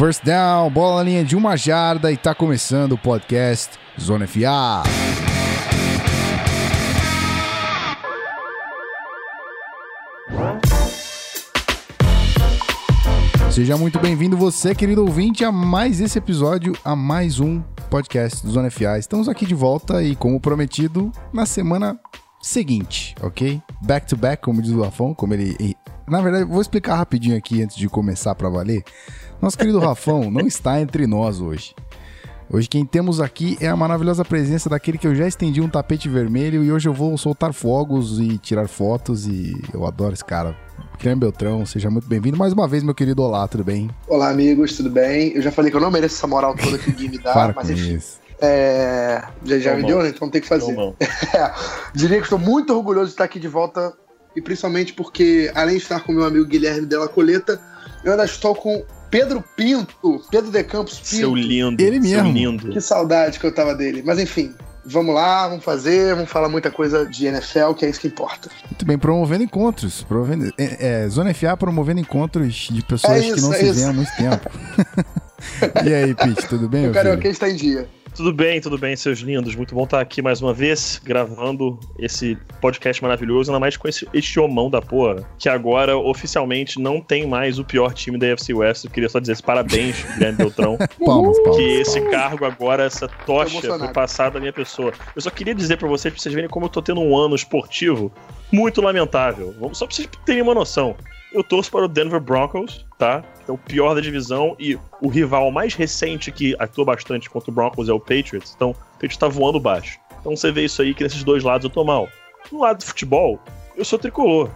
[0.00, 4.82] First down, bola na linha de uma jarda e tá começando o podcast Zona FA.
[13.50, 17.60] Seja muito bem-vindo você, querido ouvinte, a mais esse episódio, a mais um
[17.90, 18.98] podcast do Zona FA.
[18.98, 22.00] Estamos aqui de volta e, como prometido, na semana
[22.40, 23.60] seguinte, ok?
[23.82, 25.76] Back to back, como diz o Lafon, como ele...
[26.08, 28.82] Na verdade, vou explicar rapidinho aqui antes de começar para valer.
[29.40, 31.74] Nosso querido Rafão não está entre nós hoje.
[32.52, 36.10] Hoje quem temos aqui é a maravilhosa presença daquele que eu já estendi um tapete
[36.10, 40.54] vermelho e hoje eu vou soltar fogos e tirar fotos e eu adoro esse cara.
[40.98, 43.88] Guilherme Beltrão, seja muito bem-vindo mais uma vez, meu querido Olá, tudo bem?
[44.06, 45.32] Olá, amigos, tudo bem?
[45.34, 47.32] Eu já falei que eu não mereço essa moral toda que o Gui me dá,
[47.32, 47.94] Para mas enfim.
[47.94, 48.20] isso.
[48.42, 50.10] É, já já me deu, né?
[50.10, 50.72] Então tem que fazer.
[50.74, 50.96] Não, não.
[51.34, 51.54] É,
[51.94, 53.94] diria que estou muito orgulhoso de estar aqui de volta
[54.36, 57.58] e principalmente porque, além de estar com meu amigo Guilherme Della Coleta,
[58.04, 61.08] eu ainda estou com Pedro Pinto, Pedro de Campos Pinto.
[61.08, 61.82] Seu lindo.
[61.82, 62.32] Ele seu mesmo.
[62.32, 62.68] lindo.
[62.70, 64.02] Que saudade que eu tava dele.
[64.04, 68.00] Mas enfim, vamos lá, vamos fazer, vamos falar muita coisa de NFL, que é isso
[68.00, 68.48] que importa.
[68.66, 70.02] Muito bem, promovendo encontros.
[70.04, 73.64] Promovendo, é, é, Zona FA promovendo encontros de pessoas É que isso, não é se
[73.64, 73.74] isso.
[73.74, 74.50] veem há muito tempo.
[75.84, 76.92] e aí, Pete, tudo bem, o?
[76.92, 77.88] Carioca está em dia.
[78.14, 79.54] Tudo bem, tudo bem, seus lindos.
[79.54, 84.06] Muito bom estar aqui mais uma vez, gravando esse podcast maravilhoso, ainda mais com esse,
[84.12, 88.52] este homão da porra, que agora oficialmente não tem mais o pior time da UFC
[88.52, 88.84] West.
[88.84, 91.56] Eu queria só dizer esse parabéns, Guilherme Beltrão, Palmas, palmas.
[91.56, 94.92] que esse cargo agora, essa tocha foi passada à minha pessoa.
[95.16, 97.34] Eu só queria dizer pra vocês, pra vocês verem como eu tô tendo um ano
[97.34, 98.12] esportivo
[98.52, 99.54] muito lamentável.
[99.58, 100.94] Vamos- Só pra vocês terem uma noção.
[101.32, 103.22] Eu torço para o Denver Broncos, tá?
[103.44, 107.50] Que é o pior da divisão e o rival mais recente que atua bastante contra
[107.50, 108.52] o Broncos é o Patriots.
[108.54, 109.98] Então, o Patriots tá voando baixo.
[110.20, 112.08] Então você vê isso aí que nesses dois lados eu tô mal.
[112.50, 113.40] No lado do futebol,
[113.76, 114.50] eu sou tricolor.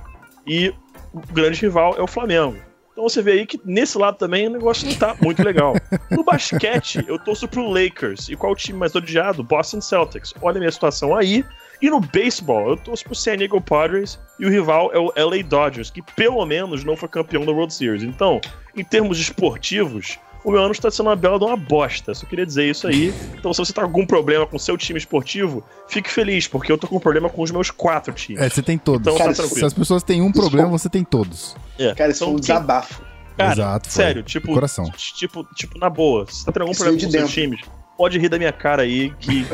[0.47, 0.75] E
[1.13, 2.57] o grande rival é o Flamengo.
[2.93, 5.75] Então você vê aí que nesse lado também o negócio não tá muito legal.
[6.11, 8.29] No basquete, eu torço pro Lakers.
[8.29, 9.43] E qual o time mais odiado?
[9.43, 10.33] Boston Celtics.
[10.41, 11.45] Olha a minha situação aí.
[11.85, 15.43] E no beisebol, eu torço pro San Diego Padres e o rival é o LA
[15.43, 18.03] Dodgers, que pelo menos não foi campeão da World Series.
[18.03, 18.41] Então,
[18.75, 22.15] em termos esportivos, o meu ano está sendo uma bela de uma bosta.
[22.15, 23.13] Só queria dizer isso aí.
[23.39, 26.73] Então, se você tá com algum problema com o seu time esportivo, fique feliz, porque
[26.73, 28.41] eu tô com problema com os meus quatro times.
[28.41, 29.07] É, você tem todos.
[29.07, 29.67] Então tá se tranquilo.
[29.67, 31.55] as pessoas têm um problema, você tem todos.
[31.79, 31.95] É.
[31.95, 33.03] Cara, isso Então, foi um desabafo.
[33.37, 34.91] Cara, Exato, sério, tipo, coração.
[34.97, 37.61] tipo, tipo, na boa, se você tá tendo algum problema com de seus times,
[37.97, 39.47] pode rir da minha cara aí, que,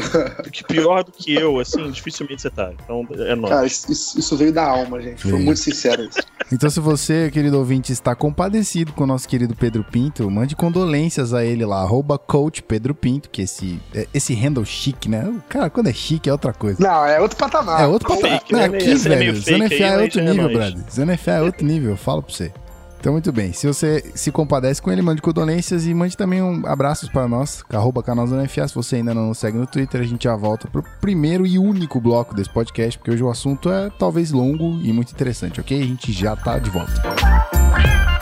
[0.50, 2.70] que pior do que eu, assim, dificilmente você tá.
[2.84, 3.52] Então, é nóis.
[3.54, 5.22] Cara, isso, isso- veio da alma, gente.
[5.22, 6.18] Foi muito sincero isso.
[6.52, 11.32] Então, se você, querido ouvinte, está compadecido com o nosso querido Pedro Pinto, mande condolências
[11.34, 15.24] a ele lá, arroba coach Pedro Pinto, que esse, é- esse handle chique, né?
[15.28, 16.82] O Cara, quando é chique é outra coisa.
[16.82, 17.80] Não, é outro patamar.
[17.82, 18.22] É outro fake,
[18.52, 18.62] patamar.
[18.62, 18.68] né?
[18.68, 20.56] Não, aqui, Esse é meio velho, fake Zona FA é outro é nível, nóis.
[20.56, 20.92] brother.
[20.92, 22.52] Zona FA é outro nível, eu falo pra você.
[23.00, 23.50] Então, muito bem.
[23.54, 27.64] Se você se compadece com ele, mande condolências e mande também um abraços para nós,
[27.72, 28.68] arroba canal Zona FA.
[28.68, 31.58] Se você ainda não nos segue no Twitter, a gente já volta pro primeiro e
[31.58, 35.80] único bloco desse podcast, porque hoje o assunto é talvez longo e muito interessante, ok?
[35.80, 36.92] A gente já tá de volta.
[37.00, 38.19] Podcast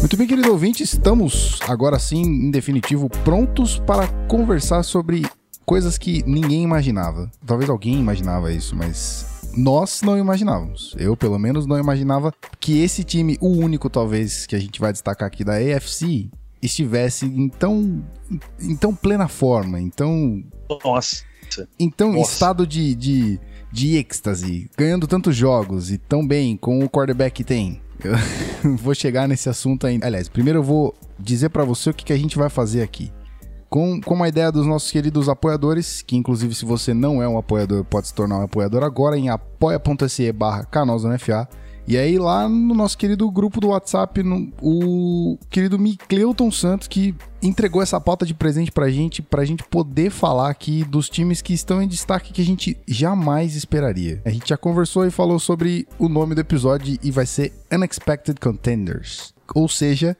[0.00, 5.26] Muito bem, querido ouvinte, estamos agora sim, em definitivo, prontos para conversar sobre
[5.66, 7.30] coisas que ninguém imaginava.
[7.44, 10.94] Talvez alguém imaginava isso, mas nós não imaginávamos.
[10.98, 14.92] Eu, pelo menos, não imaginava que esse time, o único talvez que a gente vai
[14.92, 16.30] destacar aqui da AFC,
[16.62, 18.04] estivesse em tão,
[18.60, 20.42] em tão plena forma, em tão
[20.84, 21.24] Nossa.
[21.78, 22.32] então, Nossa.
[22.32, 23.40] estado de, de,
[23.72, 27.80] de êxtase, ganhando tantos jogos e tão bem com o quarterback que tem.
[28.04, 30.06] Eu vou chegar nesse assunto ainda.
[30.06, 33.12] Aliás, primeiro eu vou dizer pra você o que, que a gente vai fazer aqui.
[33.68, 37.36] Com, com a ideia dos nossos queridos apoiadores, que inclusive se você não é um
[37.36, 41.46] apoiador, pode se tornar um apoiador agora em apoia.se barra canalzonefa.
[41.88, 47.14] E aí lá no nosso querido grupo do WhatsApp, no- o querido Micleuton Santos, que
[47.42, 51.54] entregou essa pauta de presente pra gente, pra gente poder falar aqui dos times que
[51.54, 54.20] estão em destaque que a gente jamais esperaria.
[54.22, 58.38] A gente já conversou e falou sobre o nome do episódio e vai ser Unexpected
[58.38, 59.32] Contenders.
[59.54, 60.14] Ou seja,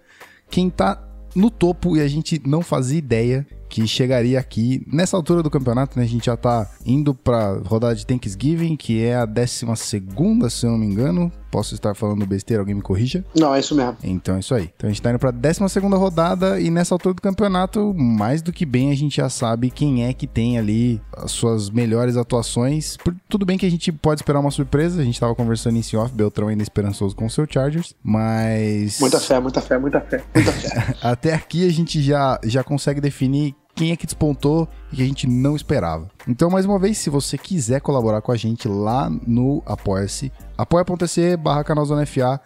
[0.50, 1.04] quem tá
[1.34, 5.98] no topo e a gente não fazia ideia que chegaria aqui nessa altura do campeonato,
[5.98, 6.04] né?
[6.06, 10.64] A gente já tá indo pra rodada de Thanksgiving, que é a 12 segunda, se
[10.64, 11.30] eu não me engano.
[11.50, 13.24] Posso estar falando besteira, alguém me corrija?
[13.38, 13.96] Não, é isso mesmo.
[14.02, 14.70] Então é isso aí.
[14.76, 15.60] Então a gente tá indo pra 12
[15.96, 20.04] rodada e nessa altura do campeonato, mais do que bem, a gente já sabe quem
[20.04, 22.96] é que tem ali as suas melhores atuações.
[22.98, 25.96] Por- tudo bem que a gente pode esperar uma surpresa, a gente tava conversando em
[25.96, 29.00] off, Beltrão ainda esperançoso com o seu Chargers, mas.
[29.00, 30.94] Muita fé, muita fé, muita fé, muita fé.
[31.02, 35.06] Até aqui a gente já, já consegue definir quem é que despontou e que a
[35.06, 36.10] gente não esperava.
[36.26, 41.36] Então, mais uma vez, se você quiser colaborar com a gente lá no Apoia-se, apoia.se
[41.36, 41.64] barra
[42.04, 42.40] FA.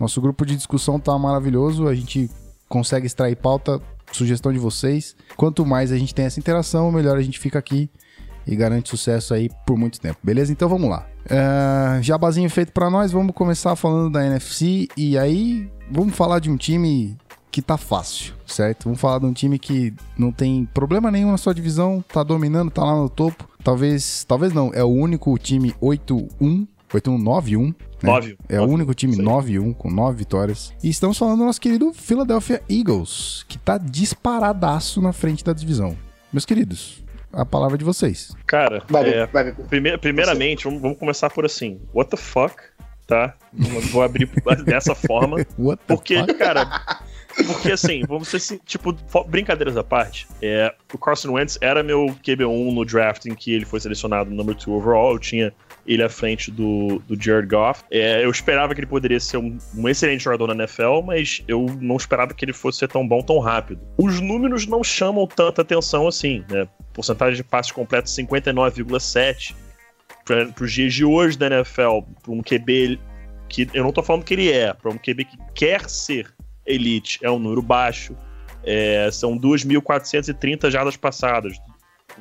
[0.00, 2.30] Nosso grupo de discussão tá maravilhoso, a gente
[2.70, 5.14] consegue extrair pauta, sugestão de vocês.
[5.36, 7.90] Quanto mais a gente tem essa interação, melhor a gente fica aqui
[8.46, 10.50] e garante sucesso aí por muito tempo, beleza?
[10.50, 11.06] Então vamos lá.
[11.28, 16.50] É, jabazinho feito pra nós, vamos começar falando da NFC e aí vamos falar de
[16.50, 17.14] um time
[17.50, 18.84] que tá fácil, certo?
[18.84, 22.70] Vamos falar de um time que não tem problema nenhum na sua divisão, tá dominando,
[22.70, 23.48] tá lá no topo.
[23.64, 27.74] Talvez, talvez não, é o único time 8-1, 8-1-9-1, né?
[28.02, 28.38] 9.
[28.48, 29.26] É o único time Isso aí.
[29.26, 30.72] 9-1 com 9 vitórias.
[30.82, 35.96] E estamos falando do nosso querido Philadelphia Eagles, que tá disparadaço na frente da divisão.
[36.32, 37.02] Meus queridos,
[37.32, 38.32] a palavra é de vocês.
[38.46, 41.80] Cara, Vai, é, vai primeir- primeiramente, vamos, vamos começar por assim.
[41.94, 42.54] What the fuck?
[43.06, 43.34] Tá?
[43.90, 44.28] Vou abrir
[44.66, 45.36] dessa forma.
[45.58, 46.34] What the Porque, fuck?
[46.34, 47.00] cara.
[47.46, 48.92] Porque assim, vamos ser assim, tipo,
[49.26, 50.26] brincadeiras à parte.
[50.42, 54.36] É, o Carson Wentz era meu QB1 no draft em que ele foi selecionado no
[54.36, 55.12] number 2 overall.
[55.12, 55.52] Eu tinha
[55.86, 57.82] ele à frente do, do Jared Goff.
[57.90, 61.66] É, eu esperava que ele poderia ser um, um excelente jogador na NFL, mas eu
[61.80, 63.80] não esperava que ele fosse ser tão bom tão rápido.
[63.96, 66.68] Os números não chamam tanta atenção assim, né?
[66.92, 69.54] Porcentagem de passes completos 59,7
[70.24, 73.00] para os dias de hoje da NFL, para um QB
[73.48, 76.26] que eu não tô falando que ele é, para um QB que quer ser
[76.68, 78.16] elite, é um número baixo.
[78.64, 81.56] É, são 2.430 jardas passadas,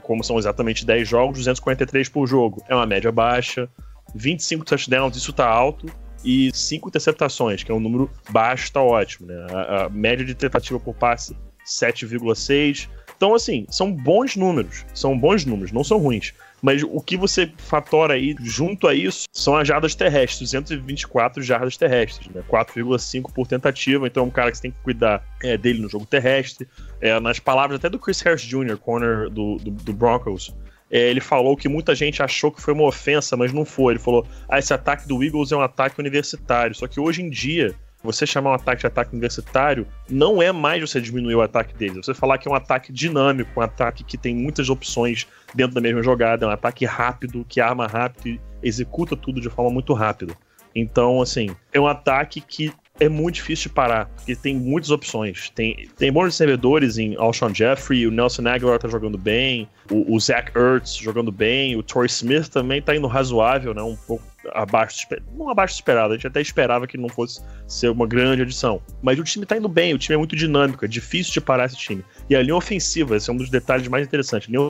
[0.02, 2.64] como são exatamente 10 jogos, 243 por jogo.
[2.68, 3.70] É uma média baixa.
[4.16, 5.88] 25 touchdowns, isso tá alto.
[6.24, 9.28] E 5 interceptações, que é um número baixo, tá ótimo.
[9.28, 9.48] Né?
[9.52, 11.36] A, a média de tentativa por passe,
[11.66, 12.90] 7,6.
[13.16, 14.86] Então, assim, são bons números.
[14.94, 16.34] São bons números, não são ruins.
[16.62, 21.78] Mas o que você fatora aí junto a isso são as jardas terrestres, 224 jardas
[21.78, 22.44] terrestres, né?
[22.50, 24.08] 4,5 por tentativa.
[24.08, 26.68] Então é um cara que você tem que cuidar é, dele no jogo terrestre.
[27.00, 30.54] É, nas palavras até do Chris Harris Jr., corner do, do, do Broncos,
[30.90, 33.94] é, ele falou que muita gente achou que foi uma ofensa, mas não foi.
[33.94, 36.74] Ele falou: ah, esse ataque do Eagles é um ataque universitário.
[36.74, 40.82] Só que hoje em dia, você chamar um ataque de ataque universitário não é mais
[40.82, 42.06] você diminuir o ataque deles.
[42.06, 45.82] Você falar que é um ataque dinâmico, um ataque que tem muitas opções dentro da
[45.82, 49.94] mesma jogada, é um ataque rápido, que arma rápido e executa tudo de forma muito
[49.94, 50.34] rápida.
[50.76, 55.50] Então, assim, é um ataque que é muito difícil de parar, porque tem muitas opções.
[55.52, 60.20] Tem, tem bons recebedores em Alshon Jeffrey, o Nelson Aguilar tá jogando bem, o, o
[60.20, 63.82] Zach Ertz jogando bem, o Torrey Smith também tá indo razoável, né?
[63.82, 64.24] Um pouco
[64.54, 68.42] abaixo, não abaixo do esperado, a gente até esperava que não fosse ser uma grande
[68.42, 68.82] adição.
[69.02, 71.66] Mas o time tá indo bem, o time é muito dinâmico, é difícil de parar
[71.66, 72.04] esse time.
[72.30, 74.48] E a linha ofensiva, esse é um dos detalhes mais interessantes.
[74.48, 74.70] A linha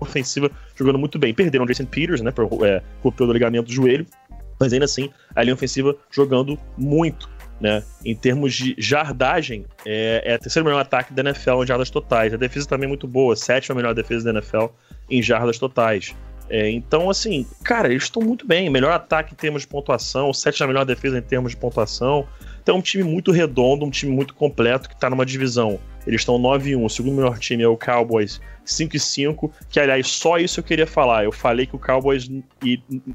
[0.00, 1.34] ofensiva jogando muito bem.
[1.34, 4.06] Perderam o Jason Peters, né, por é, ruptura do ligamento do joelho,
[4.58, 7.28] mas ainda assim, a linha ofensiva jogando muito.
[7.60, 7.82] Né?
[8.04, 12.32] Em termos de jardagem, é, é a terceira melhor ataque da NFL em jardas totais.
[12.32, 14.66] A defesa também é muito boa, sétima melhor defesa da NFL
[15.10, 16.16] em jardas totais.
[16.50, 18.68] É, então, assim, cara, eles estão muito bem.
[18.68, 22.26] Melhor ataque em termos de pontuação, sétima melhor defesa em termos de pontuação.
[22.60, 25.78] Então, é um time muito redondo, um time muito completo que tá numa divisão.
[26.06, 26.84] Eles estão 9-1.
[26.84, 29.50] O segundo melhor time é o Cowboys 5-5.
[29.68, 31.24] Que, aliás, só isso eu queria falar.
[31.24, 32.28] Eu falei que o Cowboys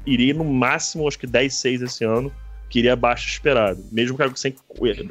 [0.06, 2.32] iria no máximo, acho que 10-6 esse ano.
[2.68, 3.84] Que iria abaixo do esperado.
[3.92, 4.54] Mesmo que sem,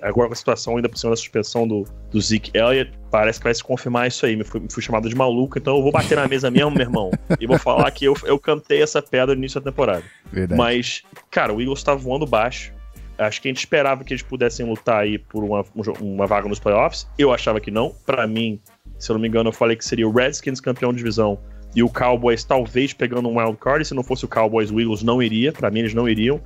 [0.02, 3.46] agora com a situação ainda por cima da suspensão do, do Zeke Elliott, parece que
[3.46, 4.36] vai se confirmar isso aí.
[4.36, 6.82] Me fui, me fui chamado de maluco, então eu vou bater na mesa mesmo, meu
[6.82, 7.12] irmão.
[7.40, 10.04] E vou falar que eu, eu cantei essa pedra no início da temporada.
[10.32, 10.58] Verdade.
[10.58, 12.74] Mas, cara, o Eagles tá voando baixo.
[13.18, 15.64] Acho que a gente esperava que eles pudessem lutar aí por uma,
[16.02, 17.08] um uma vaga nos playoffs.
[17.18, 17.96] Eu achava que não.
[18.06, 18.60] Pra mim,
[19.00, 21.40] se eu não me engano, eu falei que seria o Redskins campeão de divisão
[21.76, 23.86] e o Cowboys talvez pegando um wild card.
[23.86, 25.52] Se não fosse o Cowboys, o Eagles não iria.
[25.52, 26.42] Pra mim, eles não iriam.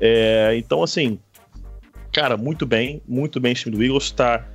[0.00, 1.18] É, então, assim,
[2.12, 4.10] cara, muito bem, muito bem esse time do Eagles.
[4.10, 4.46] Tá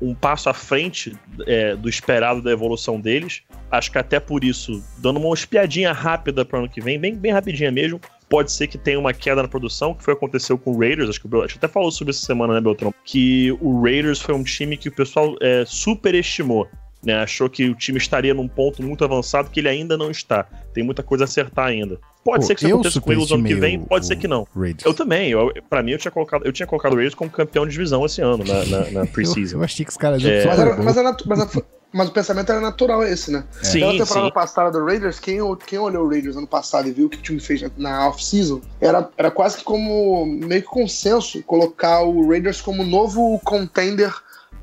[0.00, 3.42] um passo à frente é, do esperado da evolução deles.
[3.70, 7.32] Acho que até por isso, dando uma espiadinha rápida para ano que vem, bem, bem
[7.32, 10.78] rapidinha mesmo, pode ser que tenha uma queda na produção, que foi aconteceu com o
[10.78, 11.08] Raiders.
[11.08, 12.92] Acho que o Bel- a gente até falou sobre essa semana, né, Beltrão?
[13.04, 16.68] Que o Raiders foi um time que o pessoal é, superestimou.
[17.04, 20.44] Né, achou que o time estaria num ponto muito avançado que ele ainda não está.
[20.72, 21.98] Tem muita coisa a acertar ainda.
[22.24, 24.06] Pode Pô, ser que isso eu aconteça com o Eagles ano que vem, o- pode
[24.06, 24.46] ser que não.
[24.54, 24.84] Raiders.
[24.84, 25.30] Eu também.
[25.30, 28.04] Eu, pra mim, eu tinha colocado, eu tinha colocado o Raiders como campeão de divisão
[28.06, 29.58] esse ano, na, na, na Eu, preseason.
[29.58, 30.44] eu achei que os caras É.
[30.44, 30.46] iam
[30.84, 31.62] Mas, era- mas, mas
[31.94, 33.44] Mas o pensamento era natural esse, né?
[33.62, 34.32] Sim, Pela temporada sim.
[34.32, 37.20] passada do Raiders, quem, quem olhou o Raiders ano passado e viu o que o
[37.20, 42.26] time fez na- na off-season, era, era quase que como meio que consenso colocar o
[42.30, 44.10] Raiders como novo contender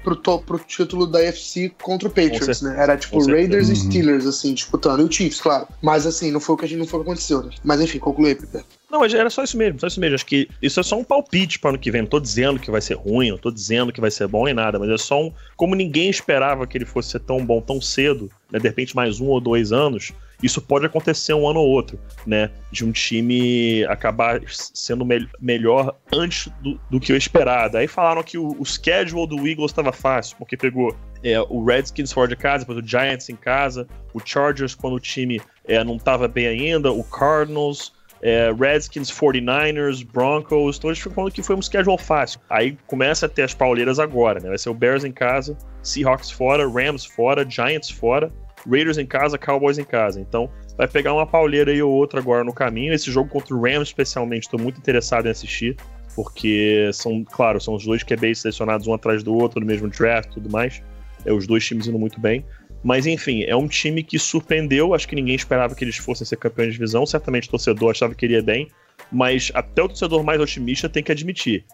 [0.04, 2.76] pro, to- pro título da FC contra o Patriots, né?
[2.78, 3.20] Era tipo.
[3.26, 3.76] Raiders e Uhum.
[3.76, 5.02] Steelers, assim, disputando.
[5.02, 5.68] E o Chiefs, claro.
[5.82, 7.52] Mas assim, não foi o que a gente não foi o que aconteceu, né?
[7.64, 8.64] Mas enfim, conclui aí, Pepe.
[8.90, 10.16] Não, mas era só isso mesmo, só isso mesmo.
[10.16, 12.02] Acho que isso é só um palpite para ano que vem.
[12.02, 14.54] Não tô dizendo que vai ser ruim, não tô dizendo que vai ser bom nem
[14.54, 15.32] nada, mas é só um.
[15.56, 18.58] Como ninguém esperava que ele fosse ser tão bom tão cedo, né?
[18.60, 20.12] De repente, mais um ou dois anos,
[20.42, 22.52] isso pode acontecer um ano ou outro, né?
[22.72, 27.78] De um time acabar sendo mel- melhor antes do, do que eu esperado.
[27.78, 32.12] Aí falaram que o, o schedule do Eagles estava fácil, porque pegou é, o Redskins
[32.12, 35.98] fora de casa, depois o Giants em casa, o Chargers quando o time é, não
[35.98, 41.56] estava bem ainda, o Cardinals é, Redskins, 49ers, Broncos, então eles ficam falando que foi
[41.56, 42.40] um schedule fácil.
[42.50, 44.50] Aí começa a ter as pauleiras agora, né?
[44.50, 48.32] Vai ser o Bears em casa, Seahawks fora, Rams fora, Giants fora,
[48.68, 50.20] Raiders em casa, Cowboys em casa.
[50.20, 52.94] Então vai pegar uma pauleira aí ou outra agora no caminho.
[52.94, 55.76] Esse jogo contra o Rams, especialmente, estou muito interessado em assistir.
[56.16, 60.32] Porque são, claro, são os dois QBs selecionados um atrás do outro, no mesmo draft
[60.32, 60.82] e tudo mais.
[61.26, 62.46] É os dois times indo muito bem.
[62.84, 64.94] Mas enfim, é um time que surpreendeu.
[64.94, 67.06] Acho que ninguém esperava que eles fossem ser campeões de divisão.
[67.06, 68.68] Certamente o torcedor achava que iria bem.
[69.12, 71.66] Mas até o torcedor mais otimista tem que admitir.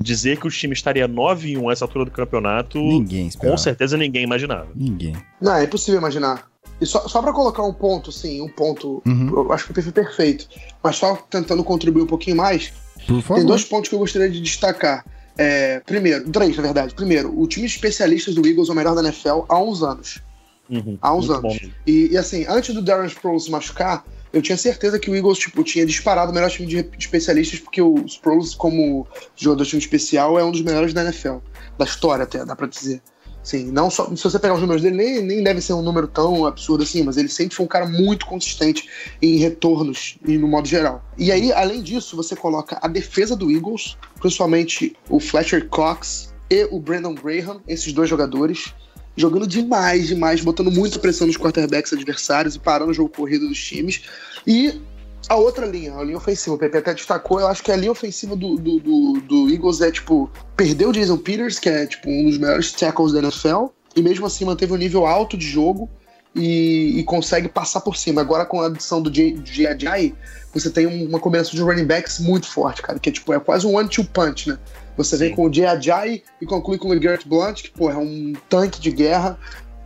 [0.00, 3.28] Dizer que o time estaria 9 em 1 a essa altura do campeonato, Ninguém com
[3.28, 3.58] esperava.
[3.58, 4.68] certeza ninguém imaginava.
[4.74, 5.16] Ninguém.
[5.40, 6.46] Não, é impossível imaginar.
[6.80, 9.30] E só, só pra colocar um ponto, assim, um ponto, Uhum.
[9.34, 10.46] eu acho que o perfil perfeito,
[10.82, 12.70] mas só tentando contribuir um pouquinho mais,
[13.06, 13.36] Por favor.
[13.38, 15.04] tem dois pontos que eu gostaria de destacar.
[15.38, 16.94] É, primeiro, três, na verdade.
[16.94, 20.20] Primeiro, o time de especialistas do Eagles é o melhor da NFL há uns anos.
[20.68, 21.70] Uhum, Há uns muito anos.
[21.86, 24.04] E, e, assim, antes do Darren Sproles se machucar,
[24.36, 27.80] eu tinha certeza que o Eagles tipo, tinha disparado o melhor time de, especialistas, porque
[27.80, 31.38] o Sproles, como jogador de time especial, é um dos melhores da NFL.
[31.78, 33.00] Da história, até, dá pra dizer.
[33.42, 34.14] Sim, não só.
[34.14, 37.02] Se você pegar os números dele, nem, nem deve ser um número tão absurdo assim,
[37.02, 38.90] mas ele sempre foi um cara muito consistente
[39.22, 41.02] em retornos e no modo geral.
[41.16, 46.68] E aí, além disso, você coloca a defesa do Eagles, principalmente o Fletcher Cox e
[46.70, 48.74] o Brandon Graham, esses dois jogadores,
[49.16, 53.58] jogando demais, demais, botando muita pressão nos quarterbacks adversários e parando o jogo corrido dos
[53.62, 54.02] times.
[54.46, 54.80] E
[55.28, 57.90] a outra linha, a linha ofensiva, o Pepe até destacou, eu acho que a linha
[57.90, 62.08] ofensiva do, do, do, do Eagles é, tipo, perdeu o Jason Peters, que é, tipo,
[62.08, 65.88] um dos melhores tackles da NFL, e mesmo assim manteve um nível alto de jogo
[66.34, 68.20] e, e consegue passar por cima.
[68.20, 70.14] Agora, com a adição do J.J.,
[70.52, 73.40] você tem um- uma combinação de running backs muito forte, cara, que é, tipo, é
[73.40, 74.58] quase um one-two punch, né?
[74.96, 75.34] Você vem Sim.
[75.36, 76.22] com o J.J.
[76.40, 79.38] e conclui com o LeGarrette Blunt, que, pô, é um tanque de guerra.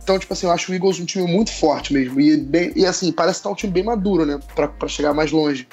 [0.03, 2.19] Então, tipo assim, eu acho o Eagles um time muito forte mesmo.
[2.19, 4.39] E, bem- e assim, parece estar um time bem maduro, né?
[4.55, 5.67] Pra, pra chegar mais longe.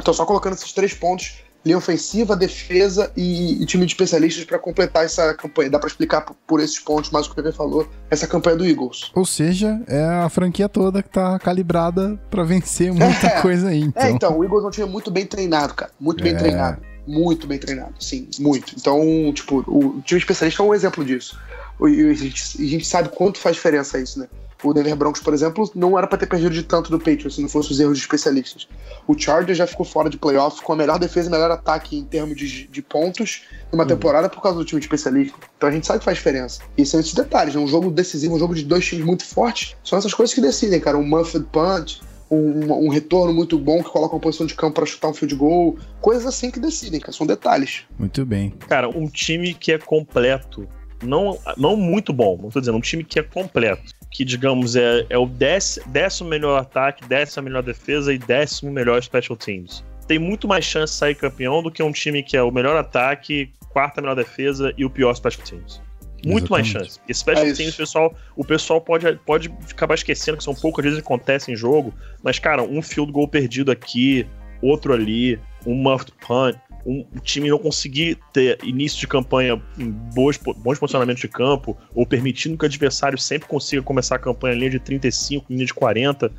[0.00, 4.58] Então, só colocando esses três pontos: linha ofensiva, defesa e, e time de especialistas pra
[4.58, 5.70] completar essa campanha.
[5.70, 8.56] Dá pra explicar por, por esses pontos, mais o que o Pepe falou, essa campanha
[8.56, 9.10] do Eagles.
[9.14, 13.40] Ou seja, é a franquia toda que tá calibrada pra vencer muita É.
[13.40, 13.80] coisa aí.
[13.80, 14.02] Então.
[14.02, 15.92] É, então, o Eagles é um time muito bem treinado, cara.
[16.00, 16.36] Muito bem É.
[16.36, 16.82] treinado.
[17.06, 18.74] Muito bem treinado, sim, muito.
[18.76, 21.38] Então, tipo, o time especialista é um exemplo disso.
[21.80, 24.28] E a gente, a gente sabe quanto faz diferença isso, né?
[24.62, 27.42] O Denver Broncos, por exemplo, não era pra ter perdido de tanto do Patriots se
[27.42, 28.68] não fosse os erros de especialistas.
[29.08, 32.04] O Chargers já ficou fora de playoff com a melhor defesa e melhor ataque em
[32.04, 33.42] termos de, de pontos
[33.72, 35.36] numa temporada por causa do time de especialista.
[35.56, 36.60] Então a gente sabe que faz diferença.
[36.78, 37.60] E são esses detalhes, né?
[37.60, 40.78] Um jogo decisivo, um jogo de dois times muito fortes, são essas coisas que decidem,
[40.78, 40.96] cara.
[40.96, 42.00] Um muffed punch,
[42.34, 45.34] um, um retorno muito bom que coloca uma posição de campo pra chutar um field
[45.34, 47.12] goal, coisas assim que decidem, cara.
[47.12, 47.82] São detalhes.
[47.98, 48.50] Muito bem.
[48.68, 50.66] Cara, um time que é completo.
[51.02, 53.92] Não, não muito bom, não tô dizendo, um time que é completo.
[54.10, 59.02] Que, digamos, é, é o dez- décimo melhor ataque, décima melhor defesa e décimo melhor
[59.02, 59.84] special teams.
[60.06, 62.76] Tem muito mais chance de sair campeão do que um time que é o melhor
[62.76, 65.80] ataque, quarta melhor defesa e o pior special teams.
[66.24, 66.88] Muito mais Exatamente.
[66.88, 66.98] chance.
[67.00, 71.00] Porque special É teams, pessoal, o pessoal pode, pode acabar esquecendo que são poucas vezes
[71.00, 71.92] que acontece em jogo.
[72.22, 74.26] Mas, cara, um field goal perdido aqui,
[74.60, 80.36] outro ali, um muffed punt, um time não conseguir ter início de campanha em boas,
[80.36, 84.58] bons posicionamentos de campo, ou permitindo que o adversário sempre consiga começar a campanha em
[84.58, 86.32] linha de 35, linha de 40.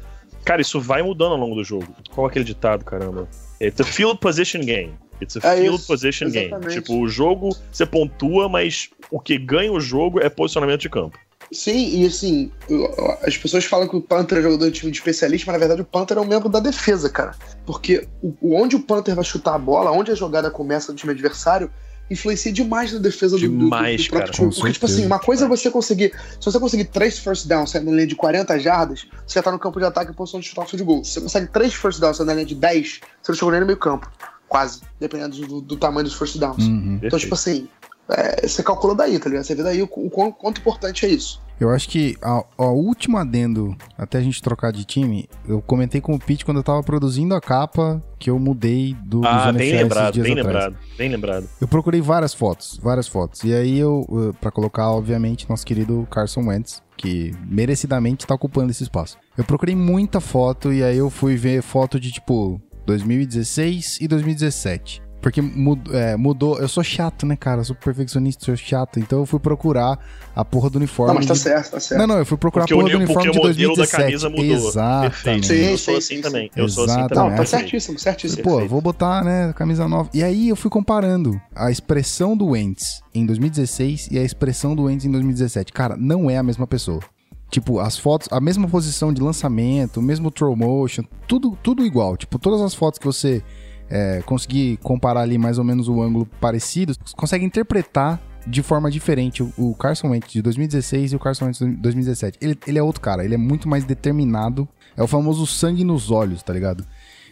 [0.44, 1.88] Cara, isso vai mudando ao longo do jogo.
[2.12, 3.30] Qual é aquele ditado, caramba?
[3.62, 4.94] It's a field position game.
[5.24, 6.48] It's a É field isso, position game.
[6.48, 6.74] exatamente.
[6.82, 11.18] Tipo, o jogo você pontua, mas o que ganha o jogo é posicionamento de campo.
[11.52, 12.52] Sim, e assim,
[13.22, 15.82] as pessoas falam que o Panther é jogador de time de especialista, mas na verdade
[15.82, 17.36] o Panther é um membro da defesa, cara.
[17.66, 18.08] Porque
[18.42, 21.70] onde o Panther vai chutar a bola, onde a jogada começa do time adversário,
[22.10, 24.54] influencia demais na defesa do, do- do, Demais, do próprio cara, time.
[24.56, 26.12] Porque, tipo assim, uma coisa é você conseguir.
[26.40, 29.52] Se você conseguir três first downs saindo na linha de 40 jardas, você já tá
[29.52, 31.04] no campo de ataque em posição de chutar o field goal.
[31.04, 33.60] Se você consegue três first downs saindo na linha de 10, você não chegou nem
[33.60, 34.12] no meio campo.
[34.54, 34.82] Quase.
[35.00, 36.64] Dependendo do, do tamanho dos first downs.
[36.68, 37.00] Uhum.
[37.02, 37.68] Então, tipo assim,
[38.10, 39.46] É, você calcula daí, tá ligado?
[39.46, 41.42] Você vê daí o, o quão- quanto importante é isso.
[41.58, 46.02] Eu acho que a, a última adendo, até a gente trocar de time, eu comentei
[46.02, 49.56] com o Pete quando eu tava produzindo a capa que eu mudei do, Ah, dos
[49.58, 50.48] bem NFL esses lembrado, dias bem atrás.
[50.66, 51.50] lembrado, bem lembrado.
[51.62, 53.42] Eu procurei várias fotos, várias fotos.
[53.46, 58.70] E aí eu, uh, pra colocar, obviamente, nosso querido Carson Wentz, que merecidamente tá ocupando
[58.72, 59.18] esse espaço.
[59.38, 65.02] Eu procurei muita foto e aí eu fui ver foto de tipo 2016 e 2017.
[65.22, 66.60] Porque mud- é, mudou.
[66.60, 67.62] Eu sou chato, né, cara?
[67.62, 69.00] Eu sou perfeccionista, sou chato.
[69.00, 69.98] Então eu fui procurar
[70.36, 71.14] a porra do uniforme.
[71.14, 72.02] Não, mas tá de- certo, tá certo.
[72.02, 73.62] Não, não, eu fui procurar Porque a o, porra do ni- porque uniforme o de
[73.64, 74.04] modelo da 2017.
[74.04, 74.68] camisa mudou.
[74.68, 75.12] Exatamente.
[75.24, 75.46] Perfeito.
[75.48, 76.52] Sim, eu sou sim, assim sim, também.
[76.54, 77.14] Eu sou assim Exatamente.
[77.16, 77.30] também.
[77.30, 78.44] Não, tá certíssimo, certíssimo.
[78.44, 80.10] Pô, vou botar, né, camisa nova.
[80.14, 84.84] E aí eu fui comparando a expressão do Wentz em 2016 e a expressão do
[84.84, 85.72] Wentz em 2017.
[85.72, 87.00] Cara, não é a mesma pessoa.
[87.54, 92.18] Tipo, as fotos, a mesma posição de lançamento, o mesmo throw motion, tudo, tudo igual.
[92.18, 93.44] Tipo, todas as fotos que você
[93.88, 99.44] é, conseguir comparar ali mais ou menos o ângulo parecido, consegue interpretar de forma diferente
[99.44, 102.40] o, o Carson Wentz de 2016 e o Carson Wentz de 2017.
[102.42, 104.68] Ele, ele é outro cara, ele é muito mais determinado.
[104.98, 106.84] É o famoso sangue nos olhos, tá ligado?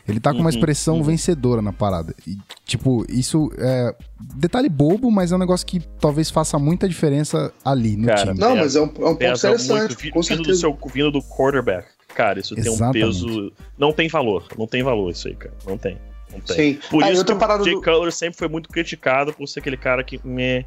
[0.08, 1.03] Ele tá com uma Uhum, expressão uhum.
[1.03, 2.13] vencedora na parada.
[2.27, 3.96] E, tipo, isso é.
[4.36, 8.39] Detalhe bobo, mas é um negócio que talvez faça muita diferença ali no Cara, time.
[8.39, 11.12] Não, Pesa- mas é um, é um ponto interessante, muito com vindo do, seu, vindo
[11.12, 11.88] do quarterback.
[12.15, 13.05] Cara, isso tem um Exatamente.
[13.05, 13.53] peso.
[13.77, 14.48] Não tem valor.
[14.58, 15.53] Não tem valor isso aí, cara.
[15.65, 15.98] Não tem.
[16.31, 16.55] Não tem.
[16.75, 16.79] Sim.
[16.89, 19.77] Por Ah, isso que o Jay do- Cutler sempre foi muito criticado por ser aquele
[19.77, 20.20] cara que.
[20.25, 20.65] Meh,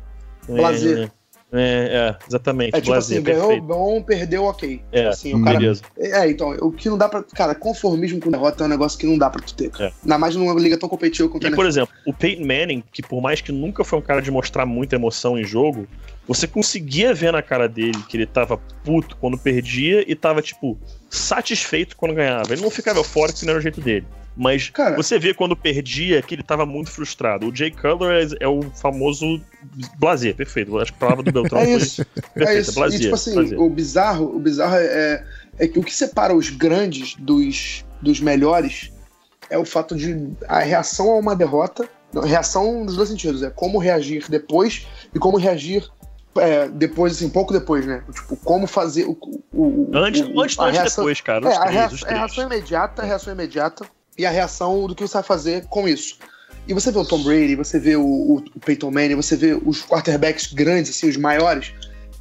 [0.49, 1.13] meh, Blazer.
[1.53, 2.75] É, é, exatamente.
[2.77, 3.65] É tipo assim, ganhou perfeito.
[3.65, 4.71] bom, perdeu ok.
[4.79, 5.59] Tipo É, assim, o cara.
[5.59, 5.83] Beleza.
[5.97, 7.23] É, então, o que não dá pra.
[7.23, 9.71] Cara, conformismo com derrota é um negócio que não dá pra tu ter.
[9.71, 9.91] cara.
[9.91, 9.93] É.
[10.03, 11.57] Ainda mais numa liga tão competitiva quanto a NFL.
[11.57, 14.67] por exemplo, o Peyton Manning, que por mais que nunca foi um cara de mostrar
[14.67, 15.87] muita emoção em jogo,
[16.27, 20.77] você conseguia ver na cara dele que ele tava puto quando perdia e tava, tipo,
[21.15, 22.53] satisfeito quando ganhava.
[22.53, 24.07] Ele não ficava eufórico, que não era o jeito dele.
[24.37, 27.47] Mas Cara- você vê quando perdia que ele tava muito frustrado.
[27.49, 29.41] O Jay Cutler é, é o famoso
[29.99, 30.77] blazer, perfeito.
[30.79, 32.05] Acho que a palavra do Beltrão É foi isso.
[32.05, 32.75] perfeita, É isso.
[32.75, 32.99] blazer.
[32.99, 33.61] e tipo assim, blazer.
[33.61, 35.25] o bizarro, o bizarro é,
[35.59, 38.91] é que o que separa os grandes dos, dos melhores
[39.49, 41.89] é o fato de a reação a uma derrota.
[42.13, 45.87] não, reação nos dois sentidos, é como reagir depois e como reagir
[46.37, 48.03] é, depois, assim, pouco depois, né?
[48.13, 49.17] Tipo, como fazer o.
[49.53, 51.47] o, Antes, o- antes, antes reação- depois, cara.
[51.47, 53.85] É, Os a três, reação, é a reação imediata, a reação imediata
[54.19, 56.19] e a reação do que você vai fazer com isso.
[56.67, 59.53] E você vê o Tom Brady, você vê o, o, o Peyton Manning, você vê
[59.65, 61.73] os quarterbacks grandes, assim, os maiores.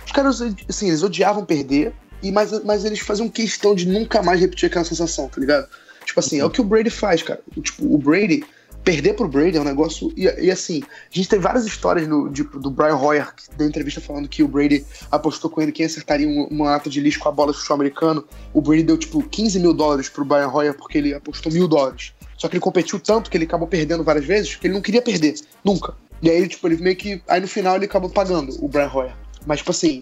[0.06, 4.40] Os caras, assim, eles odiavam perder, e mas, mas eles faziam questão de nunca mais
[4.42, 5.68] repetir aquela sensação, tá ligado?
[6.06, 7.40] Tipo assim, é o que o Brady faz, cara.
[7.62, 8.44] Tipo, o Brady,
[8.84, 10.12] perder pro Brady é um negócio.
[10.16, 14.02] E, e assim, a gente tem várias histórias do, de- do Brian Hoyer, deu entrevista
[14.02, 17.30] falando que o Brady apostou com ele quem acertaria um- uma lata de lixo com
[17.30, 18.26] a bola do futebol americano.
[18.54, 22.14] O Brady deu, tipo, 15 mil dólares pro Brian Hoyer porque ele apostou mil dólares.
[22.38, 25.02] Só que ele competiu tanto que ele acabou perdendo várias vezes que ele não queria
[25.02, 25.36] perder.
[25.64, 25.96] Nunca.
[26.22, 27.22] E aí, tipo, ele meio que.
[27.28, 29.14] Aí no final ele acabou pagando o Brian Hoyer.
[29.46, 30.02] Mas, tipo assim,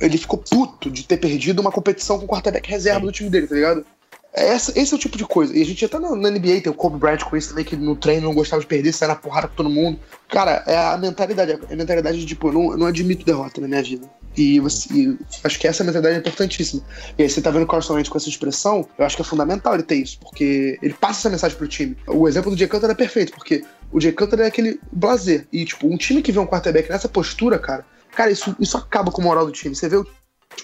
[0.00, 3.46] ele ficou puto de ter perdido uma competição com o quarterback reserva do time dele,
[3.46, 3.86] tá ligado?
[4.34, 5.56] É Essa, esse é o tipo de coisa.
[5.56, 7.76] E a gente até na, na NBA tem o Kobe Bryant com isso também, que
[7.76, 9.98] no treino não gostava de perder, saia na porrada com todo mundo.
[10.28, 11.52] Cara, é a mentalidade.
[11.52, 14.10] É a mentalidade de, tipo, eu não, eu não admito derrota na minha vida.
[14.36, 16.82] E, você, e acho que essa mentalidade é importantíssima.
[17.16, 19.24] E aí você tá vendo o Carson Wentz com essa expressão, eu acho que é
[19.24, 21.96] fundamental ele ter isso, porque ele passa essa mensagem pro time.
[22.08, 25.46] O exemplo do Jay Cutler é perfeito, porque o Jay Cutler é aquele blazer.
[25.52, 29.12] E, tipo, um time que vê um quarterback nessa postura, cara, cara, isso, isso acaba
[29.12, 29.76] com a moral do time.
[29.76, 30.06] Você vê o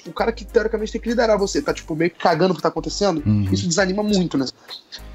[0.06, 2.62] o cara que teoricamente tem que liderar você, tá tipo meio que cagando o que
[2.62, 3.48] tá acontecendo, Uhum.
[3.52, 4.46] isso desanima muito, né?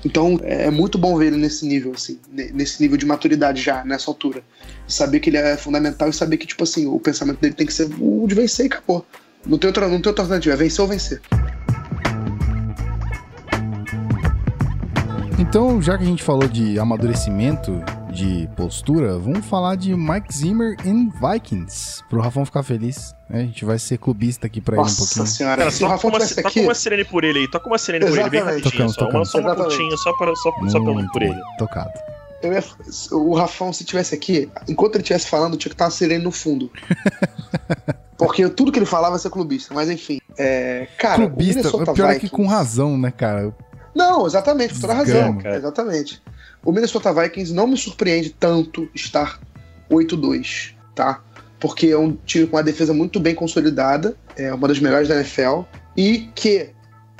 [0.03, 3.83] Então é muito bom ver ele nesse nível, assim, ne- nesse nível de maturidade já,
[3.83, 4.43] nessa altura.
[4.87, 7.65] E saber que ele é fundamental e saber que, tipo assim, o pensamento dele tem
[7.65, 9.05] que ser o de vencer e acabou.
[9.45, 11.21] Não tem outra, não tem outra alternativa, é vencer ou vencer.
[15.37, 17.83] Então, já que a gente falou de amadurecimento,
[18.15, 23.13] de postura, vamos falar de Mike Zimmer em Vikings, pro Rafão ficar feliz.
[23.29, 23.41] né?
[23.41, 25.27] A gente vai ser clubista aqui pra ele um Nossa pouquinho.
[25.27, 26.59] senhora, Cara, se o Rafão uma, tivesse toca aqui.
[26.61, 29.07] uma sirene por ele aí, toca uma sirene por ele, bem rapidinho, Tocando, só, uma,
[29.09, 29.25] tocando.
[29.25, 31.39] só uma curtinha, só, para, só, só pelo por ele.
[31.57, 31.91] Tocado.
[32.41, 32.63] Eu ia-
[33.11, 36.31] o Rafão, se tivesse aqui, enquanto ele estivesse falando, tinha que estar uma sirene no
[36.31, 36.71] fundo.
[38.17, 40.19] Porque tudo que ele falava ia ser clubista, mas enfim.
[40.37, 43.53] É, cara, Clubista, pior é que Vikings- com razão, né, cara?
[43.93, 45.37] Não, exatamente, com toda razão.
[45.37, 45.57] Cara.
[45.57, 46.21] Exatamente.
[46.65, 49.39] O Minnesota Vikings não me surpreende tanto estar
[49.89, 51.21] 8-2, tá?
[51.59, 55.15] Porque é um time com uma defesa muito bem consolidada, é uma das melhores da
[55.15, 55.61] NFL,
[55.95, 56.69] e que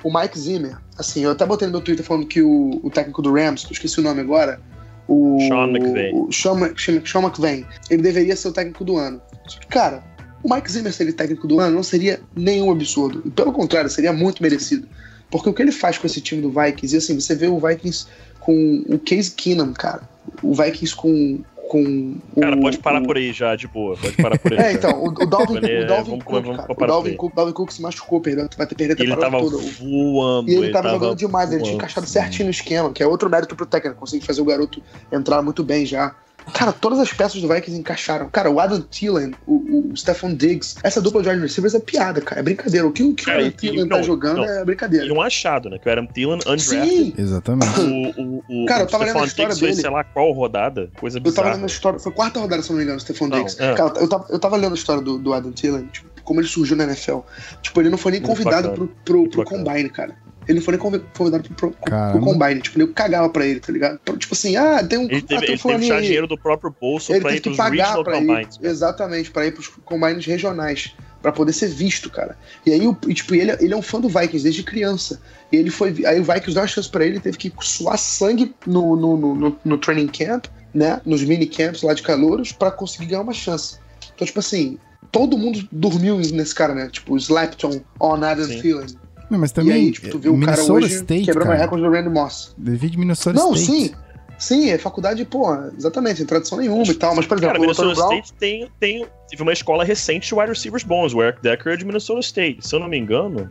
[0.04, 3.22] o Mike Zimmer, assim, eu até botei no meu Twitter falando que o, o técnico
[3.22, 4.60] do Rams, que eu esqueci o nome agora,
[5.08, 6.12] o Sean McVay.
[6.14, 9.22] o Sean, Mc- Sean, Sean McVay, ele deveria ser o técnico do ano.
[9.48, 10.04] Só que, cara,
[10.44, 13.32] o Mike Zimmer ser técnico do ano não seria nenhum absurdo.
[13.32, 14.88] Pelo contrário, seria muito merecido.
[15.38, 17.60] Porque o que ele faz com esse time do Vikings, e assim, você vê o
[17.60, 18.08] Vikings
[18.40, 20.02] com o Case Keenum, cara.
[20.44, 23.06] O Vikings com, com o, Cara, pode parar o...
[23.06, 23.98] por aí já, de boa.
[23.98, 24.60] Pode parar por aí.
[24.64, 24.72] É, já.
[24.74, 27.16] então, o, o Dalvin, Ele- o Dalvin vamos- Cook, vamos- cara, vamos o Dalvin.
[27.16, 29.58] Cook, Dalvin Cook se machucou, perdeu, vai ter perder a ele tava toda.
[29.58, 30.50] voando.
[30.50, 31.78] E ele tava jogando demais, ele tinha voando.
[31.84, 35.42] encaixado certinho no esquema, que é outro mérito pro técnico, conseguir fazer o garoto entrar
[35.42, 36.16] muito bem já.
[36.54, 38.30] Cara, todas as peças do Vikings encaixaram.
[38.30, 42.22] Cara, o Adam Thielen, o, o Stephon Diggs, essa dupla de wide receivers é piada,
[42.22, 42.86] cara, é brincadeira.
[42.88, 44.46] O que, o, que Cara, o e- Adam Thielen e- tá não, jogando não.
[44.46, 45.14] é E brincadeira.
[45.14, 45.78] um achado, né?
[45.80, 46.88] Que o Adam Thielen, undrafted.
[46.88, 47.80] Sim, Exatamente.
[47.80, 49.82] O, o, o, Cara, eu o tava lendo a história Diggs foi, dele.
[49.82, 51.54] sei lá qual rodada, coisa eu tava bizarra.
[51.56, 53.62] lendo a história, foi a quarta rodada, se não me engano, o Stephon Não, Diggs.
[53.62, 53.74] é.
[53.74, 56.48] Cara, eu tava, eu tava lendo a história do, do Adam Thielen, tipo, como ele
[56.48, 57.20] surgiu na NFL.
[57.62, 58.88] Tipo, ele não foi nem Muito convidado bacana.
[59.04, 59.44] pro, pro, pro.
[59.46, 60.16] Combine, cara.
[60.48, 62.20] Ele foi convidado pro, pro.
[62.22, 62.62] Combine.
[62.62, 64.00] Tipo, ele cagava pra ele, tá ligado?
[64.18, 65.98] Tipo assim, ah, tem um, Ele ah, teve, tem um ele teve que fulaninho tirar
[65.98, 66.06] aí.
[66.06, 69.32] dinheiro do próprio bolso Ele pra teve ir que pros pagar regional pra ir, exatamente,
[69.32, 72.38] pra ir pros combines regionais, pra poder ser visto, cara.
[72.66, 75.20] E aí, o, e, tipo, ele, ele é um fã do Vikings desde criança.
[75.52, 78.54] E ele foi, aí o Vikings deu uma chance pra ele, teve que suar sangue
[78.66, 82.70] no, no, no, no, no training camp, né, nos mini camps lá de calouros, pra
[82.70, 83.80] conseguir ganhar uma chance.
[84.14, 84.78] Então, tipo assim,
[85.12, 86.90] todo mundo dormiu nesse cara, né?
[86.92, 88.48] Tipo, Slapton on Adam.
[88.48, 88.88] Thielen.
[89.30, 91.60] Não, mas E também, aí, tipo, tu vê o cara Minnesota hoje State, quebrando cara.
[91.60, 92.54] recorde do Randy Moss.
[92.58, 93.90] Devido Minnesota Não, State.
[93.90, 93.96] sim.
[94.38, 97.16] Sim, é faculdade, pô, exatamente, sem tradição nenhuma e tal.
[97.16, 98.20] Mas, por exemplo, Cara, Minnesota Brown.
[98.20, 101.14] State tem, tem, teve uma escola recente de wide receivers bons.
[101.14, 102.68] O Eric Decker é de Minnesota State.
[102.68, 103.50] Se eu não me engano,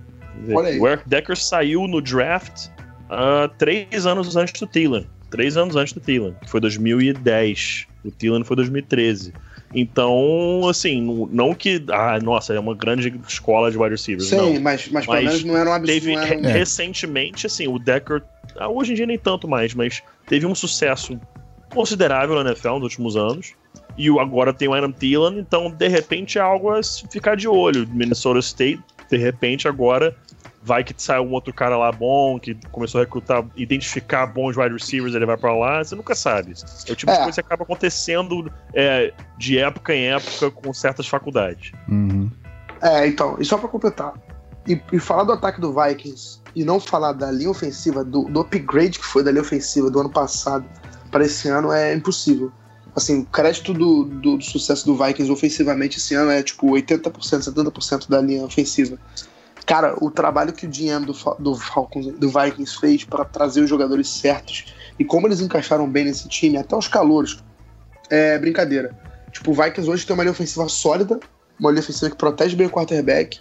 [0.52, 0.78] Olha aí.
[0.78, 2.68] o Eric Decker saiu no draft
[3.08, 5.06] ah, três anos antes do Thielen.
[5.30, 7.86] Três anos antes do Thielen, que foi 2010.
[8.04, 9.32] O Thielen foi 2013.
[9.74, 11.84] Então, assim, não, que.
[11.90, 14.28] Ah, nossa, é uma grande escola de wide receivers.
[14.28, 14.60] Sim, não.
[14.60, 16.00] mas, mas, pelo Mas menos não era um absurdo.
[16.00, 16.48] Teve era.
[16.48, 16.52] É.
[16.52, 18.22] recentemente, assim, o Decker.
[18.56, 21.18] ah, Hoje em dia nem tanto mais, mas teve um sucesso
[21.74, 23.52] considerável na NFL nos últimos anos.
[23.98, 27.86] E agora tem o Adam Thielen, então de repente é algo a ficar de olho.
[27.92, 30.16] Minnesota State, de repente agora
[30.64, 34.72] vai que sai um outro cara lá bom, que começou a recrutar, identificar bons wide
[34.72, 36.54] receivers, ele vai pra lá, você nunca sabe.
[36.88, 37.16] É o tipo É.
[37.16, 41.72] de coisa que acaba acontecendo é, de época em época com certas faculdades.
[41.86, 42.30] Uhum.
[42.80, 44.14] É, então, e só pra completar.
[44.66, 48.40] E, e falar do ataque do Vikings e não falar da linha ofensiva, do, do
[48.40, 50.64] upgrade que foi da linha ofensiva do ano passado
[51.10, 52.50] para esse ano é impossível.
[52.96, 57.12] Assim, o crédito do, do, do sucesso do Vikings ofensivamente esse ano é tipo 80%,
[57.12, 58.96] 70% da linha ofensiva.
[59.66, 63.70] Cara, o trabalho que o GM do, do Falcons, do Vikings fez para trazer os
[63.70, 64.66] jogadores certos
[64.98, 67.42] e como eles encaixaram bem nesse time, até os calouros,
[68.10, 68.96] é brincadeira.
[69.32, 71.18] Tipo, o Vikings hoje tem uma linha ofensiva sólida,
[71.58, 73.40] uma linha ofensiva que protege bem o quarterback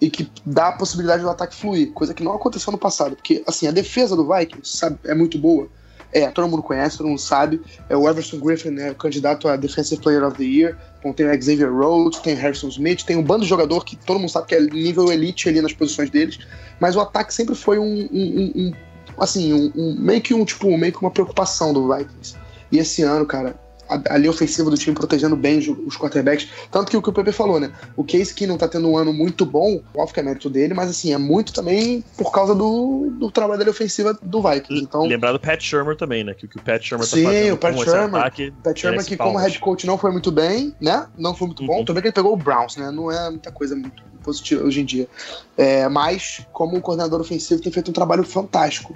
[0.00, 3.42] e que dá a possibilidade do ataque fluir, coisa que não aconteceu no passado, porque
[3.46, 5.68] assim, a defesa do Vikings, sabe, é muito boa.
[6.12, 7.60] É, todo mundo conhece, todo mundo sabe.
[7.88, 10.76] É o Everson Griffin, é o candidato a Defensive Player of the Year.
[10.98, 13.96] Então tem o Xavier Rhodes, tem o Harrison Smith, tem um bando de jogador que
[13.96, 16.38] todo mundo sabe que é nível elite ali nas posições deles.
[16.80, 18.72] Mas o ataque sempre foi um, um- um- um-
[19.18, 22.34] assim, um, um- meio que um tipo, meio que uma preocupação do Vikings.
[22.72, 23.54] E esse ano, cara,
[23.88, 26.48] a, a linha ofensiva do time protegendo bem os, quarterbacks.
[26.70, 27.72] Tanto que o que o Pepe falou, né?
[27.96, 30.74] O Case que não tá tendo um ano muito bom, óbvio que é mérito dele,
[30.74, 34.82] mas assim, é muito também por causa do, do trabalho da linha ofensiva do Vikings.
[34.82, 36.34] Então, Lembrar do Pat Shermer também, né?
[36.34, 38.20] Que o que o Pat Shermer Sim, tá fazendo o Pat com esse Shurmur.
[38.20, 41.06] ataque Pat Sherman, merece que como head coach não foi muito bem, né?
[41.16, 41.78] Não foi muito bom.
[41.78, 41.84] Uhum.
[41.84, 42.90] Também que ele pegou o Browns, né?
[42.90, 45.08] Não é muita coisa muito positiva hoje em dia.
[45.56, 48.94] É, mas, como coordenador ofensivo, tem feito um trabalho fantástico.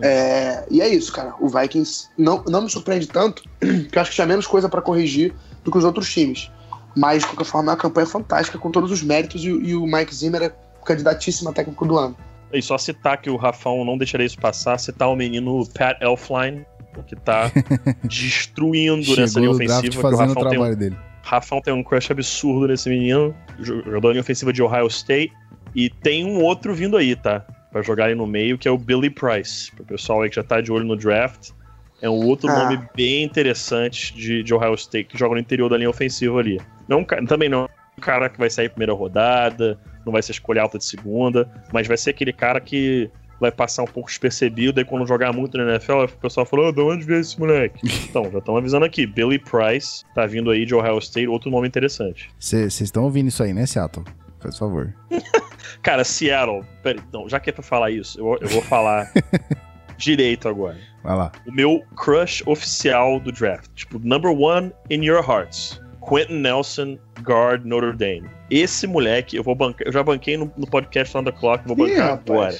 [0.00, 1.34] É, e é isso, cara.
[1.40, 4.80] O Vikings não, não me surpreende tanto, que eu acho que tinha menos coisa pra
[4.80, 5.34] corrigir
[5.64, 6.50] do que os outros times.
[6.96, 9.74] Mas, de qualquer forma, é uma campanha fantástica, com todos os méritos, e, o- e
[9.74, 10.52] o Mike Zimmer é
[10.84, 12.16] candidatíssimo a técnico do ano.
[12.52, 16.64] E só citar que o Rafão não deixaria isso passar, citar o menino Pat Elfline,
[17.06, 17.50] que tá
[18.04, 19.82] destruindo nessa linha ofensiva.
[19.82, 20.96] Que o fazendo o Rafão tem, um, trabalho dele.
[21.22, 25.32] Rafão tem um crush absurdo nesse menino, jogador da linha ofensiva de Ohio State.
[25.74, 27.44] E tem um outro vindo aí, tá?
[27.78, 29.70] Pra jogar aí no meio, que é o Billy Price.
[29.70, 31.50] Pro pessoal aí que já tá de olho no draft.
[32.02, 32.64] É um outro Ah.
[32.64, 36.60] nome bem interessante de, de Ohio State, que joga no interior da linha ofensiva ali.
[36.88, 40.60] Não, também não é um cara que vai sair primeira rodada, não vai ser escolha
[40.62, 43.08] alta de segunda, mas vai ser aquele cara que
[43.40, 46.72] vai passar um pouco despercebido, e quando jogar muito na NFL, o pessoal falou, oh,
[46.72, 47.80] de onde veio esse moleque?
[48.10, 51.68] então, já estão avisando aqui, Billy Price tá vindo aí de Ohio State, outro nome
[51.68, 52.28] interessante.
[52.40, 54.04] Vocês estão ouvindo isso aí, né, Seattle?
[54.40, 54.92] Faz favor.
[55.82, 59.10] Cara, Seattle, peraí, não, já que é pra falar isso, eu, vou- eu vou falar
[59.96, 60.76] direito agora.
[61.02, 61.32] Vai lá.
[61.46, 65.80] O meu crush oficial do draft, tipo, number one in your hearts.
[66.06, 68.28] Quentin Nelson, guard Notre Dame.
[68.50, 71.76] Esse moleque, eu vou bancar, eu já banquei no, no podcast on the clock, vou
[71.86, 72.28] Ih, bancar rapaz.
[72.28, 72.54] agora.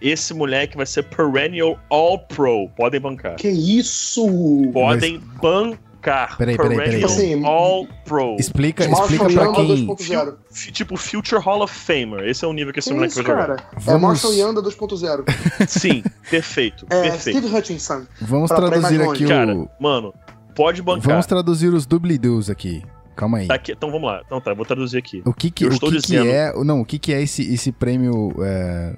[0.00, 2.68] Esse moleque vai ser perennial all pro.
[2.76, 3.34] Podem bancar.
[3.36, 4.24] Que isso!
[4.72, 5.78] Podem bancar.
[6.00, 6.76] Peraí, peraí, peraí.
[6.76, 8.36] Perennial Assim, all pro.
[8.38, 9.86] Explica, explica pra quem.
[9.86, 10.34] 2.0.
[10.50, 12.26] F- Tipo Future Hall of Famer.
[12.28, 13.46] Esse é o nível que esse Que moleque isso, vai jogar.
[13.56, 13.68] cara?
[13.76, 15.24] É Vamos- Marshall Yanda 2.0.
[15.68, 16.86] Sim, perfeito.
[16.90, 17.38] É, perfeito.
[17.40, 18.06] Steve Hutchinson.
[18.20, 19.26] Vamos traduzir aqui longe.
[19.26, 19.68] Cara, o.
[19.80, 20.14] mano,
[20.54, 21.02] pode bancar.
[21.10, 22.82] Vamos traduzir os doobly-doos aqui.
[23.16, 23.48] Calma aí.
[23.48, 24.22] Daqui- então vamos lá.
[24.24, 25.22] Então tá, eu vou traduzir aqui.
[25.26, 26.52] O que que, Eu o estou que, que dizendo- é...
[26.64, 28.94] Não, o que que é esse, esse prêmio é,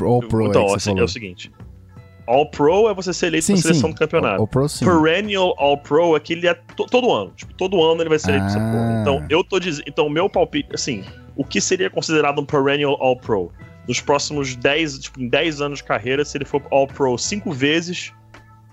[0.00, 1.50] All Pro então, aí ó, que você é o seguinte.
[2.28, 3.94] All Pro é você ser eleito Sim, pra seleção sim.
[3.94, 4.40] do campeonato.
[4.40, 4.84] All Pro sim.
[4.84, 7.32] Perennial All Pro é que ele é to- todo ano.
[7.34, 8.72] Tipo, todo ano ele vai ser eleito pra essa Ah.
[8.72, 9.00] porra.
[9.00, 9.84] Então, eu tô dizendo.
[9.88, 11.04] Então, o meu palpite, assim,
[11.36, 13.50] o que seria considerado um Perennial All Pro?
[13.88, 17.50] Nos próximos 10, tipo, em 10 anos de carreira, se ele for All Pro 5
[17.52, 18.12] vezes.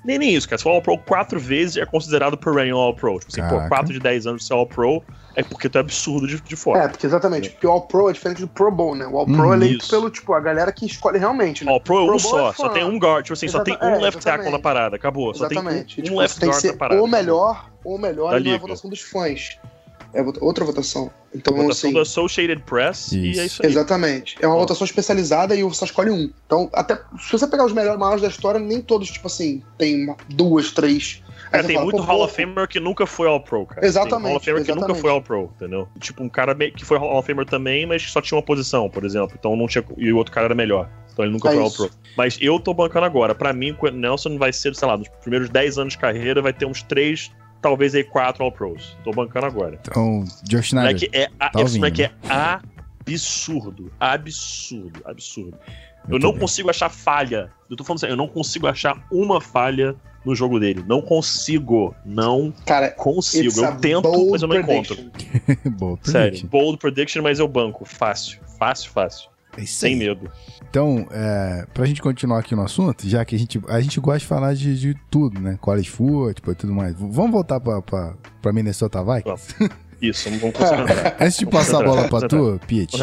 [0.04, 0.58] Nem, nem isso, cara.
[0.58, 3.18] Se for All Pro 4 vezes, é considerado Perennial All Pro.
[3.20, 3.70] Tipo assim, pô, Caraca.
[3.70, 5.02] 4 de 10 anos ser All Pro
[5.36, 6.84] é porque tu é absurdo de, de fora.
[6.84, 9.06] É, porque exatamente, porque o All Pro é diferente do Pro Bowl, né?
[9.06, 9.90] O All Pro Hum, é eleito isso.
[9.90, 11.72] pelo, tipo, a galera que escolhe realmente, né?
[11.72, 13.60] All Pro é um Pro Bowl só, é só tem um guard, tipo assim, só
[13.64, 15.34] tem um é, left tackle na parada, acabou.
[15.34, 15.96] Só Exatamente.
[15.96, 17.02] tem um, Tipo, um left guard na parada.
[17.02, 18.58] ou melhor, ou melhor, Da não é a liga.
[18.60, 19.58] votação dos fãs.
[20.16, 21.12] É outra votação.
[21.34, 23.42] Então, Votação assim, Associated Press e Isso.
[23.42, 23.70] é isso aí.
[23.70, 24.36] exatamente.
[24.42, 24.60] É uma Ó.
[24.60, 26.32] votação especializada e você escolhe um.
[26.46, 30.06] Então, até se você pegar os melhores maiores da história, nem todos, tipo assim, tem
[30.06, 31.22] uma- duas, três.
[31.52, 33.86] Cara, você tem fala, muito Hall of Famer que nunca foi All Pro, cara.
[33.86, 35.02] Exatamente, Tem Hall of Famer que nunca exatamente.
[35.02, 35.88] foi All Pro, entendeu?
[36.00, 39.04] Tipo, um cara que foi Hall of Famer também, mas só tinha uma posição, por
[39.04, 39.36] exemplo.
[39.38, 39.84] Então não tinha.
[39.98, 40.90] E o outro cara era melhor.
[41.14, 41.88] Então ele nunca É foi All isso.
[41.88, 41.98] Pro.
[42.18, 43.36] Mas eu tô bancando agora.
[43.36, 46.42] Pra mim, o Quentin Nelson vai ser, sei lá, nos primeiros 10 anos de carreira,
[46.42, 47.32] vai ter uns 3,
[47.66, 48.96] talvez aí 4 All Pros.
[49.04, 49.80] Tô bancando agora.
[49.82, 50.94] Então, Josh Schneider.
[50.94, 52.12] moleque é, a- tá esse moleque é
[53.04, 53.92] absurdo.
[54.00, 55.58] Absurdo, absurdo.
[56.08, 56.40] Eu Eu não também.
[56.42, 57.52] consigo achar falha.
[57.68, 60.84] Eu tô falando sério, eu não consigo achar uma falha no jogo dele.
[60.88, 61.96] Não consigo.
[62.06, 63.60] Não Cara, consigo.
[63.60, 64.96] Eu tento, bold mas eu não encontro.
[64.96, 65.72] prediction.
[65.78, 66.22] Boa Sério.
[66.30, 66.48] prediction.
[66.48, 67.84] Bold prediction, mas eu banco.
[67.84, 68.40] Fácil.
[68.60, 69.30] Fácil, fácil.
[69.58, 70.30] É Sem medo.
[70.70, 74.20] Então, é, pra gente continuar aqui no assunto, já que a gente, a gente gosta
[74.20, 75.58] de falar de, de tudo, né?
[75.62, 76.94] College football e tudo mais.
[76.94, 79.56] V- Vamos voltar pra, pra, pra Minnesota Vikings?
[80.02, 81.16] Isso, vamos concentrar.
[81.20, 82.92] Antes de passar a bola pra tu, Piet.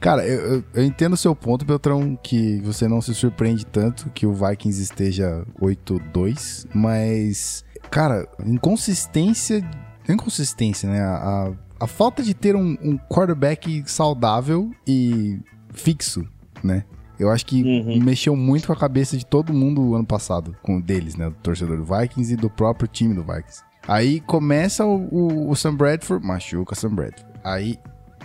[0.00, 4.10] Cara, eu, eu, eu entendo o seu ponto, Beltrão, que você não se surpreende tanto
[4.10, 9.64] que o Vikings esteja 8-2, mas, cara, inconsistência.
[10.08, 11.00] Inconsistência, né?
[11.00, 11.14] A,
[11.48, 11.52] a
[11.86, 15.38] falta de ter um, um quarterback saudável e
[15.72, 16.26] fixo,
[16.62, 16.84] né?
[17.18, 18.02] Eu acho que Uhum.
[18.02, 21.26] mexeu muito com a cabeça de todo mundo ano passado, com deles, né?
[21.28, 23.62] Do torcedor do Vikings e do próprio time do Vikings.
[23.88, 27.26] Aí começa o, o, o Sam Bradford, machuca Sam Bradford.
[27.44, 27.78] Aí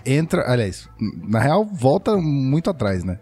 [0.06, 3.20] entra, aliás, na real, volta muito atrás, né?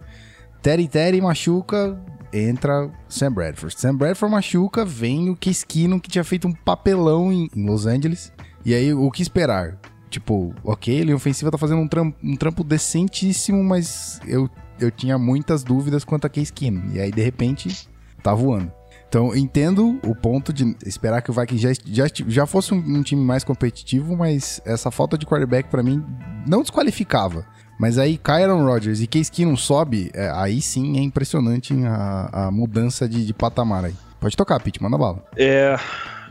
[0.61, 1.99] Terry Terry machuca,
[2.33, 3.79] entra Sam Bradford.
[3.79, 8.31] Sam Bradford machuca, vem o Keenum, que tinha feito um papelão em, em Los Angeles.
[8.65, 9.78] E aí, o que esperar?
[10.10, 15.17] Tipo, ok, ele ofensiva tá fazendo um trampo, um trampo decentíssimo, mas eu, eu tinha
[15.17, 16.91] muitas dúvidas quanto a Case Keenum.
[16.93, 17.88] E aí, de repente,
[18.24, 18.72] tá voando.
[19.08, 23.24] Então, entendo o ponto de esperar que o Vikings já, já, já fosse um, time
[23.24, 26.04] mais competitivo, mas essa falta de quarterback pra mim
[26.48, 27.43] não desqualificava.
[27.80, 32.52] Mas aí Kyron Rodgers e Case Keenum sobe, é, aí sim é impressionante a, a
[32.52, 33.95] mudança de, de patamar aí.
[34.19, 35.24] Pode tocar, Pete, manda bala.
[35.36, 35.76] É.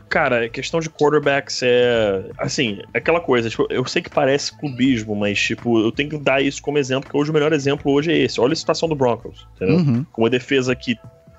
[0.09, 2.25] Cara, a questão de quarterbacks é.
[2.37, 3.49] Assim, é aquela coisa.
[3.49, 7.03] Tipo, eu sei que parece clubismo, mas, tipo, eu tenho que dar isso como exemplo,
[7.03, 8.41] porque hoje o melhor exemplo hoje é esse.
[8.41, 9.77] Olha a situação do Broncos, entendeu?
[9.77, 10.05] Uhum.
[10.11, 10.97] com uma defesa que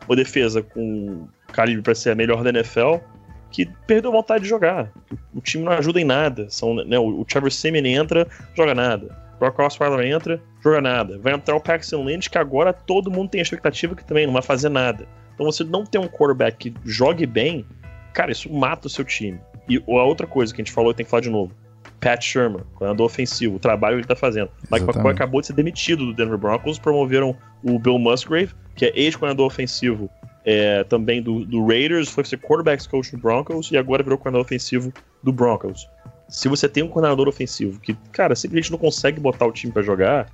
[0.08, 2.96] uma defesa com calibre para ser a melhor da NFL
[3.50, 4.90] que perdeu a vontade de jogar.
[5.34, 6.48] O time não ajuda em nada.
[6.48, 9.16] São, né, o, o Trevor Simeon entra, joga nada.
[9.38, 11.18] Brock Osweiler entra, joga nada.
[11.18, 14.32] Vai entrar o Paxton Lynch, que agora todo mundo tem a expectativa que também não
[14.32, 15.06] vai fazer nada.
[15.34, 17.64] Então você não tem um quarterback que jogue bem,
[18.20, 19.40] cara, isso mata o seu time.
[19.66, 21.52] E a outra coisa que a gente falou tem que falar de novo.
[21.98, 24.50] Pat Shermer, coordenador ofensivo, o trabalho que ele tá fazendo.
[24.70, 24.84] Mike.
[24.84, 29.46] McCoy acabou de ser demitido do Denver Broncos, promoveram o Bill Musgrave, que é ex-coordenador
[29.46, 30.10] ofensivo
[30.44, 34.44] é, também do, do Raiders, foi ser quarterbacks coach do Broncos e agora virou coordenador
[34.44, 35.88] ofensivo do Broncos.
[36.28, 39.82] Se você tem um coordenador ofensivo que, cara, simplesmente não consegue botar o time pra
[39.82, 40.26] jogar,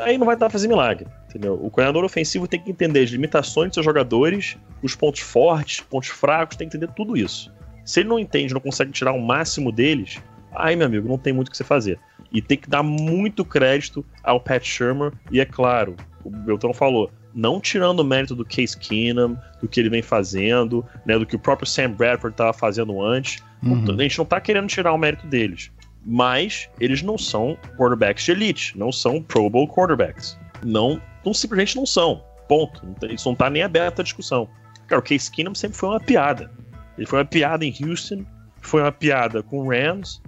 [0.00, 1.54] aí não vai dar pra fazer milagre, entendeu?
[1.54, 6.08] O coordenador ofensivo tem que entender as limitações dos seus jogadores, os pontos fortes, pontos
[6.08, 7.52] fracos, tem que entender tudo isso.
[7.84, 10.20] Se ele não entende, não consegue tirar o máximo deles,
[10.54, 11.98] aí, meu amigo, não tem muito o que você fazer.
[12.30, 17.10] E tem que dar muito crédito ao Pat Shermer, e é claro, o Beltrão falou,
[17.34, 21.36] não tirando o mérito do Case Keenum, do que ele vem fazendo, né, do que
[21.36, 23.42] o próprio Sam Bradford estava fazendo antes.
[23.62, 23.84] Uhum.
[23.98, 25.70] A gente não tá querendo tirar o mérito deles.
[26.10, 30.38] Mas eles não são quarterbacks de elite, não são Pro Bowl quarterbacks.
[30.64, 32.24] Não, não simplesmente não são.
[32.48, 32.82] Ponto.
[33.10, 34.48] Isso não tá nem aberto a discussão.
[34.86, 36.50] Cara, o Case Keenum sempre foi uma piada.
[36.96, 38.24] Ele foi uma piada em Houston,
[38.62, 40.22] foi uma piada com o Rams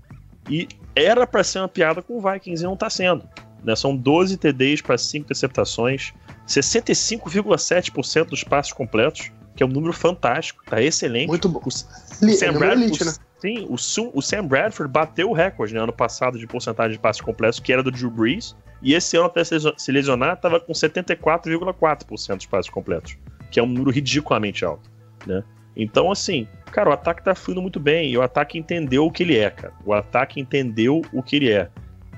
[0.51, 3.27] e era pra ser uma piada com o Vikings e não tá sendo.
[3.65, 3.75] Né?
[3.75, 6.13] São 12 TDs para 5 interceptações,
[6.47, 11.29] 65,7% dos passos completos, que é um número fantástico, tá excelente.
[11.29, 11.63] Muito bom.
[11.65, 11.89] O, Sam
[12.21, 13.13] é Bradford, elite, né?
[13.41, 17.23] Sim, o, o Sam Bradford bateu o recorde né, ano passado de porcentagem de passes
[17.23, 20.61] completos, que era do Drew Brees, e esse ano, até se lesio- se lesionar, estava
[20.61, 23.17] com 74,4% dos passes completos,
[23.51, 24.91] que é um número ridiculamente alto.
[25.27, 25.43] Né?
[25.77, 28.11] Então, assim, cara, o ataque tá fluindo muito bem.
[28.11, 29.73] E o ataque entendeu o que ele é, cara.
[29.85, 31.69] O ataque entendeu o que ele é.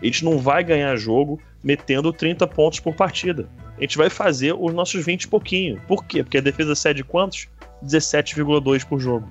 [0.00, 3.48] A gente não vai ganhar jogo metendo 30 pontos por partida.
[3.78, 5.80] A gente vai fazer os nossos 20 e pouquinho.
[5.86, 6.22] Por quê?
[6.22, 7.48] Porque a defesa cede quantos?
[7.84, 9.28] 17,2 por jogo.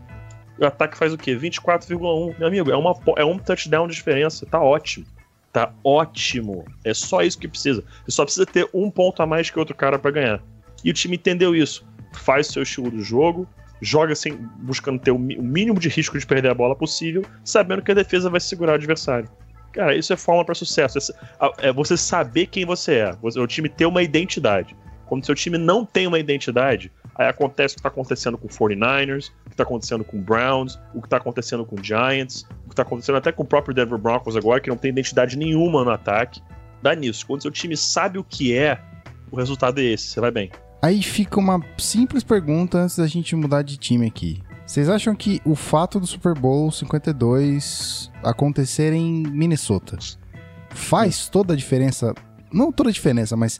[0.61, 1.35] O ataque faz o quê?
[1.35, 2.37] 24,1.
[2.37, 4.45] Meu amigo, é, uma, é um touchdown de diferença.
[4.45, 5.07] Tá ótimo.
[5.51, 6.65] Tá ótimo.
[6.85, 7.83] É só isso que precisa.
[8.05, 10.43] Você só precisa ter um ponto a mais que outro cara para ganhar.
[10.83, 11.83] E o time entendeu isso.
[12.13, 13.47] Faz seu estilo do jogo,
[13.81, 17.91] joga sem, buscando ter o mínimo de risco de perder a bola possível, sabendo que
[17.91, 19.27] a defesa vai segurar o adversário.
[19.73, 21.11] Cara, isso é forma para sucesso.
[21.57, 23.17] É você saber quem você é.
[23.21, 24.75] O time ter uma identidade.
[25.07, 29.31] Quando seu time não tem uma identidade, aí acontece o que está acontecendo com 49ers,
[29.45, 32.83] o que está acontecendo com Browns, o que está acontecendo com Giants, o que está
[32.83, 36.41] acontecendo até com o próprio Denver Broncos agora, que não tem identidade nenhuma no ataque.
[36.81, 37.27] Dá nisso.
[37.27, 38.79] Quando seu time sabe o que é,
[39.31, 40.07] o resultado é esse.
[40.07, 40.51] Você vai bem.
[40.81, 44.41] Aí fica uma simples pergunta antes da gente mudar de time aqui.
[44.65, 49.97] Vocês acham que o fato do Super Bowl 52 acontecer em Minnesota
[50.69, 52.15] faz toda a diferença?
[52.51, 53.59] Não toda a diferença, mas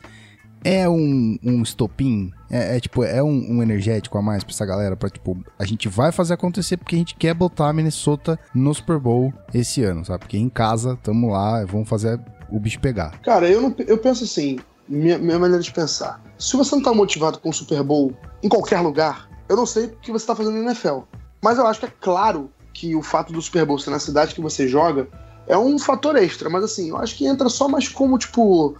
[0.63, 2.31] é um, um estopim?
[2.49, 4.95] É, é tipo, é um, um, energético a mais pra essa galera?
[4.95, 8.73] Pra, tipo, a gente vai fazer acontecer porque a gente quer botar a Minnesota no
[8.73, 10.19] Super Bowl esse ano, sabe?
[10.19, 12.19] Porque em casa, tamo lá, vamos fazer
[12.49, 13.19] o bicho pegar.
[13.21, 16.21] Cara, eu, não, eu penso assim, minha, minha maneira de pensar.
[16.37, 19.85] Se você não tá motivado com o Super Bowl em qualquer lugar, eu não sei
[19.85, 20.99] o que você tá fazendo na NFL.
[21.41, 24.35] Mas eu acho que é claro que o fato do Super Bowl ser na cidade
[24.35, 25.07] que você joga
[25.47, 28.75] é um fator extra, mas assim, eu acho que entra só mais como, tipo,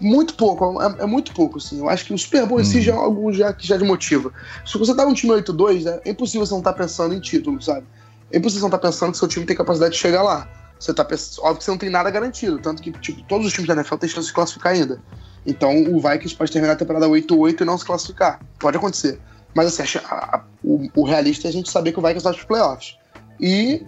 [0.00, 1.78] muito pouco, é, é muito pouco, assim.
[1.78, 2.82] Eu acho que o Super Bowl em si uhum.
[2.82, 4.32] já é algo já, que já te motiva.
[4.66, 7.60] Se você tá num time 8-2, é impossível você não estar tá pensando em título,
[7.62, 7.86] sabe?
[8.32, 10.48] É impossível você não estar tá pensando que seu time tem capacidade de chegar lá.
[10.78, 13.52] Você tá pensando, óbvio que você não tem nada garantido, tanto que, tipo, todos os
[13.52, 15.00] times da NFL têm chance de se classificar ainda.
[15.46, 18.40] Então o Vikings pode terminar a temporada 8-8 e não se classificar.
[18.58, 19.20] Pode acontecer.
[19.54, 22.32] Mas assim, a, a, o, o, realista é a gente saber que o Vikings vai
[22.32, 22.96] para os playoffs.
[23.40, 23.84] E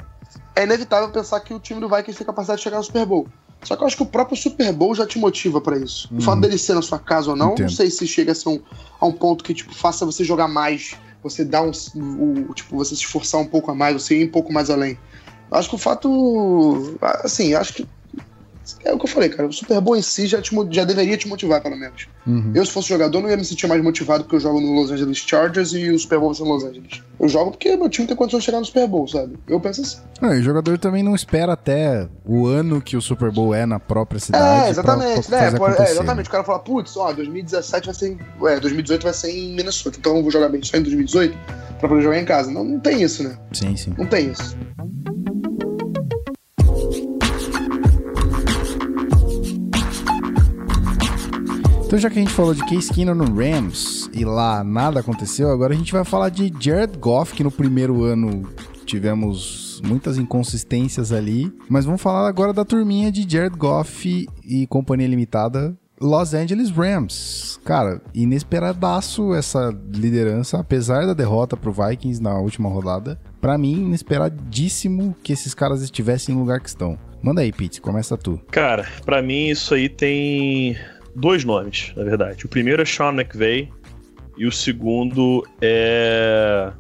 [0.55, 3.27] é inevitável pensar que o time do Vikings tem capacidade de chegar no Super Bowl.
[3.63, 6.09] Só que eu acho que o próprio Super Bowl já te motiva para isso.
[6.11, 6.19] Uhum.
[6.19, 7.69] O fato dele ser na sua casa ou não, Entendo.
[7.69, 8.61] não sei se chega a ser um,
[9.01, 12.97] a um ponto que tipo, faça você jogar mais, você dar um, um, tipo, você
[12.97, 14.99] se esforçar um pouco a mais, você ir um pouco mais além.
[15.51, 16.99] Eu acho que o fato.
[17.23, 17.87] Assim, acho que
[18.85, 19.49] é o que eu falei, cara.
[19.49, 22.07] O Super Bowl em si já, te, já deveria te motivar, pelo menos.
[22.27, 22.53] Uhum.
[22.55, 24.91] Eu, se fosse jogador, não ia me sentir mais motivado porque eu jogo no Los
[24.91, 27.03] Angeles Chargers e o Super Bowl vai em Los Angeles.
[27.19, 29.39] Eu jogo porque meu time tem condições de chegar no Super Bowl, sabe?
[29.49, 29.99] Eu penso assim.
[30.21, 33.81] Ah, o jogador também não espera até o ano que o Super Bowl é na
[33.81, 34.67] própria cidade.
[34.67, 35.29] É, exatamente.
[35.29, 35.77] Pra, pra né?
[35.79, 36.29] é, exatamente.
[36.29, 38.19] O cara fala, putz, ó, 2017 vai ser em.
[38.49, 39.99] É, 2018 vai ser em Minnesota.
[39.99, 41.37] Então eu vou jogar bem só em 2018
[41.81, 42.51] pra poder jogar em casa.
[42.51, 43.37] Não, não tem isso, né?
[43.53, 43.93] Sim, sim.
[43.99, 44.57] Não tem isso.
[51.93, 55.51] Então, já que a gente falou de Case Keenum no Rams e lá nada aconteceu,
[55.51, 58.51] agora a gente vai falar de Jared Goff, que no primeiro ano
[58.87, 61.53] tivemos muitas inconsistências ali.
[61.69, 67.61] Mas vamos falar agora da turminha de Jared Goff e Companhia Limitada, Los Angeles Rams.
[67.63, 73.21] Cara, inesperadaço essa liderança, apesar da derrota pro Vikings na última rodada.
[73.39, 76.99] Para mim, inesperadíssimo que esses caras estivessem no lugar que estão.
[77.23, 78.41] Manda aí, Pete, começa tu.
[78.51, 80.77] Cara, para mim isso aí tem
[81.15, 82.45] dois nomes, na verdade.
[82.45, 83.71] O primeiro é Sean McVay
[84.37, 86.73] e o segundo é.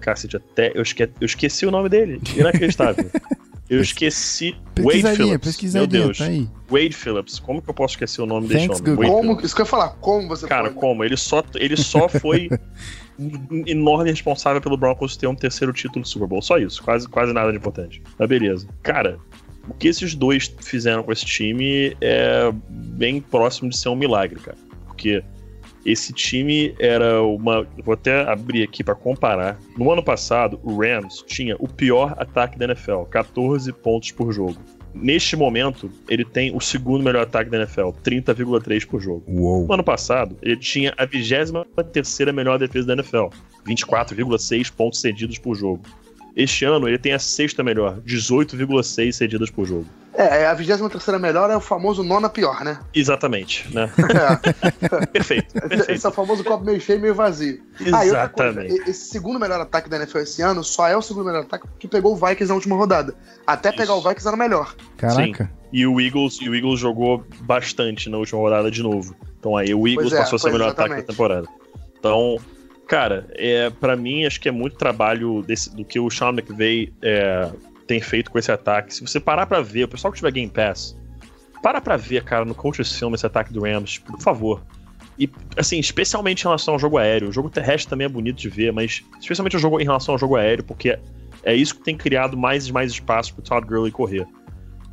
[0.00, 0.72] Cacete, até.
[0.74, 1.02] Eu, esque...
[1.02, 2.20] eu esqueci o nome dele.
[2.36, 3.10] Inacreditável.
[3.68, 4.56] Eu esqueci.
[4.78, 5.74] Wade Phillips.
[5.74, 6.18] Meu Deus.
[6.18, 6.26] Tá
[6.70, 7.38] Wade Phillips.
[7.38, 9.10] Como que eu posso esquecer o nome desse homem?
[9.10, 9.40] Como?
[9.40, 9.88] Isso que eu ia falar.
[10.00, 10.74] Como você Cara, foi?
[10.74, 11.04] como?
[11.04, 12.48] Ele só, ele só foi
[13.66, 16.40] enorme responsável pelo Broncos ter um terceiro título do Super Bowl.
[16.42, 16.82] Só isso.
[16.82, 18.00] Quase, quase nada de importante.
[18.16, 18.68] Mas beleza.
[18.82, 19.18] Cara,
[19.68, 24.40] o que esses dois fizeram com esse time é bem próximo de ser um milagre,
[24.40, 24.56] cara.
[24.86, 25.22] Porque
[25.84, 27.66] esse time era uma.
[27.84, 29.56] Vou até abrir aqui para comparar.
[29.78, 34.56] No ano passado, o Rams tinha o pior ataque da NFL, 14 pontos por jogo.
[34.92, 39.22] Neste momento, ele tem o segundo melhor ataque da NFL, 30,3 por jogo.
[39.28, 39.66] Uou.
[39.66, 41.52] No ano passado, ele tinha a 23
[42.32, 43.26] melhor defesa da NFL,
[43.66, 45.82] 24,6 pontos cedidos por jogo.
[46.36, 49.86] Este ano ele tem a sexta melhor, 18,6 cedidas por jogo.
[50.12, 52.78] É, é a 23 melhor é o famoso nona pior, né?
[52.94, 53.90] Exatamente, né?
[54.06, 55.06] É.
[55.06, 55.90] perfeito, perfeito.
[55.90, 57.60] Esse é o famoso copo meio cheio, meio vazio.
[57.80, 58.16] Exatamente.
[58.16, 61.42] Ah, coisa, esse segundo melhor ataque da NFL esse ano só é o segundo melhor
[61.42, 63.14] ataque que pegou o Vikings na última rodada.
[63.46, 63.78] Até Isso.
[63.78, 64.74] pegar o Vikings era melhor.
[64.96, 65.44] Caraca.
[65.44, 65.50] Sim.
[65.72, 69.14] E o Eagles, e o Eagles jogou bastante na última rodada de novo.
[69.38, 70.92] Então aí o Eagles é, passou a ser o melhor exatamente.
[70.92, 71.48] ataque da temporada.
[71.98, 72.38] Então,
[72.86, 76.92] Cara, é, para mim, acho que é muito trabalho desse, do que o Sean McVay
[77.02, 77.50] é,
[77.86, 78.94] tem feito com esse ataque.
[78.94, 80.96] Se você parar pra ver, o pessoal que tiver Game Pass,
[81.62, 84.62] para pra ver, cara, no Coach's Film esse ataque do Rams, por favor.
[85.18, 87.28] E, assim, especialmente em relação ao jogo aéreo.
[87.28, 90.18] O jogo terrestre também é bonito de ver, mas especialmente o jogo em relação ao
[90.18, 90.96] jogo aéreo, porque
[91.42, 94.26] é isso que tem criado mais e mais espaço pro Todd Gurley correr.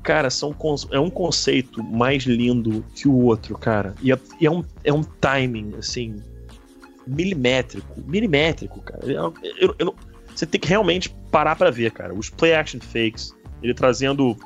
[0.01, 0.55] Cara, são,
[0.91, 3.93] é um conceito mais lindo que o outro, cara.
[4.01, 6.21] E é, e é, um, é um timing, assim,
[7.07, 8.01] milimétrico.
[8.05, 9.05] Milimétrico, cara.
[9.05, 9.95] Eu, eu, eu,
[10.33, 12.13] você tem que realmente parar para ver, cara.
[12.13, 14.37] Os play action fakes, ele trazendo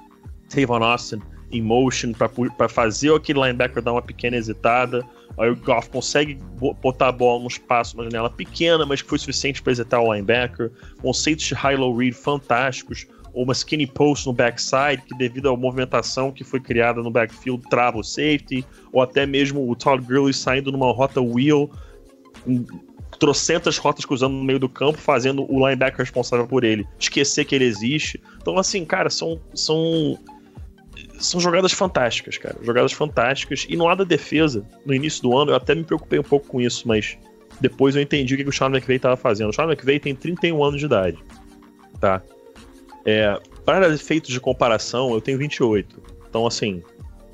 [0.50, 5.06] Tavon Austin em motion para fazer aquele linebacker dar uma pequena hesitada.
[5.38, 6.40] Aí o Goff consegue
[6.82, 10.12] botar a bola num espaço, uma janela pequena, mas que foi suficiente para hesitar o
[10.14, 10.72] linebacker.
[11.02, 13.06] Conceitos de high-low read fantásticos.
[13.34, 17.62] Ou uma skinny post no backside, que devido à movimentação que foi criada no backfield,
[17.70, 18.66] trava o safety.
[18.92, 21.70] Ou até mesmo o Todd Gurley saindo numa rota wheel,
[22.44, 22.66] com
[23.20, 27.56] trocentas rotas cruzando no meio do campo, fazendo o linebacker responsável por ele esquecer que
[27.56, 28.22] ele existe.
[28.42, 30.18] Então, assim, cara, são, são
[31.20, 32.58] são jogadas fantásticas, cara.
[32.62, 33.66] Jogadas fantásticas.
[33.70, 36.48] E no lado da defesa, no início do ano, eu até me preocupei um pouco
[36.48, 37.18] com isso, mas
[37.60, 39.50] depois eu entendi o que o Sean McVay estava fazendo.
[39.50, 41.18] O Sean McVay tem 31 anos de idade,
[42.00, 42.22] tá?
[43.06, 46.02] É, para efeitos de comparação, eu tenho 28.
[46.30, 46.84] Então, assim,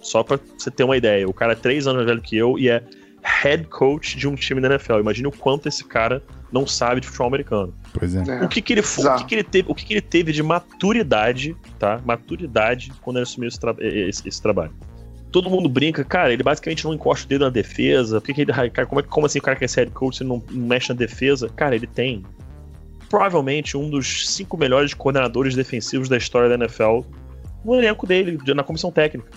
[0.01, 2.57] só pra você ter uma ideia, o cara é 3 anos mais velho que eu
[2.57, 2.83] e é
[3.23, 4.99] head coach de um time da NFL.
[4.99, 6.21] Imagina o quanto esse cara
[6.51, 7.73] não sabe de futebol americano.
[7.93, 8.23] Pois é.
[8.41, 8.43] é.
[8.43, 10.31] O que, que ele foi, o que, que, ele teve, o que, que ele teve
[10.31, 11.99] de maturidade, tá?
[12.05, 14.73] Maturidade quando ele assumiu esse, tra esse, esse, trabalho.
[15.31, 18.21] Todo mundo brinca, cara, ele basicamente não encosta o dedo na defesa.
[18.21, 18.53] Por que, que ele.
[18.69, 20.89] Cara, como, é, como assim o cara quer ser head coach e não, não mexe
[20.89, 21.49] na defesa?
[21.49, 22.23] Cara, ele tem
[23.09, 27.01] provavelmente um dos cinco melhores coordenadores defensivos da história da NFL
[27.63, 29.29] no elenco dele, na comissão técnica.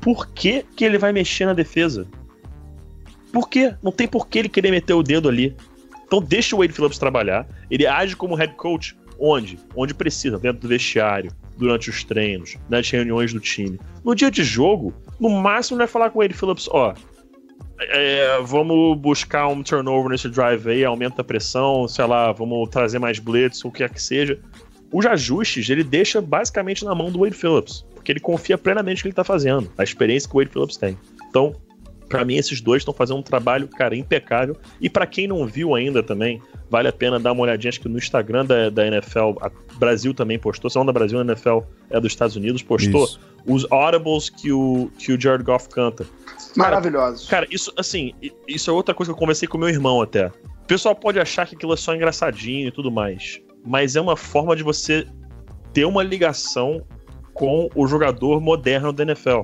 [0.00, 2.06] Por que, que ele vai mexer na defesa?
[3.32, 3.74] Por quê?
[3.82, 5.56] Não tem por que ele querer meter o dedo ali.
[6.06, 7.46] Então deixa o Wade Phillips trabalhar.
[7.70, 9.58] Ele age como head coach onde?
[9.74, 13.78] Onde precisa, dentro do vestiário, durante os treinos, nas reuniões do time.
[14.04, 16.94] No dia de jogo, no máximo vai falar com o Wade Phillips, ó,
[17.80, 22.98] é, vamos buscar um turnover nesse drive aí, aumenta a pressão, sei lá, vamos trazer
[22.98, 24.38] mais blitz, o que é que seja.
[24.92, 29.02] Os ajustes ele deixa basicamente na mão do Wade Phillips, porque ele confia plenamente no
[29.02, 30.96] que ele tá fazendo, a experiência que o Wade Phillips tem.
[31.28, 31.54] Então,
[32.08, 34.56] para mim, esses dois estão fazendo um trabalho, cara, impecável.
[34.80, 36.40] E para quem não viu ainda também,
[36.70, 37.68] vale a pena dar uma olhadinha.
[37.68, 40.70] Acho que no Instagram da, da NFL, a Brasil também postou.
[40.70, 41.58] Se não da Brasil, a NFL
[41.90, 43.20] é dos Estados Unidos, postou isso.
[43.46, 46.06] os audibles que o, que o Jared Goff canta.
[46.56, 47.28] Maravilhosos.
[47.28, 48.14] Cara, isso, assim,
[48.46, 50.28] isso é outra coisa que eu conversei com meu irmão até.
[50.28, 53.40] O pessoal pode achar que aquilo é só engraçadinho e tudo mais.
[53.64, 55.06] Mas é uma forma de você
[55.74, 56.82] ter uma ligação
[57.34, 59.42] com o jogador moderno da NFL.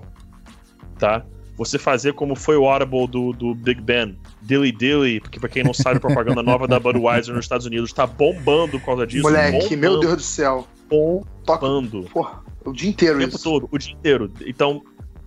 [0.98, 1.24] Tá?
[1.56, 5.62] Você fazer como foi o Audible do, do Big Ben, Dilly Dilly, porque pra quem
[5.62, 9.22] não sabe, a propaganda nova da Budweiser nos Estados Unidos tá bombando por causa disso.
[9.22, 10.66] Moleque, bombando, meu Deus do céu.
[10.88, 12.02] Bombando.
[12.12, 13.44] Porra, o dia inteiro o tempo isso.
[13.44, 14.30] todo, o dia inteiro.
[14.46, 14.82] Então,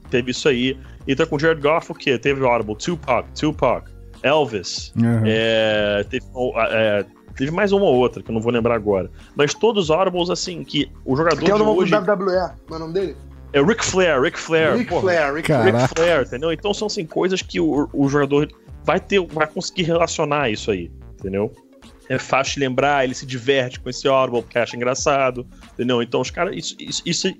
[0.09, 0.77] teve isso aí.
[1.07, 2.17] Então, com Jared Goff, o quê?
[2.17, 3.89] Teve o Audible, Tupac, Tupac,
[4.23, 5.21] Elvis, uhum.
[5.25, 6.25] é, teve,
[6.71, 7.05] é,
[7.35, 9.09] teve mais uma ou outra, que eu não vou lembrar agora.
[9.35, 11.95] Mas todos os Audibles, assim, que o jogador Tem de o hoje...
[11.95, 13.15] WWE, não é o nome dele?
[13.57, 14.77] É Ric Flair, Ric Flair.
[14.77, 16.51] Ric Flair, Ric, Ric Flair, entendeu?
[16.51, 18.47] Então são assim, coisas que o, o jogador
[18.83, 21.51] vai ter, vai conseguir relacionar isso aí, entendeu?
[22.07, 26.03] É fácil de lembrar, ele se diverte com esse Audible porque acha engraçado, entendeu?
[26.03, 27.33] Então os caras, isso, isso, isso,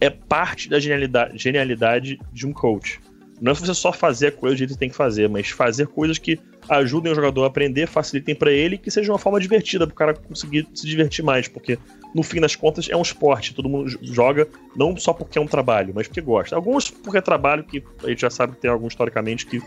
[0.00, 3.00] é parte da genialidade, genialidade de um coach.
[3.40, 5.88] Não é você só fazer a coisa do jeito que tem que fazer, mas fazer
[5.88, 9.86] coisas que ajudem o jogador a aprender, facilitem para ele, que seja uma forma divertida
[9.86, 11.78] para o cara conseguir se divertir mais, porque
[12.14, 13.54] no fim das contas, é um esporte.
[13.54, 14.46] Todo mundo joga
[14.76, 16.54] não só porque é um trabalho, mas porque gosta.
[16.54, 19.60] Alguns porque é trabalho, que a gente já sabe que tem alguns historicamente que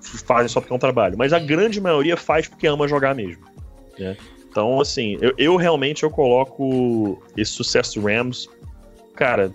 [0.00, 1.16] fazem só porque é um trabalho.
[1.16, 3.44] Mas a grande maioria faz porque ama jogar mesmo.
[3.98, 4.16] Né?
[4.50, 8.48] Então, assim, eu, eu realmente eu coloco esse sucesso do Rams,
[9.14, 9.52] cara,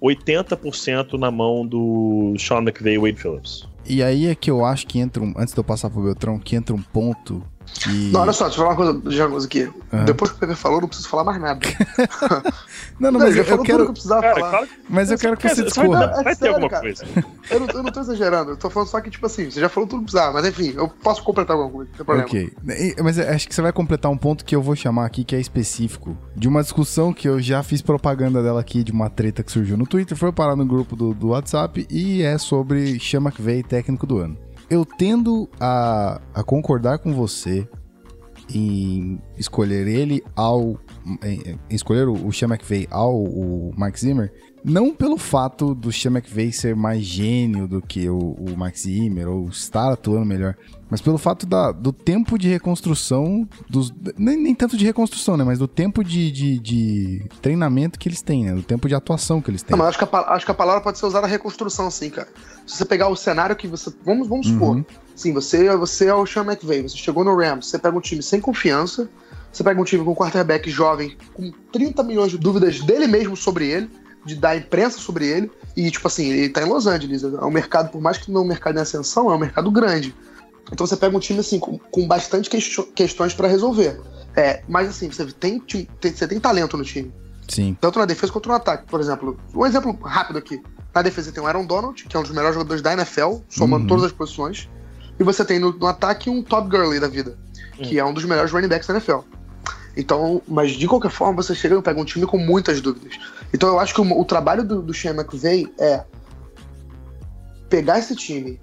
[0.00, 3.68] 80% na mão do Sean McVay e Wade Phillips.
[3.84, 5.34] E aí é que eu acho que entra um.
[5.36, 7.42] Antes de eu passar pro Beltrão, que entra um ponto
[7.74, 8.10] que...
[8.10, 9.70] Não, olha só, deixa eu falar uma coisa, Jagos, aqui.
[9.92, 10.04] Uhum.
[10.04, 11.60] Depois que o Pepe falou, não preciso falar mais nada.
[12.98, 13.84] não, não, mas não, eu, eu quero.
[13.84, 14.50] Que eu precisava cara, falar.
[14.50, 16.06] Claro Mas eu quero que você discorra.
[16.08, 16.82] Vai, vai ter alguma cara.
[16.82, 17.04] coisa.
[17.50, 19.68] Eu não, eu não tô exagerando, eu tô falando só que, tipo assim, você já
[19.68, 22.28] falou tudo que precisava, mas enfim, eu posso completar alguma coisa, não tem problema.
[22.28, 22.52] Ok.
[23.02, 25.40] Mas acho que você vai completar um ponto que eu vou chamar aqui, que é
[25.40, 29.50] específico, de uma discussão que eu já fiz propaganda dela aqui, de uma treta que
[29.50, 33.40] surgiu no Twitter, foi parar no grupo do, do WhatsApp, e é sobre Chama que
[33.40, 34.36] veio técnico do ano
[34.70, 37.68] eu tendo a, a concordar com você
[38.54, 40.78] em escolher ele ao.
[41.22, 44.32] Em, em escolher o, Sean McVay ao o Mike Zimmer,
[44.64, 49.28] Não pelo fato do Sean McVay ser mais gênio do que o, o Max Zimmer
[49.28, 50.56] ou estar atuando melhor,
[50.90, 55.44] mas pelo fato da, do tempo de reconstrução, dos, nem, nem tanto de reconstrução, né?
[55.44, 58.54] Mas do tempo de, de, de treinamento que eles têm, né?
[58.54, 59.76] Do tempo de atuação que eles têm.
[59.76, 62.28] Não, mas acho que, a, acho que a palavra pode ser usada reconstrução, sim, cara.
[62.66, 63.92] Se você pegar o cenário que você.
[64.04, 64.76] Vamos, vamos supor.
[64.76, 64.84] Uhum.
[65.14, 68.22] Sim, você, você é o Sean McVay, você chegou no Rams, você pega um time
[68.22, 69.10] sem confiança,
[69.52, 73.36] você pega um time com um quarterback jovem, com 30 milhões de dúvidas dele mesmo
[73.36, 73.90] sobre ele,
[74.24, 77.50] de dar imprensa sobre ele, e tipo assim, ele tá em Los Angeles, é um
[77.50, 80.14] mercado, por mais que não é um mercado em ascensão, é um mercado grande.
[80.72, 82.50] Então você pega um time assim, com, com bastante
[82.94, 83.98] questões para resolver.
[84.36, 87.12] É, mas assim, você tem, tem- você tem talento no time.
[87.48, 87.76] Sim.
[87.80, 88.84] Tanto na defesa quanto no ataque.
[88.86, 90.60] Por exemplo, um exemplo rápido aqui.
[90.94, 93.82] Na defesa tem o Aaron Donald, que é um dos melhores jogadores da NFL, somando
[93.84, 93.88] Uhum.
[93.88, 94.68] todas as posições.
[95.18, 97.38] E você tem no, no ataque um Todd Gurley da vida,
[97.72, 99.20] que é um dos melhores running backs da NFL.
[99.96, 103.14] Então, mas de qualquer forma, você chega e pega um time com muitas dúvidas.
[103.52, 106.04] Então eu acho que o, o trabalho do, do Sean McVay é
[107.68, 108.60] pegar esse time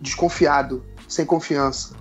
[0.00, 1.94] desconfiado, sem confiança,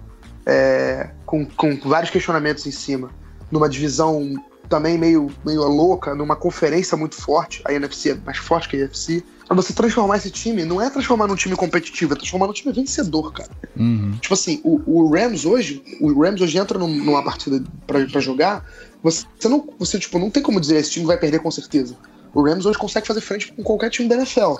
[0.45, 3.09] é, com, com vários questionamentos em cima,
[3.51, 4.33] numa divisão
[4.69, 8.79] também meio, meio louca, numa conferência muito forte, a NFC é mais forte que a
[8.79, 9.23] NFC.
[9.49, 13.33] Você transformar esse time, não é transformar num time competitivo, é transformar num time vencedor,
[13.33, 13.49] cara.
[13.75, 14.15] Uhum.
[14.21, 18.63] Tipo assim, o, o Rams hoje, o Rams hoje entra num- numa partida pra jogar,
[19.01, 21.95] você, não, você tipo, não tem como dizer esse time vai perder com certeza.
[22.33, 24.55] O Rams hoje consegue fazer frente com qualquer time da NFL.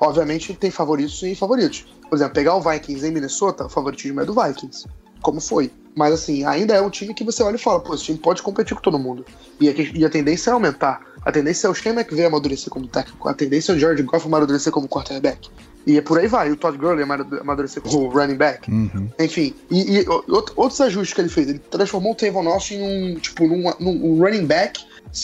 [0.00, 1.86] Obviamente tem favoritos e favoritos.
[2.08, 4.86] Por exemplo, pegar o Vikings em Minnesota, o favoritismo é do Vikings.
[5.20, 5.70] Como foi.
[5.94, 8.42] Mas assim, ainda é um time que você olha e fala, pô, esse time pode
[8.42, 9.24] competir com todo mundo.
[9.60, 11.00] E a, e a tendência é aumentar.
[11.24, 13.28] A tendência é o Shane McVay amadurecer como técnico.
[13.28, 15.48] A tendência é o George Goff amadurecer como quarterback.
[15.86, 16.50] E é por aí vai.
[16.50, 18.70] O Todd Gurley amadu- amadurecer como running back.
[18.70, 19.08] Uhum.
[19.18, 21.48] Enfim, e, e o- out- outros ajustes que ele fez.
[21.48, 24.80] Ele transformou o Tavon Austin em um, tipo, num, num running back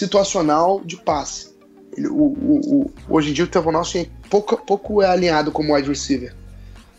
[0.09, 1.49] situacional de passe.
[1.97, 5.51] Ele- o- o- o- hoje em dia o Tavon Austin é pouco, pouco é alinhado
[5.53, 6.35] como wide receiver.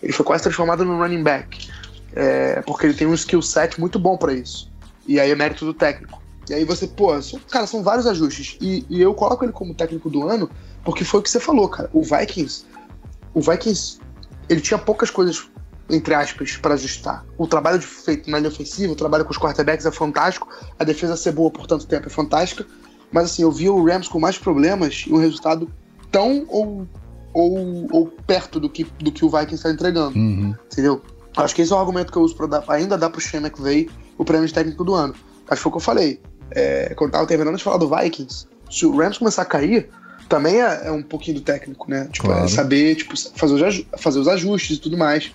[0.01, 1.67] Ele foi quase transformado num running back.
[2.15, 4.71] É, porque ele tem um skill set muito bom pra isso.
[5.07, 6.21] E aí é mérito do técnico.
[6.49, 8.57] E aí você, pô, são- cara, são vários ajustes.
[8.59, 10.49] E, e eu coloco ele como técnico do ano
[10.83, 11.89] porque foi o que você falou, cara.
[11.93, 12.65] O Vikings,
[13.39, 13.99] o Vikings,
[14.49, 15.49] ele tinha poucas coisas,
[15.89, 17.25] entre aspas, para ajustar.
[17.37, 21.15] O trabalho feito na linha ofensiva, o trabalho com os quarterbacks é fantástico, a defesa
[21.15, 22.65] ser boa por tanto tempo é fantástica.
[23.11, 25.69] Mas assim, eu vi o Rams com mais problemas e um resultado
[26.11, 26.87] tão ou,
[27.33, 30.53] ou, ou perto do que, do que o Vikings está entregando Uhum.
[30.71, 31.01] entendeu?
[31.37, 33.45] Acho que esse é o argumento que eu uso pra dar, ainda dar pro Shane
[33.45, 35.13] McVay o prêmio de técnico do ano.
[35.47, 36.21] Acho que foi o que eu falei.
[36.51, 39.89] É, quando tava terminando de falar do Vikings, se o Rams começar a cair,
[40.29, 42.07] também é, é um pouquinho do técnico, né?
[42.11, 42.45] Tipo, Claro.
[42.45, 45.31] é saber tipo, fazer, os, fazer os ajustes e tudo mais.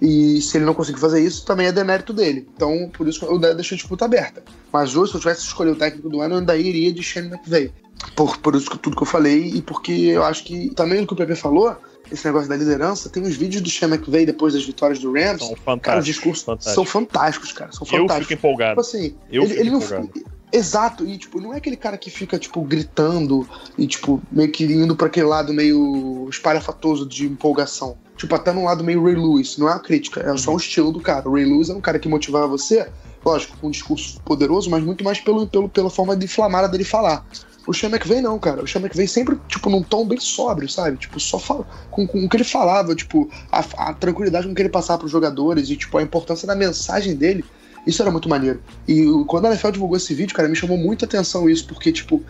[0.00, 2.46] E se ele não conseguir fazer isso, também é demérito dele.
[2.54, 4.42] Então, por isso que eu deixo a disputa aberta.
[4.72, 7.02] Mas hoje, se eu tivesse que escolher o técnico do ano, eu ainda iria de
[7.02, 7.72] Shane McVay.
[8.14, 11.06] Por, por isso que tudo que eu falei e porque eu acho que também o
[11.06, 11.74] que o Pepe falou,
[12.12, 15.38] esse negócio da liderança, tem os vídeos do Sean McVay depois das vitórias do Rams.
[15.40, 16.04] São Cara, os fantásticos.
[16.04, 16.74] discursos fantásticos.
[16.74, 17.72] são fantásticos, cara.
[17.72, 18.28] São Eu fico fantásticos.
[18.28, 18.80] Tipo empolgado.
[18.80, 19.80] assim, Eu ele, fico ele não.
[20.52, 24.64] Exato, e tipo, não é aquele cara que fica, tipo, gritando e, tipo, meio que
[24.64, 27.96] indo pra aquele lado meio espalhafatoso de empolgação.
[28.16, 29.58] Tipo, até num lado meio Ray Lewis.
[29.58, 31.28] Não é uma crítica, é só um estilo do cara.
[31.28, 32.88] O Ray Lewis é um cara que motivava você,
[33.24, 36.84] lógico, com um discurso poderoso, mas muito mais pelo, pelo, pela forma de inflamada dele
[36.84, 37.26] falar.
[37.66, 38.62] O Sean McVay não, cara.
[38.62, 40.96] O Sean McVay sempre, tipo, num tom bem sóbrio, sabe?
[40.96, 44.62] Tipo, só fala, com, com o que ele falava, tipo, a, a tranquilidade com que
[44.62, 47.44] ele passava pros jogadores e, tipo, a importância da mensagem dele.
[47.86, 48.60] Isso era muito maneiro.
[48.86, 52.22] E quando a NFL divulgou esse vídeo, cara, me chamou muita atenção isso, porque, tipo,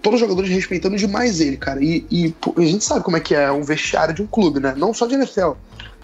[0.00, 1.82] todos os jogadores respeitando demais ele, cara.
[1.82, 4.60] E, e, pô, a gente sabe como é que é um vestiário de um clube,
[4.60, 4.74] né?
[4.76, 5.52] Não só de NFL.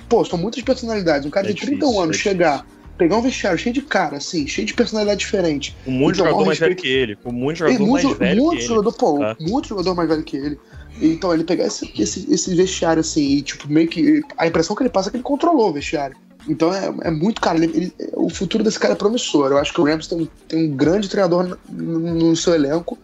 [0.08, 1.26] Pô, são muitas personalidades.
[1.26, 4.16] Um cara É de 31 difícil, anos é chegar, pegar um vestiário cheio de cara,
[4.16, 5.76] assim, cheio de personalidade diferente.
[5.84, 7.16] Com muito jogador mais velho que ele.
[7.16, 8.68] Com muito Ele, jogador muito, mais velho muito que ele.
[8.68, 9.36] jogador, pô, tá?
[9.40, 10.58] muito jogador mais velho que ele.
[11.00, 14.22] Então, ele pegar esse, esse, esse vestiário assim, e tipo, meio que.
[14.38, 16.16] A impressão que ele passa é que ele controlou o vestiário.
[16.48, 19.50] Então é, é muito, cara, ele- ele- o futuro desse cara é promissor.
[19.50, 22.96] Eu acho que o Rams tem, um- tem um grande treinador no, no- seu elenco.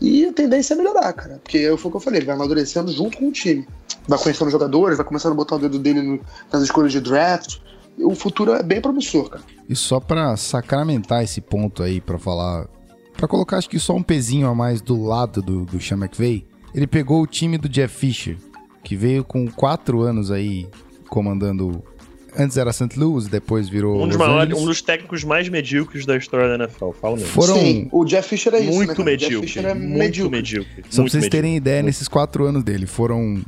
[0.00, 1.40] E a tendência é melhorar, cara.
[1.42, 3.66] Porque foi o que eu falei, ele vai amadurecendo junto com o time.
[4.08, 6.20] Vai conhecendo jogadores, vai começando a botar o dedo dele no-
[6.52, 7.58] nas escolhas de draft.
[7.98, 9.42] O futuro é bem promissor, cara.
[9.68, 12.66] E só pra sacramentar esse ponto aí, pra falar.
[13.16, 16.46] Pra colocar, acho que só um pezinho a mais do lado do, do Sean McVay,
[16.74, 18.38] ele pegou o time do Jeff Fisher,
[18.82, 20.66] que veio com quatro anos aí
[21.10, 21.82] comandando.
[22.36, 22.98] Antes era St.
[22.98, 24.02] Louis, depois virou.
[24.02, 26.90] Um dos, maiores, um dos técnicos mais medíocres da história da NFL.
[26.92, 27.30] Fala mesmo.
[27.30, 27.54] Foram.
[27.54, 29.46] Sim, o Jeff Fisher é isso, né, muito Jeff medíocre.
[29.48, 30.36] Fisher é muito medíocre.
[30.36, 30.84] medíocre.
[30.88, 31.70] Só pra muito vocês terem medíocre.
[31.70, 33.42] ideia, nesses quatro anos dele, foram.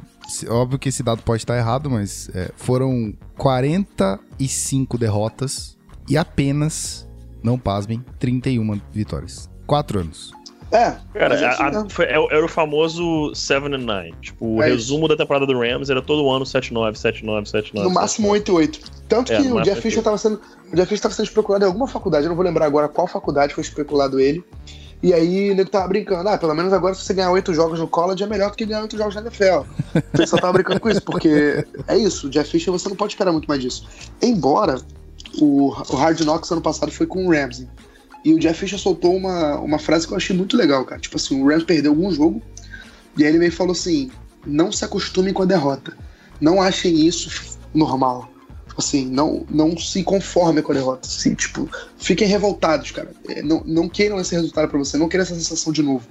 [0.49, 5.77] Óbvio que esse dado pode estar errado, mas é, foram 45 derrotas
[6.09, 7.07] e apenas,
[7.43, 9.51] não pasmem, 31 vitórias.
[9.67, 10.33] Quatro anos.
[10.73, 14.13] É, Cara, é a- assim a- foi- é- era o famoso 7 and 9.
[14.23, 17.85] Tipo, o É resumo da temporada do Rams era todo ano 7-9, 7-9, 7-9.
[17.87, 18.81] no máximo 8-8.
[19.07, 20.37] Tanto É, que o Jeff Fisher estava sendo.
[20.73, 23.07] O Jeff Fisher estava sendo especulado em alguma faculdade, eu não vou lembrar agora qual
[23.07, 24.43] faculdade foi especulado ele.
[25.03, 27.79] E aí o nego tava brincando, ah, pelo menos agora se você ganhar oito jogos
[27.81, 29.67] no college é melhor do que ganhar oito jogos na NFL.
[29.97, 33.13] O pessoal tava brincando com isso, porque é isso, o Jeff Fisher você não pode
[33.13, 33.85] esperar muito mais disso.
[34.23, 34.77] Embora
[35.41, 37.67] o, o Hard Knocks ano passado foi com o Ramsey.
[38.25, 41.01] E o Jeff Fisher soltou uma, uma frase que eu achei muito legal, cara.
[41.01, 42.43] Tipo assim, o Rams perdeu algum jogo,
[43.17, 44.11] e aí ele meio falou assim:
[44.47, 45.97] não se acostumem com a derrota.
[46.41, 48.31] Não achem isso normal.
[48.69, 51.07] Tipo Assim, não, não se conformem com a derrota.
[51.07, 51.69] Assim, tipo,
[51.99, 53.11] fiquem revoltados, cara.
[53.29, 56.07] É, Não, não queiram esse resultado pra você, não queiram essa sensação de novo.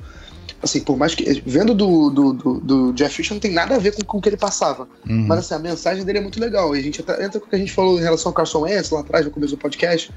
[0.61, 1.41] Assim, por mais que.
[1.43, 4.21] Vendo do, do, do, do Jeff Fisher não tem nada a ver com, com o
[4.21, 4.87] que ele passava.
[5.09, 5.25] Uhum.
[5.27, 6.75] Mas assim, a mensagem dele é muito legal.
[6.75, 8.59] E a gente até entra com o que a gente falou em relação ao Carson
[8.59, 10.11] Wentz lá atrás, no começo do podcast.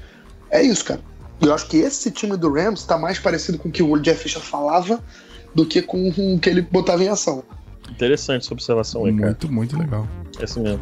[0.51, 1.01] É isso, cara.
[1.41, 4.23] Eu acho que esse time do Rams tá mais parecido com o que o Jeff
[4.23, 5.03] Fisher falava
[5.53, 7.43] do que com o que ele botava em ação.
[7.89, 9.27] Interessante essa observação aí, cara.
[9.27, 10.07] Muito, muito legal.
[10.39, 10.81] É assim mesmo.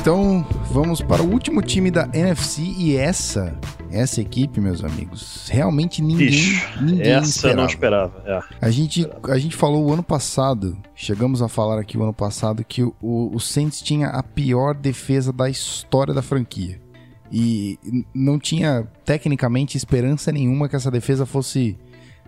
[0.00, 3.56] Então, vamos para o último time da NFC e essa,
[3.92, 8.18] essa equipe, meus amigos, realmente ninguém, Ixi, ninguém Essa eu não esperava.
[8.18, 8.50] esperava.
[8.60, 8.66] É.
[8.66, 12.64] A gente, a gente falou o ano passado, chegamos a falar aqui o ano passado
[12.64, 16.80] que o, o Saints tinha a pior defesa da história da franquia.
[17.30, 17.78] E
[18.12, 21.78] não tinha, tecnicamente, esperança nenhuma que essa defesa fosse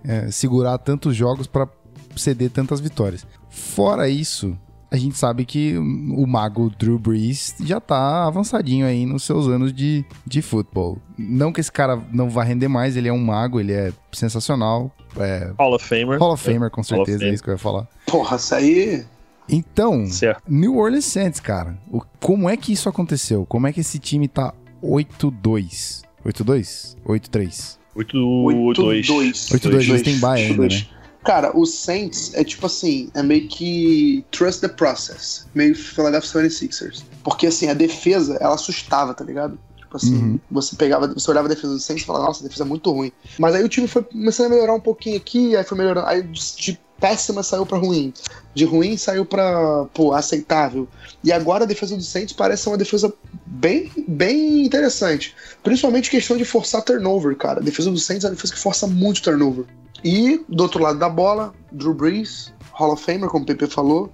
[0.04, 1.68] é, segurar tantos jogos para
[2.14, 3.26] ceder tantas vitórias.
[3.50, 4.56] Fora isso,
[4.96, 9.72] a gente sabe que o mago Drew Brees já tá avançadinho aí nos seus anos
[9.72, 10.98] de, de futebol.
[11.18, 14.90] Não que esse cara não vá render mais, ele é um mago, ele é sensacional.
[15.18, 16.18] É, Hall of Famer.
[16.18, 17.34] Hall of Famer, com certeza, é Fame.
[17.34, 17.86] isso que eu ia falar.
[18.06, 19.04] Porra, isso aí.
[19.48, 20.42] Então, Certo.
[20.48, 21.78] New Orleans Saints, cara.
[21.90, 23.46] O- como é que isso aconteceu?
[23.46, 26.02] Como é que esse time tá 8-2?
[26.24, 26.96] 8-2?
[27.06, 27.78] 8-3?
[27.94, 29.48] 8-2.
[29.50, 30.86] 8-2, eles têm bye ainda, né?
[31.26, 37.02] Cara, o Saints é tipo assim, é meio que trust the process, meio Philadelphia 76ers.
[37.24, 39.58] Porque assim, a defesa, ela assustava, tá ligado?
[39.76, 40.40] Tipo assim, Uhum.
[40.50, 42.90] você pegava, você olhava a defesa do Saints e falava, nossa, a defesa é muito
[42.92, 43.12] ruim.
[43.38, 46.22] Mas aí o time foi começando a melhorar um pouquinho aqui, aí foi melhorando, aí
[46.22, 48.12] de, péssima saiu pra ruim.
[48.54, 50.88] De ruim saiu pra, pô, aceitável.
[51.22, 53.12] E agora a defesa do Saints parece ser uma defesa
[53.44, 55.34] bem, bem interessante.
[55.62, 57.60] Principalmente questão de forçar turnover, cara.
[57.60, 59.66] A defesa do Saints é uma defesa que força muito turnover.
[60.06, 64.12] E do outro lado da bola, Drew Brees, Hall of Famer, como o PP falou.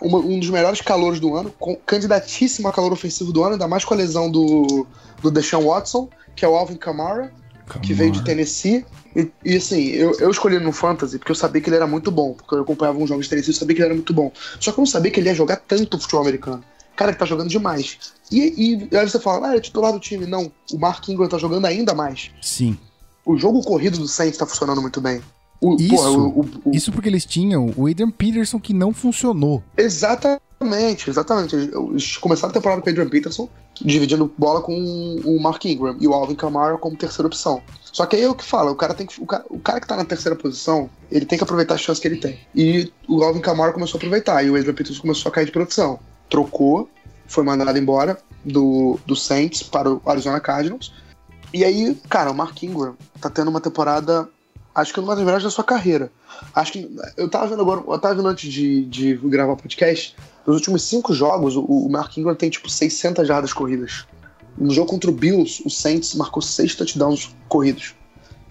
[0.00, 3.66] uma- um dos melhores calores do ano, com- candidatíssimo a calor ofensivo do ano, ainda
[3.66, 4.86] mais com a lesão do,
[5.20, 7.32] do Deshaun Watson, que é o Alvin Kamara,
[7.80, 8.86] que veio de Tennessee.
[9.16, 11.86] E, e, assim, eu, eu escolhi ele no Fantasy porque eu sabia que ele era
[11.88, 12.34] muito bom.
[12.34, 14.30] Porque eu acompanhava uns jogos de Tennessee e eu sabia que ele era muito bom.
[14.60, 16.62] Só que eu não sabia que ele ia jogar tanto futebol americano.
[16.96, 17.98] Cara, ele tá jogando demais.
[18.30, 20.24] E, e aí você fala, ah, é titular do time.
[20.24, 22.30] Não, o Mark Ingram tá jogando ainda mais.
[22.40, 22.78] Sim.
[23.24, 25.20] O jogo corrido do Saints tá funcionando muito bem.
[25.60, 29.62] O, Isso, porra, o- o- Isso porque eles tinham o Adrian Peterson que não funcionou.
[29.76, 31.54] Exatamente, exatamente.
[31.56, 33.48] Eles começaram a temporada com o Adrian Peterson,
[33.80, 34.74] dividindo bola com
[35.24, 37.62] o Mark Ingram e o Alvin Kamara como terceira opção.
[37.92, 39.20] Só que aí é o que fala, o cara tem que.
[39.22, 42.00] O cara, o cara que tá na terceira posição, ele tem que aproveitar as chances
[42.00, 42.38] que ele tem.
[42.54, 45.52] E o Alvin Kamara começou a aproveitar, e o Adrian Peterson começou a cair de
[45.52, 45.98] produção.
[46.28, 46.88] Trocou,
[47.26, 50.92] foi mandado embora do, do Saints para o Arizona Cardinals.
[51.52, 54.28] E aí, cara, o Mark Ingram tá tendo uma temporada,
[54.74, 56.10] acho que uma das melhores da sua carreira.
[56.54, 56.96] Acho que.
[57.16, 60.16] Eu tava vendo agora, eu tava vendo antes de, de gravar o podcast.
[60.46, 64.06] Nos últimos cinco jogos, o, o Mark Ingram tem tipo 600 jardas corridas.
[64.56, 67.94] No jogo contra o Bills, o Saints marcou seis touchdowns corridos.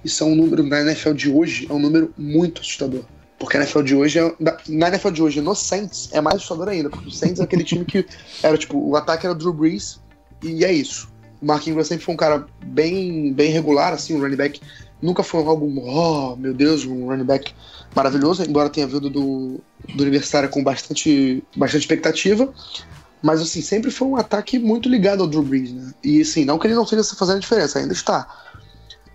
[0.04, 3.04] Isso é um número, na NFL de hoje, é um número muito assustador.
[3.38, 6.38] Porque a NFL de hoje, é, na- na NFL de hoje, no Saints, é mais
[6.38, 6.90] assustador ainda.
[6.90, 8.06] Porque o Saints é aquele time que
[8.42, 10.00] era tipo, o ataque era o Drew Brees
[10.44, 11.11] e é isso.
[11.42, 14.62] O Mark Ingram sempre foi um cara bem, bem regular, assim, um running back.
[15.02, 17.54] Nunca foi algo, oh, meu Deus, um running back
[17.96, 19.60] maravilhoso, embora tenha vindo do,
[19.96, 22.54] do Universitário com bastante, bastante expectativa.
[23.22, 25.94] Mas, assim, sempre foi um ataque muito ligado ao Drew Brees, né?
[26.04, 28.28] E, assim, não que ele não esteja fazendo diferença, ainda está.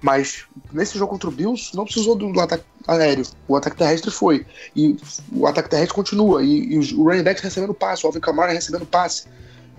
[0.00, 3.26] Mas, nesse jogo contra o Bills, não precisou do ataque aéreo.
[3.48, 4.46] O ataque terrestre foi.
[4.74, 4.96] E
[5.32, 6.42] o ataque terrestre continua.
[6.42, 9.24] E, e o running back recebendo passe, o Alvin Kamara recebendo passe.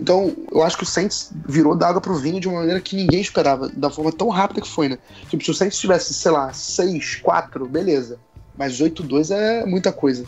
[0.00, 2.94] Então, eu acho que o Saints virou da água pro vinho de uma maneira que
[2.94, 4.98] ninguém esperava, da forma tão rápida que foi, né?
[5.28, 8.18] Tipo, se o Saints tivesse, sei lá, 6, 4, beleza.
[8.56, 10.24] Mas 8-2 é muita coisa.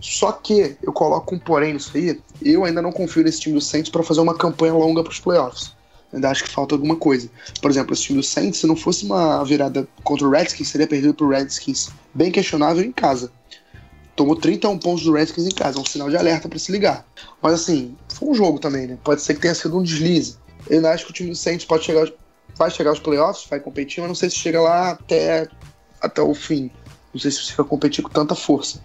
[0.00, 3.60] Só que eu coloco um porém nisso aí, eu ainda não confio nesse time do
[3.60, 5.72] Saints para fazer uma campanha longa pros playoffs.
[6.12, 7.28] Ainda acho que falta alguma coisa.
[7.60, 10.86] Por exemplo, esse time do Saints, se não fosse uma virada contra o Redskins, seria
[10.86, 13.30] perdido pro Redskins bem questionável em casa.
[14.20, 17.06] Tomou 31 pontos do Redskins em casa, é um sinal de alerta para se ligar.
[17.40, 18.98] Mas assim, foi um jogo também, né?
[19.02, 20.36] Pode ser que tenha sido um deslize.
[20.68, 22.06] Eu ainda acho que o time do Saints pode chegar
[22.54, 25.48] vai chegar aos playoffs, vai competir, mas não sei se chega lá até,
[26.02, 26.70] até o fim.
[27.14, 28.82] Não sei se vai competir com tanta força.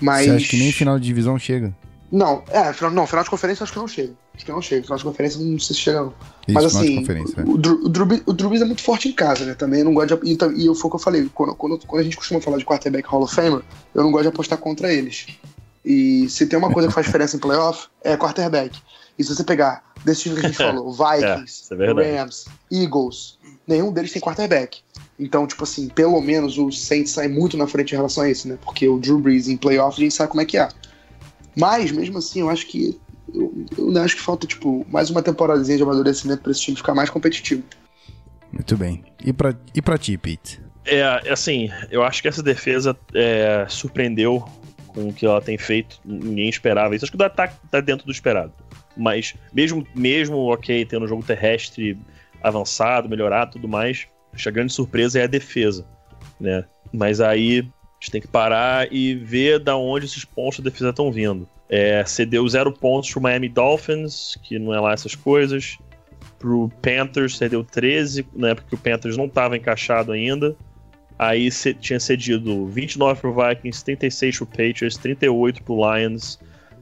[0.00, 0.24] Mas...
[0.24, 1.76] Você acha que nem final de divisão chega?
[2.10, 4.12] Não, é, final, não, final de conferência acho que não chega.
[4.34, 4.82] Acho que não chega.
[4.82, 6.14] Final de conferência não sei se chega, não.
[6.48, 7.42] Isso, Mas assim, é.
[7.42, 9.54] o, Drew, o, Drew, o Drew Brees é muito forte em casa, né?
[9.54, 10.32] Também eu não gosto de.
[10.32, 12.64] E, e foi o que eu falei, quando, quando, quando, a gente costuma falar de
[12.64, 13.62] quarterback Hall of Famer,
[13.94, 15.28] eu não gosto de apostar contra eles.
[15.84, 18.76] E se tem uma coisa que faz diferença em playoff, é quarterback.
[19.16, 23.38] E se você pegar desses times que a gente falou, Vikings, é, é Rams, Eagles,
[23.66, 24.80] nenhum deles tem quarterback.
[25.18, 28.48] Então, tipo assim, pelo menos o Saints sai muito na frente em relação a isso,
[28.48, 28.58] né?
[28.62, 30.68] Porque o Drew Brees em playoff a gente sabe como é que é.
[31.56, 32.98] Mas, mesmo assim, eu acho que.
[33.32, 36.94] Eu, eu acho que falta, tipo, mais uma temporadazinha de amadurecimento para esse time ficar
[36.94, 37.62] mais competitivo.
[38.52, 39.04] Muito bem.
[39.24, 40.60] E pra, e pra ti, Pete?
[40.84, 44.44] É, assim, eu acho que essa defesa é, surpreendeu
[44.88, 46.00] com o que ela tem feito.
[46.04, 47.04] Ninguém esperava isso.
[47.04, 48.52] Acho que o ataque tá dentro do esperado.
[48.96, 51.96] Mas, mesmo, mesmo ok, tendo um jogo terrestre
[52.42, 55.86] avançado, melhorado tudo mais, acho que a grande surpresa é a defesa,
[56.40, 56.64] né?
[56.92, 57.68] Mas aí
[58.00, 61.46] a gente tem que parar e ver da onde esses pontos da defesa estão vindo.
[61.68, 65.76] É, cedeu zero pontos pro Miami Dolphins, que não é lá essas coisas.
[66.38, 70.56] Pro Panthers cedeu 13, né, porque o Panthers não estava encaixado ainda.
[71.18, 76.40] Aí tinha cedido 29 pro Vikings, 36 pro Patriots, 38 pro Lions,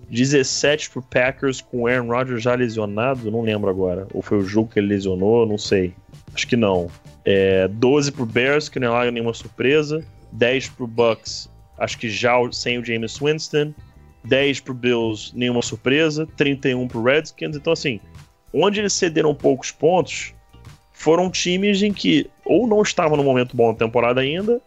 [0.09, 4.07] 17 pro Packers com o Aaron Rodgers já lesionado, não lembro agora.
[4.14, 5.93] Ou foi o jogo que ele lesionou, não sei.
[6.33, 6.89] Acho que não.
[7.25, 10.05] É, 12 pro Bears, que não é lá nenhuma surpresa.
[10.33, 11.49] 10 pro Bucks,
[11.79, 13.74] acho que já sem o James Winston.
[14.24, 16.26] 10 pro Bills, nenhuma surpresa.
[16.37, 17.57] 31 pro Redskins.
[17.57, 18.01] Então, assim,
[18.53, 20.35] onde eles cederam poucos pontos,
[20.93, 24.61] foram times em que ou não estavam no momento bom da temporada ainda,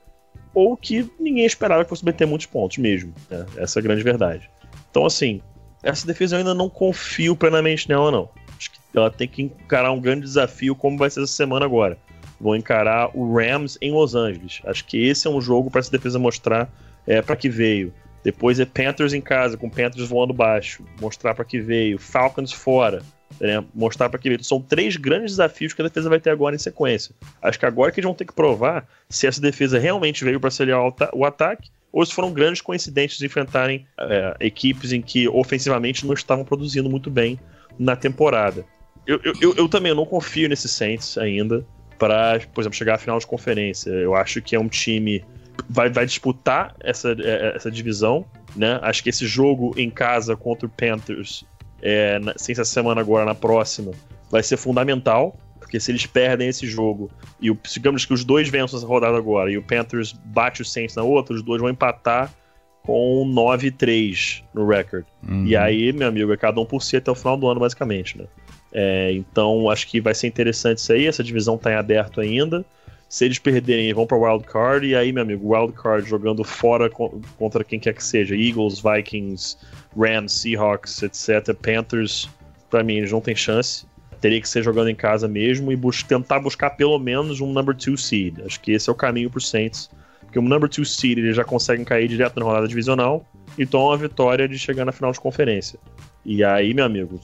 [0.54, 3.14] ou que ninguém esperava que fosse meter muitos pontos mesmo.
[3.30, 3.46] Né?
[3.58, 4.50] Essa é a grande verdade.
[4.90, 5.42] Então, assim,
[5.84, 8.30] essa defesa eu ainda não confio plenamente nela, não.
[8.58, 11.98] Acho que ela tem que encarar um grande desafio, como vai ser essa semana agora
[12.42, 14.62] vão encarar o Rams em Los Angeles.
[14.66, 16.70] Acho que esse é um jogo para essa defesa mostrar
[17.06, 17.94] é, para que veio.
[18.24, 21.98] Depois é Panthers em casa, com Panthers voando baixo, mostrar para que veio.
[21.98, 23.02] Falcons fora,
[23.40, 23.64] né?
[23.74, 24.44] mostrar para que veio.
[24.44, 27.16] São três grandes desafios que a defesa vai ter agora em sequência.
[27.42, 30.50] Acho que agora que eles vão ter que provar se essa defesa realmente veio para
[30.50, 30.82] acelerar
[31.14, 36.14] o ataque ou se foram grandes coincidências de enfrentarem é, equipes em que ofensivamente não
[36.14, 37.40] estavam produzindo muito bem
[37.78, 38.64] na temporada.
[39.06, 41.66] Eu, eu, eu também não confio nesse Saints ainda
[42.02, 43.92] para, por exemplo, chegar à final de conferência.
[43.92, 45.24] Eu acho que é um time
[45.70, 48.26] vai, vai disputar essa, é, essa divisão,
[48.56, 48.80] né?
[48.82, 51.46] Acho que esse jogo em casa contra o Panthers,
[51.80, 53.92] é, na, sem essa semana agora, na próxima,
[54.32, 58.50] vai ser fundamental, porque se eles perdem esse jogo e o, digamos que os dois
[58.50, 61.70] vençam essa rodada agora e o Panthers bate o Saints na outra, os dois vão
[61.70, 62.34] empatar
[62.82, 65.06] com 9-3 no record.
[65.22, 65.46] Uhum.
[65.46, 68.18] E aí, meu amigo, é cada um por si até o final do ano, basicamente,
[68.18, 68.26] né?
[68.74, 71.08] É, então acho que vai ser interessante isso aí.
[71.08, 72.66] Essa divisão está em aberto ainda.
[73.10, 74.88] Se eles perderem, vão para Wild Card.
[74.88, 79.58] E aí, meu amigo, Wild Card jogando fora contra quem quer que seja: Eagles, Vikings,
[79.98, 81.54] Rams, Seahawks, etc.
[81.54, 82.30] Panthers,
[82.70, 83.86] para mim, eles não têm chance.
[84.22, 87.76] Teria que ser jogando em casa mesmo e bus tentar buscar pelo menos um number
[87.76, 88.40] 2 seed.
[88.46, 89.90] Acho que esse é o caminho para Saints.
[90.22, 93.26] Porque o number 2 seed eles já conseguem cair direto na rodada divisional
[93.58, 95.78] e tomam a vitória de chegar na final de conferência.
[96.24, 97.20] E aí, meu amigo,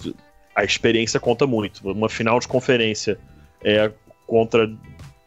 [0.58, 1.88] a experiência conta muito.
[1.88, 3.20] Uma final de conferência
[3.64, 3.92] é
[4.26, 4.68] contra,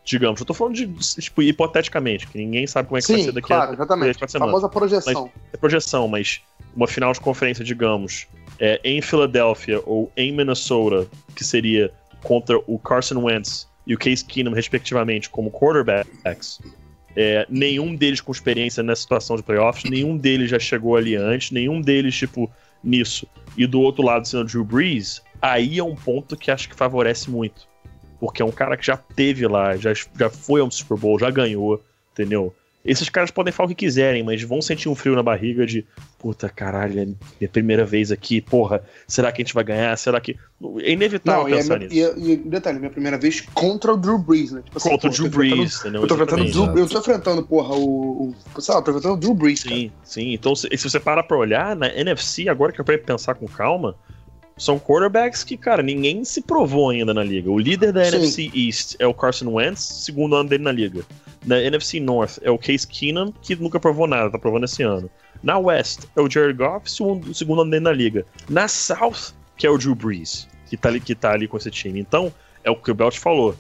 [0.05, 0.89] digamos, eu tô falando de,
[1.21, 4.25] tipo, hipoteticamente, que ninguém sabe como é que Sim, vai ser daqui claro, a exatamente.
[4.25, 5.31] A famosa projeção.
[5.33, 6.41] Mas, é projeção, mas
[6.75, 8.27] uma final de conferência, digamos,
[8.59, 11.07] é, em Filadélfia ou em Minnesota,
[11.37, 11.93] que seria
[12.25, 16.61] contra o Carson Wentz e o Case Keenum, respectivamente, como quarterbacks,
[17.15, 21.53] é, nenhum deles com experiência nessa situação de playoffs, nenhum deles já chegou ali antes,
[21.53, 22.51] nenhum deles, tipo,
[22.83, 26.69] nisso, e do outro lado sendo o Drew Brees, aí é um ponto que acho
[26.69, 27.69] que favorece muito.
[28.19, 31.31] Porque é um cara que já teve lá, já, já foi ao Super Bowl, já
[31.31, 31.83] ganhou,
[32.13, 32.55] entendeu?
[32.85, 35.87] Esses caras podem falar o que quiserem, mas vão sentir um frio na barriga de
[36.19, 39.97] puta caralho, é minha primeira vez aqui, porra, será que a gente vai ganhar?
[39.99, 40.37] Será que.
[40.81, 42.19] É inevitável Não, pensar e é, nisso.
[42.19, 44.63] E, e, detalhe, minha primeira vez contra o Drew Brees, né?
[44.63, 46.03] Tipo assim, contra o Drew Brees, entendeu?
[46.03, 48.35] Eu tô enfrentando, Drew, eu tô enfrentando, porra, o.
[48.57, 49.61] o sei lá, tô enfrentando o Drew Brees.
[49.61, 50.01] Sim, cara.
[50.03, 50.33] sim.
[50.33, 53.95] Então, se, se você parar pra olhar, na NFC, agora que eu pensar com calma,
[54.61, 57.51] são quarterbacks que, cara, ninguém se provou ainda na liga.
[57.51, 58.17] O líder da Sim.
[58.17, 61.03] NFC East é o Carson Wentz, segundo ano dele na liga.
[61.47, 65.11] Na NFC North é o Case Keenum, que nunca provou nada, tá provando esse ano.
[65.43, 68.27] Na West é o Jared Goff, segundo, segundo ano dele na liga.
[68.51, 71.71] Na South, que é o Drew Brees, que tá ali, que tá ali com esse
[71.71, 71.99] time.
[71.99, 72.31] Então,
[72.63, 73.57] é o que o Belt falou.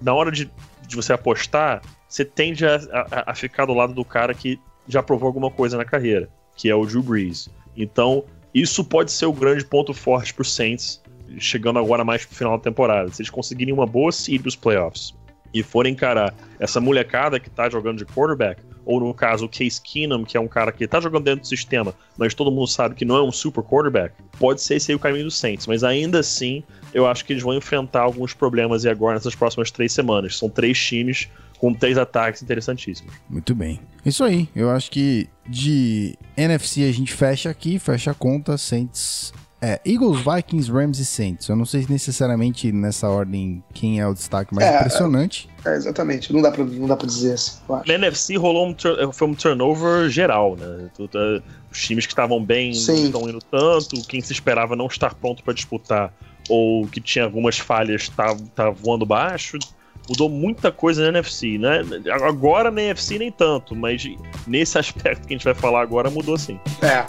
[0.00, 0.48] Na hora de,
[0.86, 5.02] de você apostar, você tende a, a, a ficar do lado do cara que já
[5.02, 7.48] provou alguma coisa na carreira, que é o Drew Brees.
[7.76, 8.24] Então,
[8.62, 11.02] isso pode ser o grande ponto forte pro Saints
[11.38, 15.14] chegando agora mais pro final da temporada, se eles conseguirem uma boa seed dos playoffs
[15.52, 19.80] e forem encarar essa molecada que tá jogando de quarterback, ou no caso o Case
[19.80, 22.94] Keenum, que é um cara que tá jogando dentro do sistema, mas todo mundo sabe
[22.94, 25.82] que não é um super quarterback, pode ser esse aí o caminho do Saints, mas
[25.82, 26.62] ainda assim
[26.94, 30.38] eu acho que eles vão enfrentar alguns problemas e agora nessas próximas três semanas.
[30.38, 31.28] São três times
[31.58, 33.12] com três ataques interessantíssimos.
[33.28, 33.80] Muito bem.
[34.04, 34.48] Isso aí.
[34.54, 38.56] Eu acho que de NFC a gente fecha aqui, fecha a conta.
[38.58, 39.32] Saints.
[39.58, 41.48] É, Eagles, Vikings, Rams e Saints.
[41.48, 45.48] Eu não sei necessariamente nessa ordem quem é o destaque mais É, impressionante.
[45.64, 46.30] É, exatamente.
[46.32, 47.58] Não dá pra, não dá pra dizer assim.
[47.86, 50.90] Na NFC rolou um, tur- foi um turnover geral, né?
[51.72, 53.06] Os times que estavam bem não Sim.
[53.06, 56.12] estão indo tanto, quem se esperava não estar pronto para disputar
[56.48, 59.58] ou que tinha algumas falhas tá, tá voando baixo.
[60.08, 61.80] Mudou muita coisa na NFC, né?
[62.22, 64.04] Agora na NFC nem tanto, mas
[64.46, 66.60] nesse aspecto que a gente vai falar agora mudou sim.
[66.82, 67.04] É.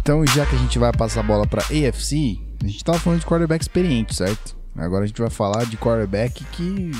[0.00, 3.20] Então, já que a gente vai passar a bola pra AFC, a gente tava falando
[3.20, 4.56] de quarterback experiente, certo?
[4.76, 6.90] Agora a gente vai falar de quarterback que.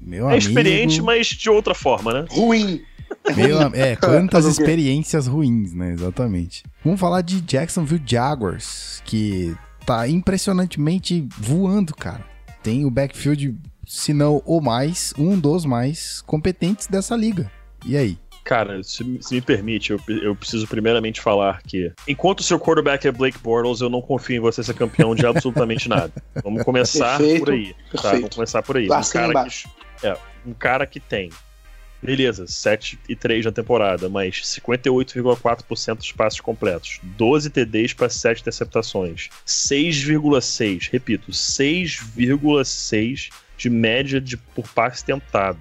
[0.00, 0.48] Meu É amigo.
[0.48, 2.24] experiente, mas de outra forma, né?
[2.30, 2.82] Ruim.
[3.36, 5.92] Meu, é, quantas experiências ruins, né?
[5.92, 6.62] Exatamente.
[6.84, 9.56] Vamos falar de Jacksonville Jaguars, que
[9.86, 12.24] tá impressionantemente voando, cara.
[12.62, 13.56] Tem o backfield,
[13.86, 17.50] se não o mais, um dos mais competentes dessa liga.
[17.86, 18.18] E aí?
[18.44, 23.06] Cara, se, se me permite, eu, eu preciso primeiramente falar que, enquanto o seu quarterback
[23.06, 26.12] é Blake Bortles, eu não confio em você ser campeão de absolutamente nada.
[26.42, 27.66] Vamos começar Perfeito, por aí.
[27.66, 27.74] Tá?
[27.90, 28.14] perfeito.
[28.16, 28.86] Vamos começar por aí.
[28.86, 30.16] Um cara, que, é,
[30.46, 31.30] um cara que tem,
[32.02, 38.40] beleza, 7 e 3 na temporada, mas 58,4% dos passes completos, 12 TDs para 7
[38.40, 45.60] interceptações, 6,6, repito, 6,6 de média de, por passe tentado,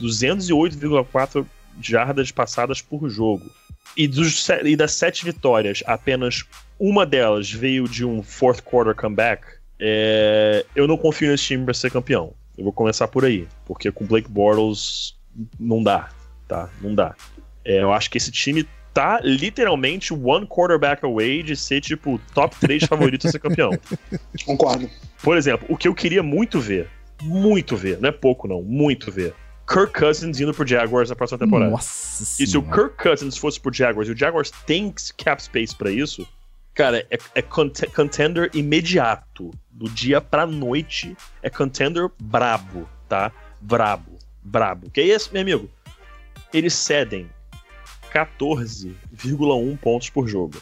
[0.00, 1.46] 208,4
[1.80, 3.50] jardas passadas por jogo.
[3.96, 6.44] E, dos, e das sete vitórias, apenas
[6.78, 9.44] uma delas veio de um fourth quarter comeback.
[9.78, 12.32] É, eu não confio nesse time para ser campeão.
[12.56, 15.16] Eu vou começar por aí, porque com Blake Bortles
[15.58, 16.08] não dá,
[16.48, 16.68] tá?
[16.80, 17.14] Não dá.
[17.64, 22.54] É, eu acho que esse time tá literalmente one quarterback away de ser tipo top
[22.60, 23.70] 3 favoritos a ser campeão.
[24.46, 24.88] Concordo.
[25.22, 26.88] Por exemplo, o que eu queria muito ver,
[27.22, 29.34] muito ver, não é pouco não, muito ver.
[29.66, 31.70] Kirk Cousins indo pro Jaguars na próxima temporada.
[31.70, 32.62] Nossa E se o.
[32.62, 36.28] Kirk Cousins fosse pro Jaguars e o Jaguars tem cap space pra isso,
[36.74, 39.50] cara, é, é cont- contender imediato.
[39.70, 43.32] Do dia pra noite é contender brabo, tá?
[43.60, 44.13] Brabo,
[44.44, 44.90] brabo.
[44.90, 45.68] Que é isso, meu amigo?
[46.52, 47.28] Eles cedem
[48.12, 50.60] 14,1 pontos por jogo.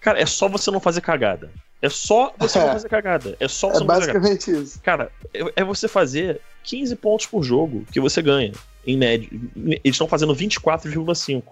[0.00, 1.50] Cara, é só você não fazer cagada.
[1.80, 2.72] É só você não É.
[2.72, 3.36] fazer cagada.
[3.40, 4.20] É só você É não fazer cagada.
[4.28, 4.80] basicamente isso.
[4.82, 8.52] Cara, é é você fazer 15 pontos por jogo que você ganha,
[8.86, 9.28] em média.
[9.56, 11.42] Eles estão fazendo 24,5.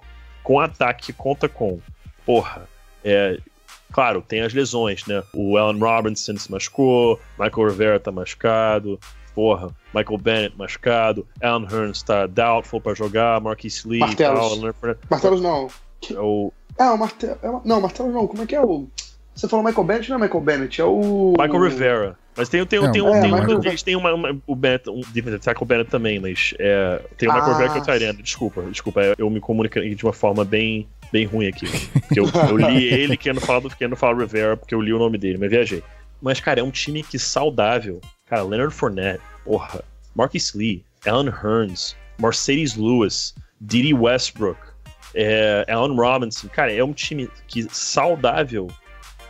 [0.42, 1.80] Com ataque que conta com.
[2.24, 2.68] Porra,
[3.04, 3.38] é.
[3.92, 5.20] Claro, tem as lesões, né?
[5.34, 9.00] O Allen Robinson se machucou, Michael Rivera tá machucado,
[9.34, 14.38] porra, Michael Bennett machucado, Alan Hearns tá doubtful pra jogar, Marquis Lee e Martelos.
[14.40, 15.68] tal, Leonard Fournette, Martelos não.
[16.10, 17.38] é o É, o Martelo.
[17.42, 18.26] é Não, Martelo não.
[18.26, 18.86] Como é que é o.
[19.34, 20.10] Você falou Michael Bennett?
[20.10, 21.32] Não é Michael Bennett, é o.
[21.38, 22.18] Michael Rivera.
[22.36, 24.54] Mas tem, tem, Não, tem, um, é, tem, um- Michael- eles têm uma, uma- o
[24.54, 27.56] Bennett, um defensive tackle Bennett também, mas é, tem o Michael Ah.
[27.58, 28.22] Rivera que é o Tyrande.
[28.22, 31.66] Desculpa, desculpa, eu me comuniquei de uma forma bem, bem ruim aqui.
[32.06, 34.98] Porque eu, eu li ele querendo falar, do, querendo falar Rivera porque eu li o
[34.98, 35.82] nome dele, mas viajei.
[36.22, 38.00] Mas, cara, é um time que saudável.
[38.30, 39.82] Cara, Leonard Fournette, porra,
[40.14, 44.60] Marcus Lee, Alan Hearns, Mercedes Lewis, Didi Westbrook,
[45.14, 46.46] é, Alan Robinson.
[46.48, 48.68] Cara, é um time que saudável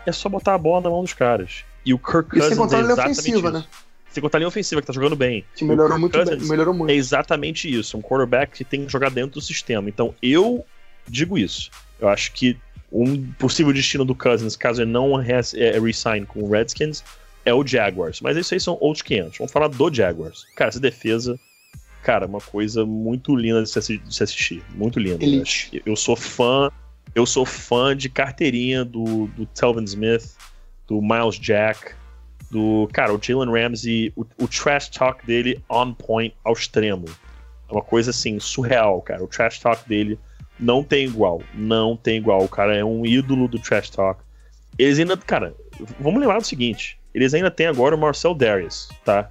[0.06, 1.64] é só botar a bola na mão dos caras.
[1.84, 3.58] E o Kirk E sem Cousins contar é exatamente ofensiva, isso.
[3.58, 3.64] né?
[4.10, 5.44] Sem contar a linha ofensiva, que tá jogando bem.
[5.54, 6.48] Que melhorou muito Cousins bem.
[6.48, 6.90] Melhorou muito.
[6.90, 7.96] É exatamente isso.
[7.96, 9.88] Um quarterback que tem que jogar dentro do sistema.
[9.88, 10.66] Então, eu
[11.08, 11.70] digo isso.
[11.98, 12.58] Eu acho que
[12.92, 15.40] um possível destino do Cousins, caso ele não é,
[15.78, 17.04] resign com o Redskins,
[17.50, 18.20] é o Jaguars.
[18.20, 19.38] Mas isso aí são outros 500.
[19.38, 20.46] Vamos falar do Jaguars.
[20.54, 21.38] Cara, essa defesa,
[22.02, 24.62] cara, uma coisa muito linda de se, assistir.
[24.74, 25.22] Muito linda.
[25.22, 25.82] Elite.
[25.84, 26.70] Eu sou fã.
[27.14, 30.36] Eu sou fã de carteirinha do, do Telvin Smith,
[30.86, 31.92] do Miles Jack,
[32.48, 32.88] do.
[32.92, 37.06] Cara, o Jalen Ramsey, o, o trash talk dele on point ao extremo.
[37.68, 39.24] É uma coisa assim, surreal, cara.
[39.24, 40.16] O trash talk dele
[40.58, 41.42] não tem igual.
[41.52, 42.44] Não tem igual.
[42.44, 44.22] O cara é um ídolo do trash talk.
[44.78, 45.16] Eles ainda.
[45.16, 45.52] Cara,
[45.98, 49.30] vamos lembrar do seguinte: eles ainda têm agora o Marcel Darius, tá?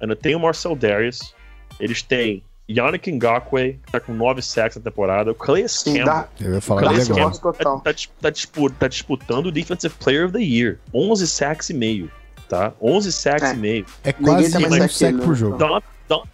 [0.00, 1.34] Ainda tem o Marcel Darius.
[1.80, 5.30] Eles têm Yannick Ngakwe, que tá com 9 sacks na temporada.
[5.32, 5.34] O
[5.68, 6.04] Sim, Campbell.
[6.04, 6.28] dá.
[6.40, 6.82] Eu ia falar.
[6.94, 7.80] Gosto total.
[7.80, 10.78] Tá, dis- tá dispu- tá disputando o Defensive Player of the Year.
[10.92, 12.10] 11 sacks e meio,
[12.48, 12.72] tá?
[12.80, 13.54] 11 sacks É.
[13.54, 13.86] e meio.
[14.02, 15.58] É quase tá mais um sec por jogo.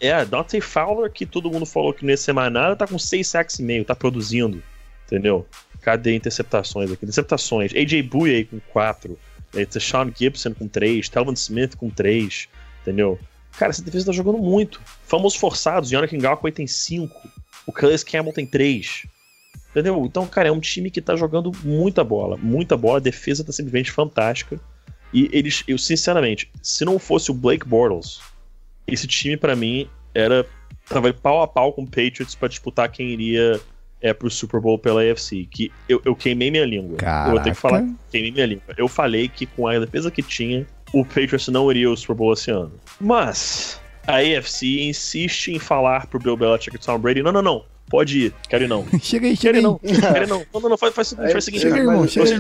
[0.00, 2.98] É, Dante Fowler, que todo mundo falou que não ia ser mais nada, tá com
[2.98, 4.62] 6 sacks e meio, tá produzindo.
[5.06, 5.46] Entendeu?
[5.80, 7.04] Cadê interceptações aqui?
[7.04, 7.72] Interceptações.
[7.74, 9.18] AJ Bouye com 4.
[9.54, 11.08] É, Sean Gibson com 3.
[11.08, 12.48] Telvin Smith com 3.
[12.82, 13.18] Entendeu?
[13.58, 14.80] Cara, essa defesa tá jogando muito.
[15.06, 15.90] Famos forçados.
[15.90, 17.28] Yannick Ngakwe tem 5.
[17.66, 19.06] O Calais Campbell tem 3.
[19.70, 20.04] Entendeu?
[20.04, 22.36] Então, cara, é um time que tá jogando muita bola.
[22.36, 22.98] Muita bola.
[22.98, 24.60] A defesa tá simplesmente fantástica.
[25.12, 28.20] E eles, eu sinceramente, se não fosse o Blake Bortles,
[28.86, 30.46] esse time para mim era
[30.88, 33.60] tava pau a pau com o Patriots para disputar quem iria
[34.00, 36.96] é pro Super Bowl pela AFC, que eu, eu queimei minha língua.
[36.96, 37.28] Caraca.
[37.28, 38.74] Eu vou ter que falar, queimei minha língua.
[38.76, 42.32] Eu falei que com a defesa que tinha, o Patriots não iria ao Super Bowl
[42.32, 42.72] esse ano.
[43.00, 47.64] Mas a AFC insiste em falar pro Bill Belichick e Tom Brady, não, não, não,
[47.88, 48.86] pode ir, quero ir não.
[49.02, 49.62] chega aí, Quero chega ir aí.
[49.62, 50.42] não, quero ir não.
[50.52, 52.38] Não, não, não, faz, faz, o seguinte, faz o seguinte, chega, irmão, chega,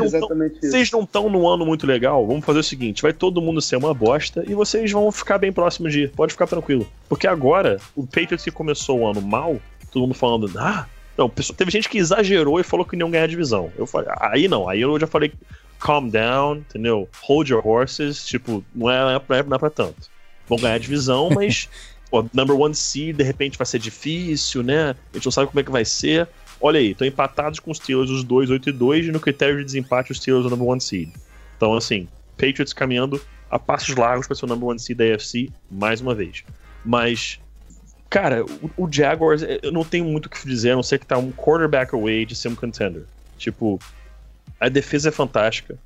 [0.60, 3.76] Vocês não estão num ano muito legal, vamos fazer o seguinte: vai todo mundo ser
[3.76, 6.10] uma bosta e vocês vão ficar bem próximo de ir.
[6.10, 6.86] Pode ficar tranquilo.
[7.08, 9.60] Porque agora, o Patriots que começou o ano mal,
[9.92, 10.86] todo mundo falando, ah,
[11.18, 13.70] não, teve gente que exagerou e falou que não ganhar a divisão.
[13.76, 15.32] Eu falei, aí não, aí eu já falei,
[15.78, 17.08] calm down, entendeu?
[17.22, 20.10] Hold your horses, tipo, não é, não é, pra- não é pra tanto.
[20.48, 21.68] Vão ganhar a divisão, mas
[22.10, 24.90] o number one seed de repente vai ser difícil, né?
[25.12, 26.28] A gente não sabe como é que vai ser.
[26.60, 29.58] Olha aí, estão empatados com os Steelers, os dois 8 e 2, e no critério
[29.58, 31.08] de desempate, os Steelers o number one seed.
[31.56, 32.06] Então, assim,
[32.36, 36.14] Patriots caminhando a passos largos para ser o number one seed da AFC, mais uma
[36.14, 36.44] vez.
[36.84, 37.40] Mas,
[38.10, 40.98] cara, o, o Jaguars, eh, eu não tenho muito o que dizer, a não ser
[40.98, 43.04] que tá um quarterback away de ser um contender.
[43.38, 43.78] Tipo,
[44.58, 45.78] a defesa é fantástica.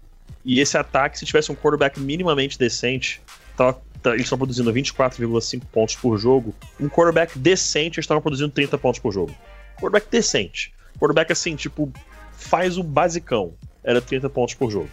[0.45, 3.21] E esse ataque, se tivesse um quarterback minimamente decente,
[3.57, 6.55] tava- tá- eles estão produzindo 24,5 pontos por jogo.
[6.81, 9.35] Um quarterback decente, eles estavam produzindo 30 pontos por jogo.
[9.77, 10.73] Quarterback decente.
[10.99, 11.93] Quarterback assim, tipo,
[12.33, 13.53] faz o basicão.
[13.83, 14.91] Era 30 pontos por jogo.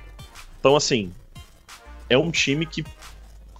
[0.59, 1.11] Então, assim,
[2.09, 2.83] é um time que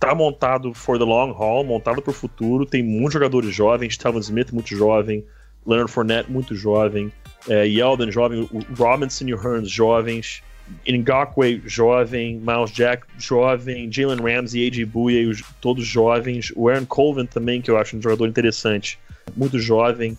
[0.02, 2.66] tá montado for the long haul, montado pro futuro.
[2.66, 5.24] Tem muitos jogadores jovens, Talvin Smith muito jovem,
[5.66, 7.12] Leonard Fournette muito jovem,
[7.47, 10.41] é, Yeldon jovem, Robinson e Hearns jovens,
[10.89, 17.26] Ngakwe jovem, Miles Jack jovem, Jalen Ramsey, AJ Bouye, os- todos jovens, o Aaron Colvin
[17.28, 18.97] também, que eu acho um jogador interessante,
[19.38, 20.18] muito jovem.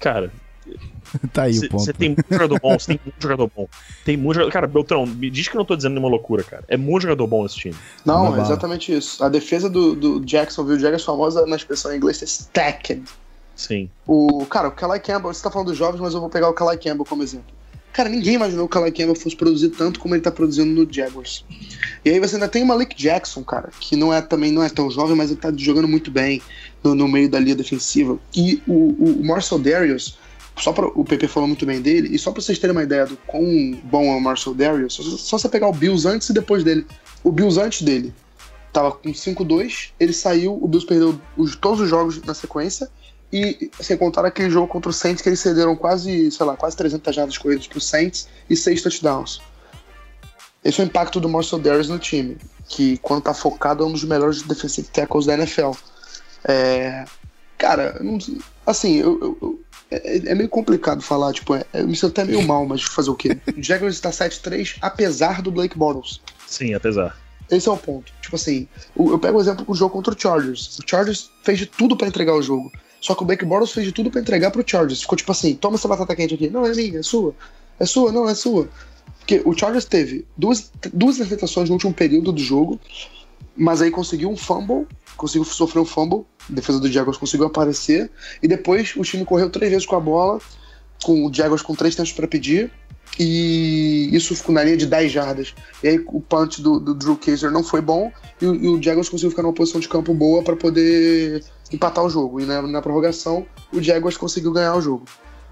[0.00, 0.30] Cara,
[1.32, 1.84] Tá aí o ponto.
[1.84, 3.68] você tem muito jogador bom, você tem muito jogador bom.
[4.04, 4.52] Tem muito jogador.
[4.52, 6.64] Cara, Beltrão, me diz que eu não tô dizendo nenhuma loucura, cara.
[6.68, 7.76] É muito jogador bom esse time.
[8.04, 9.22] Não, é exatamente isso.
[9.22, 13.02] A defesa do, do Jacksonville Jaguars, famosa na expressão em inglês, é stacked.
[13.54, 13.90] Sim.
[14.06, 16.54] O, cara, o Kalai Campbell, você tá falando dos jovens, mas eu vou pegar o
[16.54, 17.58] Kalai Campbell como exemplo.
[17.92, 20.88] Cara, ninguém imaginou que o Kalai Campbell fosse produzir tanto como ele tá produzindo no
[20.88, 21.44] Jaguars.
[22.04, 24.68] E aí você ainda tem o Malik Jackson, cara, que não é também não é
[24.68, 26.40] tão jovem, mas ele tá jogando muito bem
[26.84, 28.16] no, no meio da linha defensiva.
[28.32, 30.16] E o, o, o Marcel Darius,
[30.58, 33.06] só pra, o PP falou muito bem dele, e só pra vocês terem uma ideia
[33.06, 33.42] do quão
[33.84, 36.86] bom é o Marcel Darius, só, só você pegar o Bills antes e depois dele.
[37.22, 38.12] O Bills antes dele
[38.72, 42.88] tava com 5-2, ele saiu, o Bills perdeu os- todos os jogos na sequência,
[43.32, 46.76] e sem contar aquele jogo contra o Saints que eles cederam quase, sei lá, quase
[46.76, 49.40] 300 jardas corridas pro Saints e 6 touchdowns.
[50.64, 52.38] Esse é o impacto do Marcel Darius no time,
[52.68, 55.72] que quando tá focado é um dos melhores defensive tackles da NFL.
[56.44, 57.04] É,
[57.58, 58.00] cara,
[58.66, 59.60] assim, eu- eu-
[59.90, 63.10] é, é meio complicado falar, tipo, é- eu me sinto até meio mal, mas fazer
[63.10, 63.38] o quê?
[63.56, 66.20] O Jaguars está 7-3 apesar do Blake Bortles.
[66.46, 67.16] Sim, apesar.
[67.50, 68.12] Esse é o ponto.
[68.20, 70.78] Tipo assim, eu pego o exemplo do jogo contra o Chargers.
[70.78, 72.70] O Chargers fez de tudo pra entregar o jogo.
[73.00, 75.00] Só que o Blake Bortles fez de tudo pra entregar pro Chargers.
[75.00, 76.50] Ficou tipo assim, toma essa batata quente aqui.
[76.50, 77.34] Não, é minha, é sua.
[77.80, 78.68] É sua, não, é sua.
[79.20, 82.78] Porque o Chargers teve duas, duas interceptações no último período do jogo,
[83.56, 84.86] mas aí conseguiu um fumble,
[85.16, 88.10] conseguiu sofrer um fumble, defesa do Jaguars conseguiu aparecer,
[88.42, 90.38] e depois o time correu três vezes com a bola,
[91.02, 92.70] com o Jaguars com três tempos pra pedir,
[93.18, 95.54] e isso ficou na linha de 10 jardas.
[95.82, 98.82] E aí o punch do, do Drew Kaiser não foi bom, e, o- e o
[98.82, 101.42] Jaguars conseguiu ficar numa posição de campo boa para poder
[101.72, 102.40] empatar o jogo.
[102.40, 105.04] E na, na prorrogação, o Jaguars conseguiu ganhar o jogo.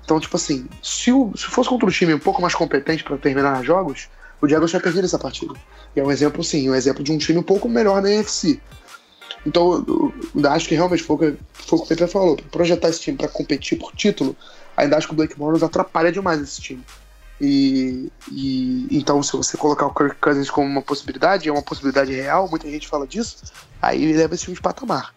[0.05, 3.17] Então, tipo assim, se, o- se fosse contra um time um pouco mais competente para
[3.17, 4.09] terminar jogos,
[4.41, 5.55] o Jaguars tinha perdido essa partida.
[5.95, 8.61] E é um exemplo, sim, um exemplo de um time um pouco melhor na NFC.
[9.47, 12.37] Então, eu, eu acho que realmente foi o que, foi o que o Pepe falou.
[12.51, 14.37] Projetar esse time para competir por título,
[14.77, 16.83] ainda acho que o Blake Bortles atrapalha demais esse time.
[17.41, 22.13] E, e então, se você colocar o Kirk Cousins como uma possibilidade, é uma possibilidade
[22.13, 23.37] real, muita gente fala disso,
[23.81, 25.15] aí ele leva esse time de patamar.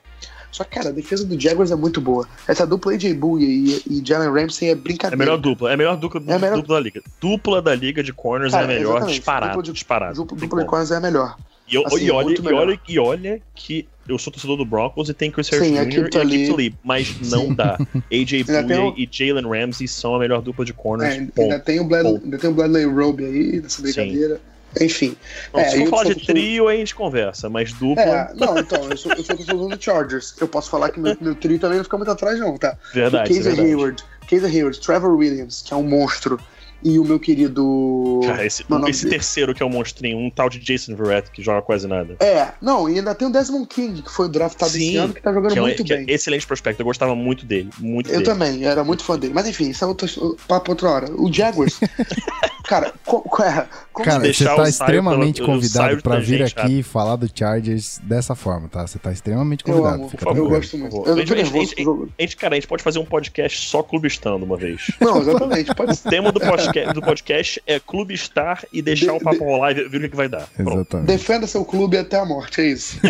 [0.51, 2.27] Só que, cara, a defesa do Jaguars é muito boa.
[2.47, 3.45] Essa dupla AJ Bouye
[3.87, 5.15] e, e Jalen Ramsey é É brincadeira.
[5.15, 5.69] a melhor dupla.
[5.69, 7.01] É a melhor dupla, É a melhor- dupla da liga.
[7.21, 9.51] Dupla da liga de corners Cara, é a melhor disparado.
[9.51, 10.15] Dupla de- disparado.
[10.15, 10.67] Dupla, dupla de.
[10.67, 11.37] Cousins é a melhor.
[11.69, 15.07] E, eu- assim, e olha, e, olha, e olha que eu sou torcedor do Broncos
[15.09, 15.79] e tem Chris Harris Sim, Jr.
[15.81, 16.09] E Aqib
[16.47, 16.75] Talib.
[16.83, 17.77] Mas não dá.
[18.11, 21.13] AJ Bouye o- e Jalen Ramsey são a melhor dupla de corners.
[21.15, 21.41] É, ponto.
[21.41, 24.41] ainda, tem o Blad, ainda tem o Bradley Roby aí, nessa brincadeira.
[24.79, 25.15] Enfim.
[25.51, 28.57] Não, é, se for falar de trio, aí a gente conversa, mas dupla, É, não,
[28.59, 30.35] então, eu sou, eu sou torcedor do Chargers.
[30.39, 32.77] Eu posso falar que meu, meu trio também não fica muito atrás, não, tá?
[32.93, 33.31] verdade.
[33.31, 33.67] é Casey verdade.
[33.67, 36.39] Hayward, Casey Hayward, Trevor Williams, que é um monstro,
[36.83, 38.21] e o meu querido.
[38.25, 41.41] Cara, esse, esse terceiro que é o um monstrinho, um tal de Jason Verrett que
[41.41, 42.15] joga quase nada.
[42.19, 45.21] É, não, e ainda tem o Desmond King, que foi draftado Sim, esse ano, que
[45.21, 46.05] tá jogando que é, muito que é bem.
[46.09, 47.69] É excelente prospecto, eu gostava muito dele.
[47.79, 48.25] Muito eu dele.
[48.25, 49.33] também, era muito fã dele.
[49.33, 51.11] Mas enfim, isso é outro papo outra hora.
[51.11, 51.79] O Jaguars.
[52.65, 53.67] cara, co, é,
[54.03, 58.85] cara você tá extremamente pela, convidado para vir aqui falar do Chargers dessa forma, tá?
[58.85, 59.95] Você tá extremamente convidado.
[59.95, 60.95] Eu, amo, por favor, eu gosto muito.
[60.95, 61.75] Eu, a, gente, a, gente,
[62.17, 64.91] a, gente, cara, a gente pode fazer um podcast só clubistando uma vez.
[64.99, 65.73] Não, exatamente.
[65.75, 65.93] Pode...
[65.93, 69.43] O tema do podcast, do podcast é clubistar e deixar de, o papo de...
[69.43, 70.47] rolar e ver, o que, vai dar.
[70.57, 71.07] Exatamente.
[71.07, 72.97] Defenda seu clube até a morte, é isso.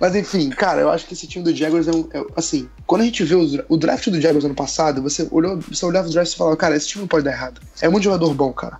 [0.00, 3.02] Mas enfim, cara, eu acho que esse time do Jaguars é, um, é assim, quando
[3.02, 6.10] a gente vê o, o, draft do Jaguars ano passado, você olhou, você olhava o
[6.10, 7.60] draft e falava, cara, esse time não pode dar errado.
[7.80, 8.78] É muito jogador bom, cara.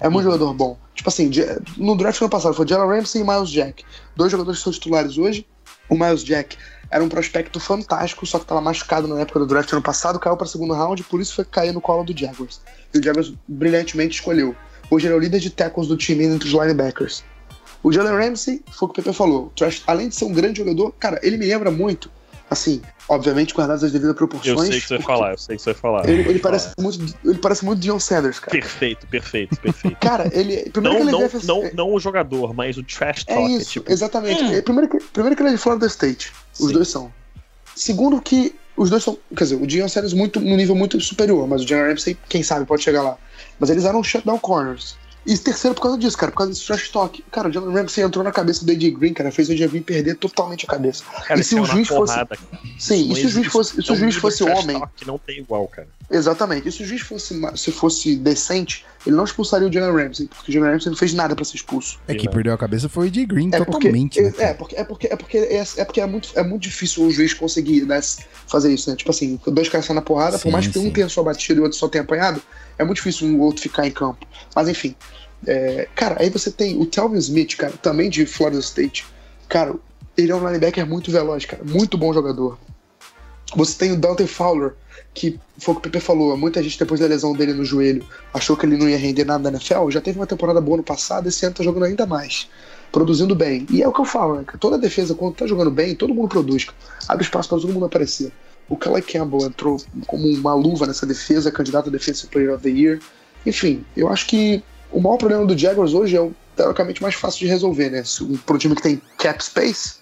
[0.00, 0.32] É muito uhum.
[0.32, 0.78] jogador bom.
[0.94, 1.30] Tipo assim,
[1.76, 3.84] no draft do ano passado foi Jalen Ramsey e Miles Jack.
[4.16, 5.46] Dois jogadores que são titulares hoje.
[5.88, 6.56] O Miles Jack
[6.90, 10.36] era um prospecto fantástico, só que estava machucado na época do draft ano passado, caiu
[10.36, 12.60] para segundo round, por isso foi cair no colo do Jaguars.
[12.92, 14.56] E o Jaguars brilhantemente escolheu.
[14.90, 17.22] Hoje ele é o líder de tackles do time entre os linebackers.
[17.82, 19.52] O Jalen Ramsey, foi o que o Pepe falou,
[19.86, 22.10] além de ser um grande jogador, cara, ele me lembra muito
[22.50, 24.56] assim, obviamente guardadas as devidas proporções.
[24.56, 26.08] Eu sei que você vai falar, eu sei que você vai falar.
[26.08, 28.52] Ele, ele parece, muito, ele parece muito Dion Sanders, cara.
[28.52, 29.96] Perfeito, perfeito, perfeito.
[29.98, 30.70] cara, ele.
[30.70, 33.52] Primeiro não, que ele não, não, não o jogador, mas o trash é talk.
[33.52, 33.90] É isso, tipo...
[33.90, 34.42] exatamente.
[34.44, 34.62] Hum.
[34.62, 36.32] Primeiro, que, primeiro que ele é de Florida State.
[36.58, 36.72] Os Sim.
[36.72, 37.12] dois são.
[37.74, 39.18] Segundo que os dois são.
[39.36, 42.44] Quer dizer, o Dion Sanders muito, num nível muito superior, mas o Jalen Ramsey, quem
[42.44, 43.18] sabe, pode chegar lá.
[43.58, 44.96] Mas eles eram shutdown corners.
[45.26, 47.22] E terceiro por causa disso, cara, por causa desse trash talk.
[47.30, 49.82] Cara, o Jalen Ramsey entrou na cabeça do AJ Green, cara, fez o AJ Green
[49.82, 51.04] perder totalmente a cabeça.
[51.36, 52.14] E se o juiz fosse.
[52.78, 54.82] Sim, e se o juiz fosse, se o juiz fosse homem.
[54.96, 55.88] Que não tem igual, cara.
[56.10, 56.68] Exatamente.
[56.68, 60.50] E se o juiz fosse, se fosse decente, ele não expulsaria o Jalen Ramsey, porque
[60.50, 61.98] o Jalen Ramsey não fez nada pra ser expulso.
[62.06, 64.22] É que perdeu a cabeça foi o AJ Green é totalmente.
[64.22, 64.50] Porque, né?
[64.50, 67.10] é, porque, é porque, é porque, é, é porque é, muito, é muito difícil o
[67.10, 68.00] juiz conseguir né,
[68.46, 68.96] fazer isso, né?
[68.96, 70.88] Tipo assim, dois caras na porrada, sim, por mais que sim.
[70.88, 72.42] um tenha só batido e o outro só tenha apanhado,
[72.78, 74.26] é muito difícil um outro ficar em campo.
[74.54, 74.94] Mas enfim.
[75.46, 79.06] É, cara, aí você tem o Telvin Smith, cara, também de Florida State.
[79.48, 79.74] Cara,
[80.16, 82.58] ele é um linebacker muito veloz, cara, muito bom jogador.
[83.56, 84.74] Você tem o Dante Fowler,
[85.12, 88.06] que foi o que o Pepe falou, muita gente depois da lesão dele no joelho
[88.32, 90.82] achou que ele não ia render nada na NFL, já teve uma temporada boa no
[90.82, 92.48] passado, esse ano tá jogando ainda mais,
[92.92, 93.66] produzindo bem.
[93.70, 94.44] E é o que eu falo, né?
[94.58, 96.66] Toda defesa, quando tá jogando bem, todo mundo produz,
[97.08, 98.32] abre espaço para todo mundo aparecer.
[98.68, 102.70] O Kelly Campbell entrou como uma luva nessa defesa, candidato a Defensive Player of the
[102.70, 103.00] Year.
[103.44, 107.40] Enfim, eu acho que o maior problema do Jaguars hoje é o teoricamente mais fácil
[107.40, 108.02] de resolver, né?
[108.46, 109.99] Para um time que tem cap space,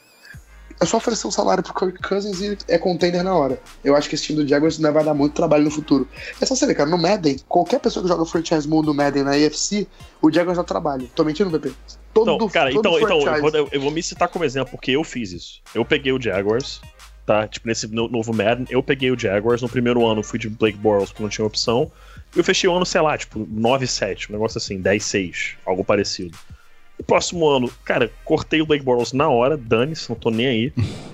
[0.81, 3.61] é só oferecer um salário pro Kirk Cousins e é contender na hora.
[3.83, 6.07] Eu acho que esse time do Jaguars ainda vai dar muito trabalho no futuro.
[6.41, 9.25] É só você ver, cara, no Madden, qualquer pessoa que joga franchise mode no Madden
[9.25, 9.87] na AFC,
[10.23, 11.11] o Jaguars dá trabalho.
[11.15, 11.75] Tô mentindo, PP?
[12.15, 14.93] Todo então, cara, todo então, então eu, vou, eu vou me citar como exemplo, porque
[14.93, 15.61] eu fiz isso.
[15.75, 16.81] Eu peguei o Jaguars,
[17.27, 17.47] tá?
[17.49, 19.61] Tipo, nesse novo Madden, eu peguei o Jaguars.
[19.61, 21.91] No primeiro ano fui de Blake Bortles, porque não tinha opção.
[22.37, 26.37] Eu fechei o ano, sei lá, tipo, 9-7, um negócio assim, 10-6, algo parecido.
[26.99, 30.73] No próximo ano, cara, cortei o Blake Bortles na hora, dane-se, não tô nem aí.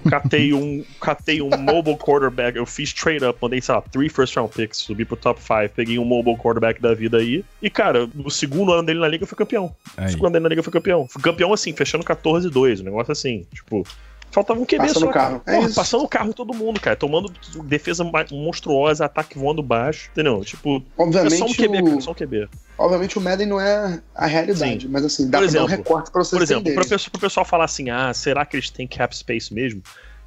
[0.09, 4.35] Catei um, catei um mobile quarterback, eu fiz trade up, mandei, sei lá, 3 first
[4.35, 7.45] round picks, subi pro top 5, peguei um mobile quarterback da vida aí.
[7.61, 9.75] E, cara, no segundo ano dele na liga, eu fui campeão.
[9.97, 10.05] Aí.
[10.05, 11.07] No segundo ano dele na liga, eu fui campeão.
[11.07, 13.87] Fui campeão assim, fechando 14-2, um negócio assim, tipo.
[14.35, 15.11] Faltava um QB passando só.
[15.11, 15.43] O carro.
[15.47, 16.97] É Porra, passando o carro todo mundo, cara.
[16.97, 17.33] Tomando
[17.67, 20.45] defesa monstruosa, ataque voando baixo, entendeu?
[20.45, 21.85] Tipo, obviamente, é só um QB, o...
[21.85, 22.49] cara, só um QB.
[22.77, 24.89] Obviamente o Madden não é a realidade, Sim.
[24.91, 27.11] mas assim, dá por exemplo, pra dar um recorte pra você Por exemplo, pro pessoal,
[27.13, 29.81] pro pessoal falar assim, ah, será que eles têm cap space mesmo?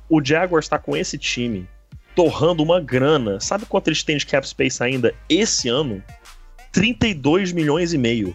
[0.09, 1.67] O Jaguars tá com esse time
[2.15, 3.41] torrando uma grana.
[3.41, 6.01] Sabe quanto eles têm de cap space ainda esse ano?
[6.71, 8.33] 32 milhões e meio.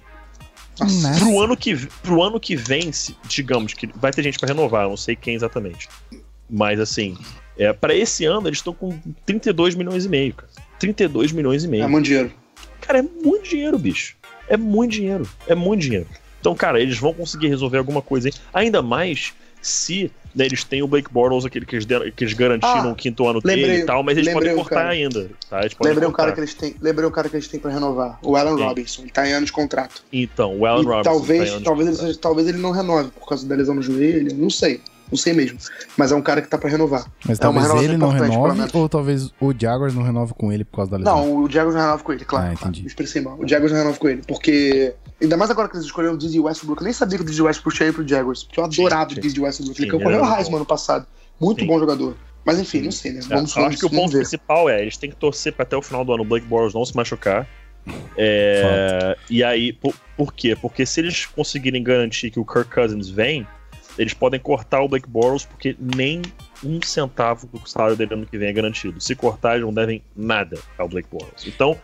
[0.78, 1.18] Nossa.
[1.18, 2.90] Pro ano, que, pro ano que vem,
[3.24, 5.88] digamos que vai ter gente para renovar, não sei quem exatamente.
[6.48, 7.16] Mas assim,
[7.58, 10.50] é, para esse ano eles estão com 32 milhões e meio, cara.
[10.78, 11.84] 32 milhões e meio.
[11.84, 12.32] É muito dinheiro.
[12.80, 14.16] Cara, é muito dinheiro, bicho.
[14.48, 15.28] É muito dinheiro.
[15.46, 16.06] É muito dinheiro.
[16.40, 18.34] Então, cara, eles vão conseguir resolver alguma coisa aí.
[18.52, 19.32] Ainda mais
[19.62, 22.92] se né, eles têm o Blake Bortles, aquele que eles, deram, que eles garantiram ah,
[22.92, 25.30] o quinto ano lembrei, dele e tal, mas eles podem cortar ainda.
[25.48, 25.60] Tá?
[25.60, 28.18] Eles lembrei, um cara que eles têm, lembrei um cara que eles têm pra renovar,
[28.22, 28.64] o Alan Sim.
[28.64, 29.02] Robinson.
[29.02, 30.02] Ele tá em anos de contrato.
[30.12, 31.02] Então, o Alan e Robinson.
[31.02, 34.50] Talvez, tá talvez, ele, talvez ele não renove por causa da lesão no joelho, não
[34.50, 34.80] sei.
[35.10, 35.58] Não sei mesmo.
[35.94, 37.04] Mas é um cara que tá pra renovar.
[37.26, 40.76] Mas é talvez ele não renove ou talvez o Jaguars não renove com ele por
[40.76, 41.16] causa da lesão?
[41.16, 42.46] Não, o Jaguars não renova com ele, claro.
[42.46, 42.80] Ah, entendi.
[42.80, 43.38] Claro, expressei mal.
[43.38, 44.94] O Jaguars não renova com ele, porque...
[45.22, 46.80] Ainda mais agora que eles escolheram o Dizzy Westbrook.
[46.80, 49.14] Eu nem sabia que o Dizzy Westbrook tinha ido pro Jaguars, porque eu adorava o
[49.14, 49.80] Dizzy Westbrook.
[49.80, 51.06] Ele correu o Heisman ano passado.
[51.40, 51.66] Muito Sim.
[51.66, 52.16] bom jogador.
[52.44, 53.20] Mas enfim, não sei, né?
[53.28, 54.18] Vamos, é, eu acho que o ponto ver.
[54.18, 56.74] principal é, eles têm que torcer pra até o final do ano o Blake Bortles
[56.74, 57.48] não se machucar.
[58.16, 60.56] É, e aí, por, por quê?
[60.60, 63.46] Porque se eles conseguirem garantir que o Kirk Cousins vem,
[63.96, 66.22] eles podem cortar o Blake Bortles porque nem
[66.64, 69.00] um centavo do salário dele ano que vem é garantido.
[69.00, 71.46] Se cortar, eles não devem nada ao Blake Bortles.
[71.46, 71.78] Então,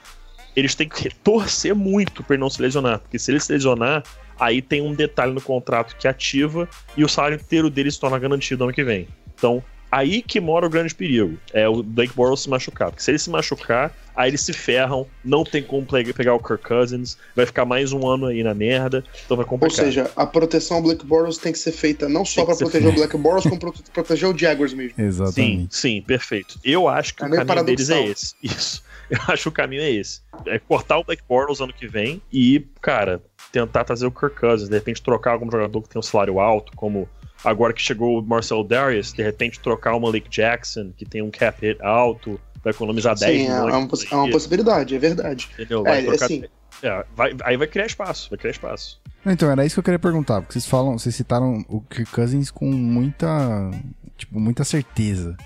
[0.58, 2.98] eles têm que torcer muito pra ele não se lesionar.
[3.00, 4.02] Porque se ele se lesionar,
[4.38, 8.18] aí tem um detalhe no contrato que ativa e o salário inteiro dele se torna
[8.18, 9.08] garantido ano que vem.
[9.34, 11.38] Então, aí que mora o grande perigo.
[11.52, 12.90] É o Blake Bortles se machucar.
[12.90, 16.64] Porque se ele se machucar, aí eles se ferram, não tem como pegar o Kirk
[16.64, 19.78] Cousins, vai ficar mais um ano aí na merda, então vai complicar.
[19.78, 22.88] Ou seja, a proteção ao Black Bortles tem que ser feita não só para proteger
[22.88, 24.94] o Black Bortles, como para proteger o Jaguars mesmo.
[24.98, 25.74] Exatamente.
[25.74, 26.58] Sim, sim, perfeito.
[26.64, 28.34] Eu acho que é o caminho deles é esse.
[28.42, 28.87] Isso.
[29.10, 30.20] Eu acho que o caminho é esse.
[30.46, 34.68] É cortar o Black Bortles ano que vem e, cara, tentar trazer o Kirk Cousins,
[34.68, 37.08] de repente trocar algum jogador que tem um salário alto, como
[37.44, 41.30] agora que chegou o Marcel Darius, de repente trocar o Malik Jackson, que tem um
[41.30, 43.72] cap hit alto, vai economizar 10 Sim, milhões.
[43.72, 45.48] É uma, é uma possibilidade, é verdade.
[45.54, 45.82] Entendeu?
[45.82, 46.44] Vai é, trocar, assim...
[46.82, 49.00] é, vai, aí vai criar espaço, vai criar espaço.
[49.24, 52.50] Então, era isso que eu queria perguntar, porque vocês falam, vocês citaram o Kirk Cousins
[52.50, 53.70] com muita,
[54.16, 55.36] tipo, muita certeza.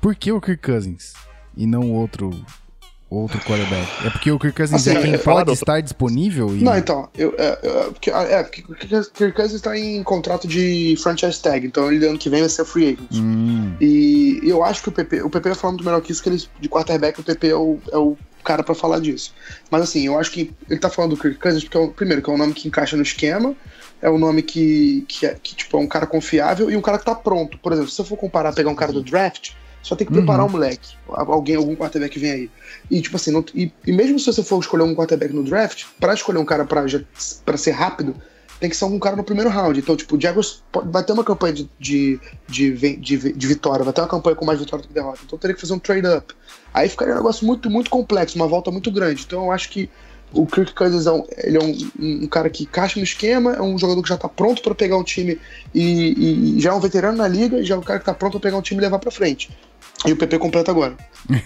[0.00, 1.14] Por que o Kirk Cousins
[1.56, 2.30] e não outro
[3.10, 4.06] outro quarterback?
[4.06, 6.56] É porque o Kirk Cousins assim, é quem é, pode estar disponível?
[6.56, 6.62] E...
[6.62, 10.96] Não, então, eu, é, é, porque, é, porque o Kirk Cousins está em contrato de
[11.02, 13.12] franchise tag, então ele ano que vem vai ser free agent.
[13.12, 13.74] Hum.
[13.80, 16.68] E eu acho que o PP, o PP falando melhor que isso, que ele, de
[16.68, 19.34] quarterback, o PP é o, é o cara para falar disso.
[19.70, 22.22] Mas assim, eu acho que ele tá falando do Kirk Cousins porque, é o, primeiro,
[22.22, 23.54] que é um nome que encaixa no esquema,
[24.02, 26.98] é um nome que, que, é, que tipo, é um cara confiável e um cara
[26.98, 27.58] que tá pronto.
[27.58, 29.52] Por exemplo, se você for comparar, pegar um cara do draft,
[29.84, 30.48] só tem que preparar uhum.
[30.48, 30.96] um moleque.
[31.08, 32.50] Alguém, algum quarterback vem aí.
[32.90, 35.84] E, tipo assim, não, e, e, mesmo se você for escolher um quarterback no draft,
[36.00, 38.16] para escolher um cara para ser rápido,
[38.58, 39.78] tem que ser um cara no primeiro round.
[39.78, 43.92] Então, tipo, o Jaguars vai ter uma campanha de, de, de, de, de vitória, vai
[43.92, 45.20] ter uma campanha com mais vitória do que derrota.
[45.22, 46.34] Então, teria que fazer um trade-up.
[46.72, 49.22] Aí ficaria um negócio muito, muito complexo, uma volta muito grande.
[49.26, 49.90] Então, eu acho que
[50.34, 53.62] o Kirk Cousins é um, ele é um, um, cara que encaixa no esquema, é
[53.62, 55.38] um jogador que já está pronto para pegar um time
[55.72, 58.12] e, e, já é um veterano na liga, e já é um cara que está
[58.12, 59.50] pronto para pegar um time e levar para frente.
[60.06, 60.96] E o PP completa agora.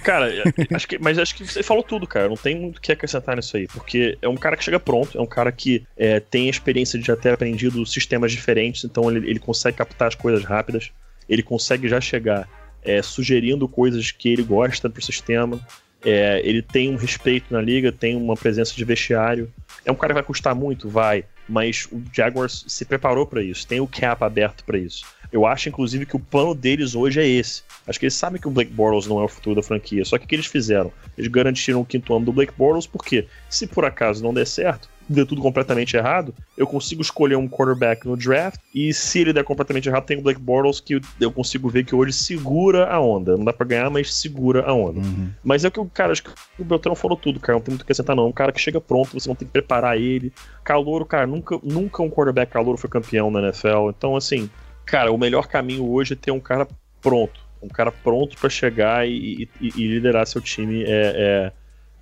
[0.03, 0.43] Cara, é,
[0.75, 2.29] acho que, mas acho que você falou tudo, cara.
[2.29, 3.69] Não tem muito o que acrescentar nisso aí.
[3.69, 6.99] Porque é um cara que chega pronto, é um cara que é, tem a experiência
[6.99, 10.91] de já ter aprendido sistemas diferentes, então ele, ele consegue captar as coisas rápidas,
[11.29, 12.49] ele consegue já chegar
[12.83, 15.61] é, sugerindo coisas que ele gosta pro sistema.
[16.05, 19.53] É, ele tem um respeito na liga, tem uma presença de vestiário.
[19.85, 23.67] É um cara que vai custar muito, vai, mas o Jaguars se preparou para isso,
[23.67, 25.05] tem o cap aberto para isso.
[25.33, 27.63] Eu acho, inclusive, que o plano deles hoje é esse.
[27.87, 30.05] Acho que eles sabem que o Blake Bortles não é o futuro da franquia.
[30.05, 30.93] Só que o que eles fizeram?
[31.17, 34.89] Eles garantiram o quinto ano do Blake Bortles, porque se por acaso não der certo,
[35.09, 39.43] deu tudo completamente errado, eu consigo escolher um quarterback no draft e se ele der
[39.43, 43.37] completamente errado, tem o Blake Bortles que eu consigo ver que hoje segura a onda.
[43.37, 45.01] Não dá pra ganhar, mas segura a onda.
[45.01, 45.31] Uhum.
[45.43, 47.59] Mas é o que o cara, acho que o Beltrão falou tudo, cara.
[47.59, 48.29] Não tem muito o que acrescentar, não.
[48.29, 50.33] Um cara que chega pronto, você não tem que preparar ele.
[50.63, 53.89] Calouro, cara, nunca, nunca um quarterback calouro foi campeão na NFL.
[53.89, 54.51] Então, assim,
[54.89, 56.67] cara, o melhor caminho hoje é ter um cara
[57.01, 57.41] pronto.
[57.63, 61.53] Um cara pronto para chegar e, e, e, liderar seu time é,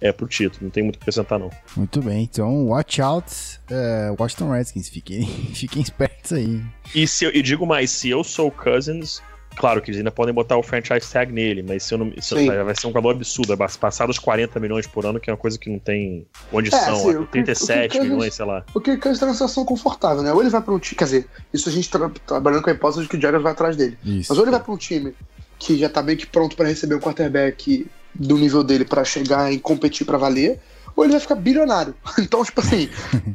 [0.01, 0.65] é, é pro título.
[0.65, 1.51] Não tem muito o que acrescentar, não.
[1.77, 2.23] Muito bem.
[2.23, 3.27] Então, watch out,
[3.71, 4.89] uh, Washington Redskins.
[4.89, 6.63] Fiquem, fiquem espertos aí.
[6.95, 9.23] E, se eu, e digo mais, se eu sou o Cousins,
[9.57, 12.35] Claro que eles ainda podem botar o franchise tag nele, mas se eu não, se
[12.35, 13.53] eu, vai ser um valor absurdo.
[13.53, 17.11] É passar dos 40 milhões por ano, que é uma coisa que não tem condição.
[17.11, 18.65] É, assim, 37 milhões, sei lá.
[18.75, 20.33] O que está numa situação confortável, né?
[20.33, 20.99] Ou ele vai para um time.
[20.99, 23.53] Quer dizer, isso a gente tá trabalhando com a hipótese de que o Jaguars vai
[23.53, 23.97] atrás dele.
[24.05, 24.27] Isso.
[24.29, 25.15] Mas ou ele vai para um time
[25.59, 29.51] que já tá meio que pronto para receber um quarterback do nível dele para chegar
[29.53, 30.61] e competir para valer
[30.97, 31.95] ou ele vai ficar bilionário.
[32.19, 32.89] Então, tipo assim,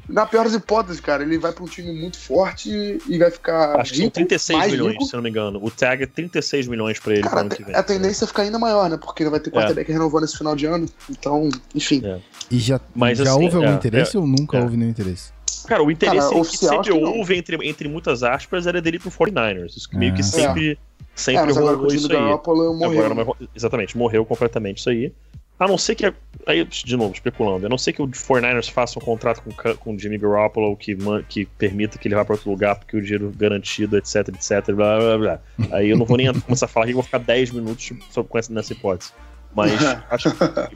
[0.09, 3.79] na pior das hipóteses, cara, ele vai pra um time muito forte e vai ficar.
[3.79, 5.05] Acho rico, que são 36 milhões, rico.
[5.05, 5.63] se não me engano.
[5.63, 7.75] O tag é 36 milhões pra ele cara, ano que vem.
[7.75, 8.97] A tendência é ficar ainda maior, né?
[8.97, 9.53] Porque vai ter é.
[9.53, 9.93] quarterback é.
[9.93, 10.87] renovando esse final de ano.
[11.09, 12.01] Então, enfim.
[12.03, 12.19] É.
[12.49, 15.31] E já, Mas, já assim, houve algum é, interesse é, ou nunca houve nenhum interesse?
[15.67, 19.77] Cara, o interesse cara, que sempre houve, entre, entre muitas aspas, era dele pro 49ers.
[19.77, 20.23] Isso que meio que ah.
[20.23, 20.79] sempre,
[21.15, 22.19] sempre rolou isso aí.
[22.19, 23.05] Morreu.
[23.05, 25.13] Agora, exatamente, morreu completamente isso aí.
[25.61, 26.11] A não ser que.
[26.47, 27.67] Aí, de novo, especulando.
[27.67, 30.97] A não ser que o 49ers faça um contrato com, com o Jimmy Garoppolo que,
[31.29, 34.97] que permita que ele vá para outro lugar porque o dinheiro garantido, etc, etc, blá
[34.97, 35.39] blá blá.
[35.71, 37.93] Aí eu não vou nem começar a falar aqui, vou ficar 10 minutos
[38.35, 39.13] essa, nessa hipótese.
[39.53, 39.73] Mas,
[40.09, 40.29] acho,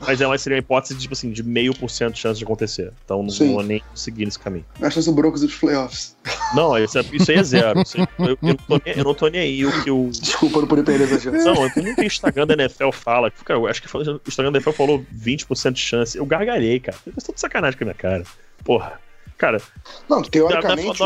[0.06, 2.44] mas ela seria uma hipótese de, tipo assim, de meio por cento de chance de
[2.44, 2.92] acontecer.
[3.04, 3.54] Então não Sim.
[3.54, 4.64] vou nem seguir nesse caminho.
[4.80, 6.16] A chance do Broncos dos playoffs.
[6.54, 7.82] Não, isso, é, isso aí é zero.
[8.18, 10.10] eu, eu, eu, tô, eu, não tô nem aí o que o.
[10.10, 11.44] Desculpa, não poder perder essa chance.
[11.44, 13.30] Não, eu nem o Instagram da NFL fala.
[13.30, 16.18] Cara, eu acho que o Instagram da NFL falou 20% de chance.
[16.18, 16.98] Eu gargalhei, cara.
[17.06, 18.24] Eu tô de sacanagem com a minha cara.
[18.64, 19.00] Porra.
[19.38, 19.60] Cara.
[20.08, 20.98] Não, teoricamente.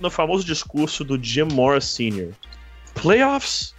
[0.00, 2.32] no famoso discurso do Jim Morris Sr.
[2.94, 3.74] Playoffs?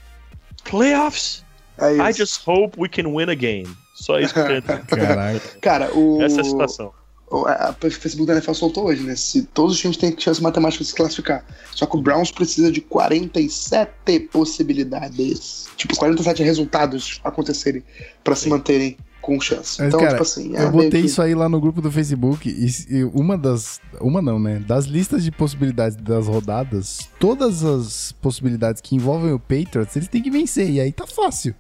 [0.63, 1.45] Playoffs?
[1.81, 3.68] É I just hope we can win a game.
[3.95, 4.39] Só isso que.
[5.61, 6.22] Cara, o.
[6.22, 6.93] Essa é a situação.
[7.31, 9.15] O, a, o Facebook da NFL soltou hoje, né?
[9.15, 11.45] Se todos os times têm chance matemática de se classificar.
[11.76, 15.69] Só que o Browns precisa de 47 possibilidades.
[15.77, 17.84] Tipo, 47 resultados acontecerem
[18.23, 19.77] para se manterem com chance.
[19.79, 21.91] Mas, então, cara, tipo assim, é eu botei que- isso aí lá no grupo do
[21.91, 23.79] Facebook e, e uma das.
[24.01, 24.59] Uma não, né?
[24.65, 30.21] Das listas de possibilidades das rodadas, todas as possibilidades que envolvem o Patriots, eles têm
[30.23, 30.69] que vencer.
[30.69, 31.53] E aí tá fácil.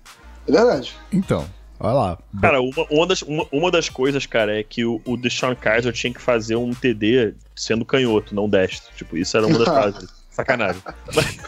[0.47, 0.93] É verdade.
[1.11, 1.45] Então,
[1.79, 2.17] olha lá.
[2.41, 5.93] Cara, uma, uma, das, uma, uma das coisas, cara, é que o, o Deshaun Kaiser
[5.93, 8.89] tinha que fazer um TD sendo canhoto, não destro.
[8.95, 10.18] Tipo, isso era uma das coisas.
[10.39, 10.81] Sacanagem.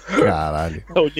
[0.07, 0.83] Caralho.
[0.93, 1.11] É o,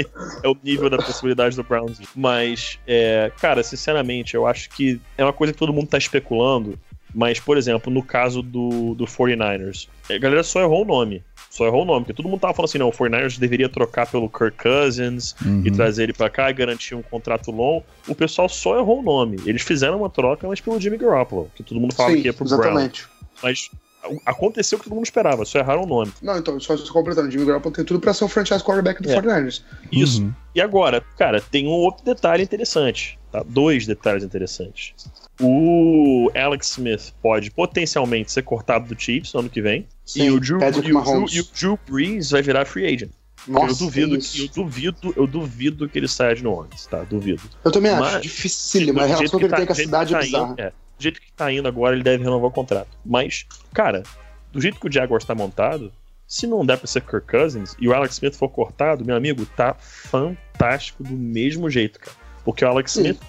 [0.43, 1.99] é o nível da possibilidade do Browns.
[2.15, 6.77] Mas, é, cara, sinceramente, eu acho que é uma coisa que todo mundo tá especulando.
[7.13, 11.21] Mas, por exemplo, no caso do, do 49ers, a galera só errou o nome.
[11.49, 14.07] Só errou o nome, porque todo mundo tava falando assim: não, o 49ers deveria trocar
[14.09, 15.63] pelo Kirk Cousins Uhum.
[15.65, 17.83] e trazer ele pra cá e garantir um contrato longo.
[18.07, 19.37] O pessoal só errou o nome.
[19.45, 22.33] Eles fizeram uma troca, mas pelo Jimmy Garoppolo, que todo mundo falava Sim, que ia
[22.33, 22.59] pro Brown.
[22.61, 23.05] exatamente.
[23.43, 23.77] Mas a-
[24.25, 26.11] aconteceu o que todo mundo esperava, só erraram o nome.
[26.21, 29.09] Não, então, só, só completando, Jimmy Garoppolo tem tudo pra ser o franchise quarterback do
[29.09, 29.15] É.
[29.21, 29.61] 49ers.
[29.91, 30.23] Isso.
[30.23, 30.33] Uhum.
[30.55, 33.43] E agora, cara, tem um outro detalhe interessante, tá?
[33.47, 34.93] Dois detalhes interessantes.
[35.39, 39.87] O Alex Smith pode potencialmente ser cortado do Chiefs no ano que vem.
[40.05, 41.31] Sim, e, o Drew, Patrick e, o Drew, Mahomes.
[41.33, 43.09] e o Drew Brees vai virar free agent.
[43.47, 46.85] Nossa, eu duvido, é que, eu duvido, eu duvido que ele saia de New Orleans,
[46.85, 47.01] tá?
[47.03, 47.41] Duvido.
[47.65, 48.99] Eu também acho Mas- dificílimo.
[48.99, 50.51] A Do relação jeito que ele tá- tem com a cidade que é tá bizarra.
[50.51, 52.87] indo- é, do jeito que tá indo agora, ele deve renovar o contrato.
[53.03, 54.03] Mas, cara,
[54.51, 55.91] do jeito que o Jaguars tá montado,
[56.27, 59.45] se não der pra ser Kirk Cousins e o Alex Smith for cortado, meu amigo,
[59.45, 62.15] tá fantástico do mesmo jeito, cara.
[62.45, 63.01] Porque o Alex Sim.
[63.01, 63.21] Smith,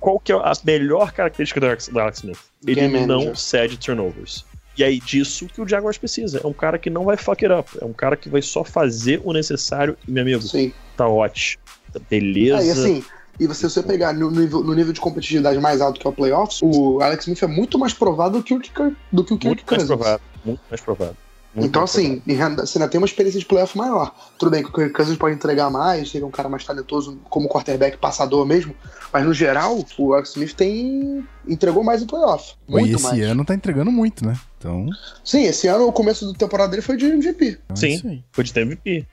[0.00, 2.38] qual que é a melhor característica do Alex, do Alex Smith?
[2.66, 3.36] Ele Game não manager.
[3.36, 4.44] cede turnovers.
[4.76, 6.40] E aí, disso que o Jaguars precisa.
[6.42, 7.70] É um cara que não vai fuck it up.
[7.80, 9.96] É um cara que vai só fazer o necessário.
[10.06, 10.72] E, meu amigo, Sim.
[10.96, 11.62] tá ótimo.
[12.08, 12.62] Beleza.
[12.62, 13.04] É, e assim,
[13.40, 16.10] e você, se você pegar no nível, no nível de competitividade mais alto que é
[16.10, 19.34] o playoffs, o Alex Smith é muito mais provável do que o Kirk, do que
[19.34, 19.88] o Kirk muito mais Cousins.
[19.88, 20.20] provável.
[20.44, 21.16] Muito mais provável.
[21.52, 24.14] Muito Então, mais assim, renda- você ainda tem uma experiência de playoff maior.
[24.38, 27.18] Tudo bem que o Kirk Cousins pode entregar mais, ele é um cara mais talentoso
[27.28, 28.72] como quarterback passador mesmo,
[29.12, 32.54] mas no geral, o Alex Smith tem entregou mais em playoff.
[32.68, 33.20] e Muito esse mais.
[33.22, 34.38] ano tá entregando muito, né?
[34.58, 34.86] Então,
[35.24, 37.58] Sim, esse ano o começo da temporada dele foi de MVP.
[37.64, 38.08] então é Sim.
[38.08, 38.24] aí.
[38.30, 39.06] Foi de MVP.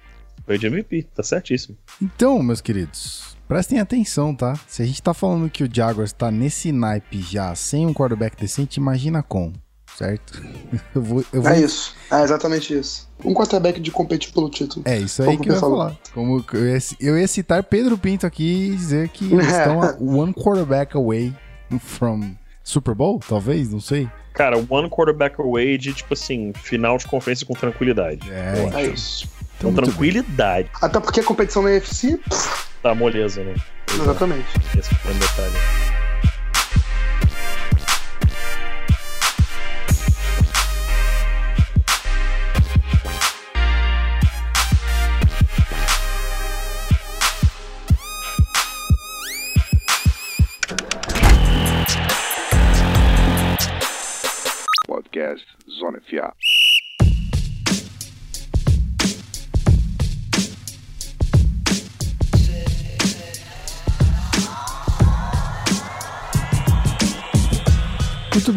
[0.46, 1.76] Foi de MVP, tá certíssimo.
[2.02, 4.54] Então, meus queridos, prestem atenção, tá?
[4.68, 8.36] Se a gente tá falando que o Jaguars tá nesse naipe já sem um quarterback
[8.40, 9.54] decente, imagina com,
[9.98, 10.42] certo?
[10.94, 11.96] Eu vou, eu vou É isso.
[12.12, 13.08] É exatamente isso.
[13.24, 14.84] Um quarterback de competir pelo título.
[14.88, 15.96] É isso aí Como que eu ia falar.
[16.14, 19.96] Como eu ia, eu ia citar Pedro Pinto aqui e dizer que eles estão a
[20.00, 21.34] one quarterback away
[21.80, 24.08] from Super Bowl, talvez, não sei.
[24.34, 28.30] Cara, one quarterback away de, tipo assim, final de conferência com tranquilidade.
[28.32, 29.28] É, É isso.
[29.58, 29.90] então, com muito bem.
[29.90, 30.70] tranquilidade.
[30.80, 33.54] Até porque a competição na UFC, pff, Tá moleza, né?
[33.94, 34.48] exatamente.
[34.80, 35.77] Esse foi um detalhe.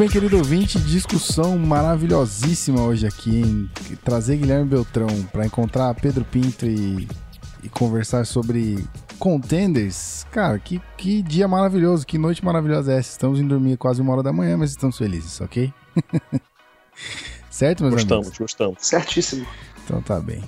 [0.01, 6.65] Bem, querido ouvinte, discussão maravilhosíssima hoje aqui, em trazer Guilherme Beltrão para encontrar Pedro Pinto
[6.65, 7.07] e,
[7.63, 8.83] e conversar sobre
[9.19, 10.27] contenders.
[10.31, 13.11] Cara, que, que dia maravilhoso, que noite maravilhosa é essa.
[13.11, 15.71] Estamos indo dormir quase uma hora da manhã, mas estamos felizes, ok?
[17.51, 18.39] certo, meus Gostamos, amigos?
[18.39, 18.79] gostamos.
[18.81, 19.47] Certíssimo.
[19.85, 20.43] Então tá bem.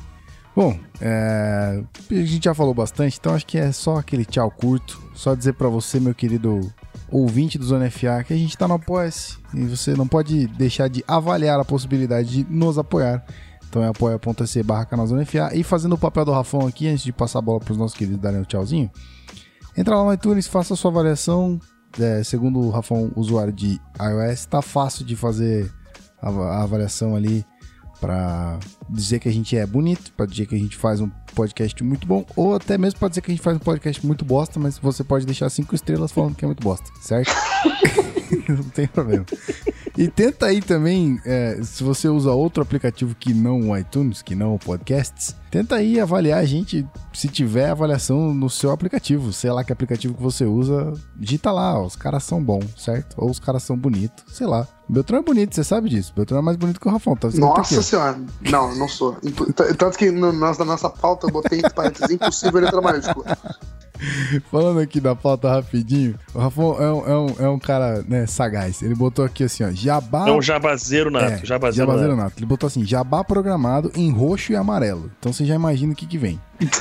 [0.56, 5.02] Bom, é, a gente já falou bastante, então acho que é só aquele tchau curto.
[5.14, 6.72] Só dizer pra você, meu querido
[7.12, 10.88] ouvinte do Zona FA, que a gente tá no Apoia-se e você não pode deixar
[10.88, 13.24] de avaliar a possibilidade de nos apoiar.
[13.68, 15.50] Então é apoia.se barra canal Zona FA.
[15.54, 18.20] E fazendo o papel do Rafão aqui, antes de passar a bola pros nossos queridos
[18.20, 18.90] darem o tchauzinho,
[19.76, 21.60] entra lá no iTunes, faça a sua avaliação.
[21.98, 25.70] É, segundo o Rafão, usuário de iOS, tá fácil de fazer
[26.20, 27.44] a, avaliação ali
[28.00, 28.58] pra
[28.88, 32.06] dizer que a gente é bonito, pra dizer que a gente faz um podcast muito
[32.06, 34.78] bom, ou até mesmo pra dizer que a gente faz um podcast muito bosta, mas
[34.78, 37.32] você pode deixar cinco estrelas falando que é muito bosta, certo?
[38.48, 39.24] não tem problema.
[39.96, 44.34] E tenta aí também, é, se você usa outro aplicativo que não o iTunes, que
[44.34, 49.32] não o Podcasts, tenta aí avaliar a gente se tiver avaliação no seu aplicativo.
[49.32, 53.14] Sei lá que aplicativo que você usa, digita lá, ó, os caras são bons, certo?
[53.18, 54.66] Ou os caras são bonitos, sei lá.
[54.88, 56.12] Beltrão é bonito, você sabe disso.
[56.14, 58.18] Beltrão é mais bonito que o Rafão, tá Nossa aqui, senhora.
[58.42, 59.16] Não, não sou.
[59.78, 63.38] Tanto que no, na na nossa pauta eu botei entre parênteses impossível letra maiúscula.
[64.50, 68.26] Falando aqui da pauta rapidinho, o Rafão é um, é um, é um cara, né,
[68.26, 68.82] sagaz.
[68.82, 70.28] Ele botou aqui assim, ó, jabá...
[70.28, 71.24] É um jabazeiro nato.
[71.24, 72.24] É, jabazeiro, jabazeiro nato.
[72.24, 72.38] nato.
[72.38, 75.10] Ele botou assim, jabá programado em roxo e amarelo.
[75.18, 76.40] Então você já imagina o que que vem.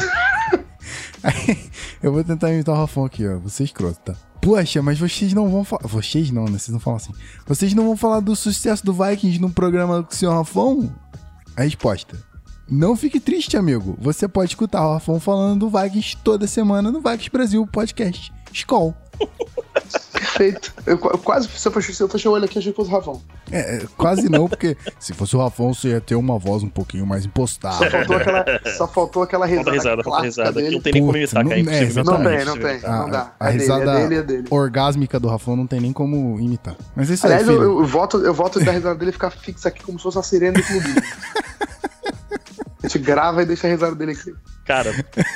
[1.23, 1.69] Aí,
[2.02, 3.38] eu vou tentar imitar o Rafão aqui, ó.
[3.39, 4.15] Você é escroto, tá?
[4.41, 5.85] Poxa, mas vocês não vão falar.
[5.85, 6.57] Vocês não, né?
[6.57, 7.14] Vocês não falam assim.
[7.45, 10.91] Vocês não vão falar do sucesso do Vikings no programa com o senhor Rafão?
[11.56, 12.31] A resposta.
[12.72, 13.98] Não fique triste, amigo.
[13.99, 18.31] Você pode escutar o Rafão falando do Vikings toda semana no Vikings Brasil Podcast.
[18.53, 18.95] Skol.
[20.14, 20.73] Perfeito.
[20.85, 22.89] Eu, eu quase, se eu, fechei, se eu fechei o olho aqui, achei que fosse
[22.89, 23.22] o Ravão.
[23.52, 26.69] É, é, quase não, porque se fosse o Rafão, você ia ter uma voz um
[26.69, 27.89] pouquinho mais Só impostada.
[27.91, 28.45] faltou aquela,
[28.77, 29.64] só faltou aquela risada.
[29.65, 30.52] Falta risada, falta risada.
[30.53, 30.76] Dele.
[30.76, 31.60] não tem nem como imitar, cara.
[31.60, 32.80] É não- é, Não tem, não tem.
[32.85, 33.34] A, não dá.
[33.38, 34.48] a é dele, risada é dele, é dele.
[34.49, 36.77] orgásmica do Rafão não tem nem como imitar.
[36.95, 39.68] Mas é isso Aliás, aí, eu, eu, voto, eu voto da risada dele ficar fixa
[39.68, 40.88] aqui como se fosse uma sirene do clube.
[42.84, 44.34] A gente grava e deixa a risada dele aqui.
[44.66, 44.91] Cara,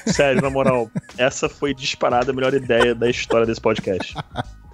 [0.07, 4.15] sério, na moral, essa foi disparada a melhor ideia da história desse podcast.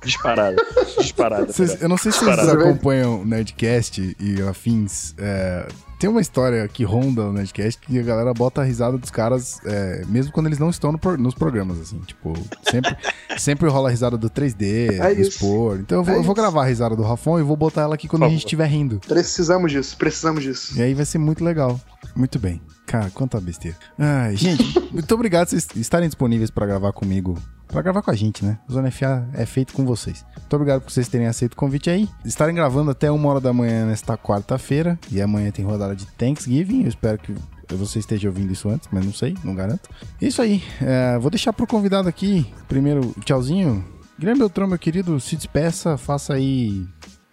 [0.04, 0.56] Disparada.
[1.00, 1.46] Disparada.
[1.48, 1.84] Vocês- cara.
[1.84, 2.64] eu não sei se vocês Disparada.
[2.64, 5.14] acompanham o Nerdcast e afins.
[5.18, 5.68] é,
[6.02, 9.62] tem uma história que ronda o Nerdcast que a galera bota a risada dos caras,
[9.64, 12.00] é, mesmo quando eles não estão no pro- nos programas, assim.
[12.00, 12.34] Tipo,
[12.70, 12.98] sempre,
[13.38, 15.30] sempre rola a risada do 3D, É do isso.
[15.30, 15.80] Expor.
[15.80, 17.94] Então eu vou, É eu vou gravar a risada do Rafão e vou botar ela
[17.94, 19.00] aqui quando a gente estiver rindo.
[19.08, 20.76] Precisamos disso, precisamos disso.
[20.76, 21.80] E aí vai ser muito legal.
[22.16, 22.60] Muito bem.
[22.88, 23.78] Cara, quanta besteira.
[23.98, 27.38] Ai, gente, muito obrigado por vocês estarem disponíveis pra gravar comigo.
[27.72, 28.60] Pra gravar com a gente, né?
[28.68, 30.26] O Zona FA é feito com vocês.
[30.36, 32.10] Muito obrigado por vocês terem aceito o convite aí.
[32.26, 35.00] Estarem gravando até uma hora da manhã nesta quarta-feira.
[35.10, 36.84] E amanhã tem rodada de Thanksgiving.
[36.84, 37.34] Eu espero que
[37.70, 39.90] você esteja ouvindo isso antes, mas não sei, não garanto.
[40.22, 40.62] É Isso aí.
[40.82, 42.54] É, vou deixar pro convidado aqui.
[42.68, 43.86] Primeiro, tchauzinho.
[44.20, 46.86] Guilherme Beltrão, meu querido, se despeça, faça aí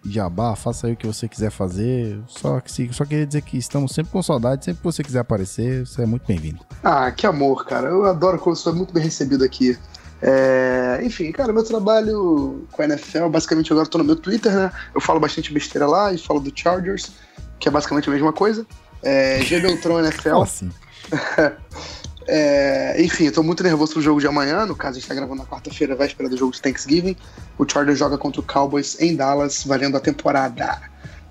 [0.05, 2.19] jabá, faça aí o que você quiser fazer.
[2.27, 5.85] Só, que só queria dizer que estamos sempre com saudade, sempre que você quiser aparecer,
[5.85, 6.59] você é muito bem-vindo.
[6.81, 7.89] Ah, que amor, cara.
[7.89, 9.77] Eu adoro quando sou muito bem recebido aqui.
[10.21, 14.53] É, enfim, cara, meu trabalho com a NFL, basicamente agora eu tô no meu Twitter,
[14.53, 14.71] né?
[14.93, 17.11] Eu falo bastante besteira lá e falo do Chargers,
[17.59, 18.65] que é basicamente a mesma coisa.
[19.01, 20.41] É, G Beltrão NFL.
[20.41, 20.69] Assim.
[22.31, 24.63] É, enfim, eu tô muito nervoso pro jogo de amanhã.
[24.63, 27.15] No caso, a gente tá gravando na quarta-feira, véspera do jogo de Thanksgiving.
[27.57, 30.79] O Chargers joga contra o Cowboys em Dallas, valendo a temporada.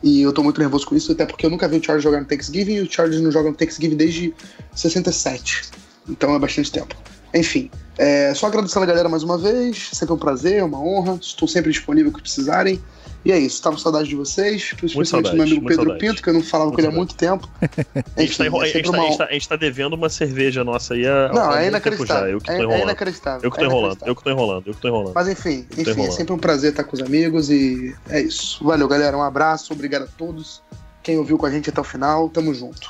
[0.03, 2.19] E eu tô muito nervoso com isso, até porque eu nunca vi o Chargers jogar
[2.19, 4.35] no Thanksgiving e o Chargers não joga no Thanksgiving desde
[4.75, 5.71] 67.
[6.09, 6.97] Então é bastante tempo.
[7.33, 9.91] Enfim, é, só agradecendo a galera mais uma vez.
[9.93, 11.19] Sempre um prazer, uma honra.
[11.21, 12.81] Estou sempre disponível que precisarem.
[13.25, 16.01] E é isso, tava com saudade de vocês, principalmente saudade, do meu amigo Pedro saudade.
[16.07, 17.51] Pinto, que eu não falava Muito com ele há muito tempo.
[18.17, 19.95] A gente, tá, enro- é a, gente tá, a gente tá- a gente tá devendo
[19.95, 22.31] uma cerveja nossa aí há, Não, há é inacreditável.
[22.31, 22.83] Eu que é, tô é enrolando.
[22.85, 23.41] inacreditável.
[23.43, 25.15] Eu que tô é enrolando, eu que tô enrolando, eu que tô enrolando.
[25.15, 28.65] Mas enfim, enfim, é sempre um prazer estar com os amigos e é isso.
[28.65, 29.17] Valeu, galera.
[29.17, 30.63] Um abraço, obrigado a todos.
[31.03, 32.89] Quem ouviu com a gente até o final, tamo junto.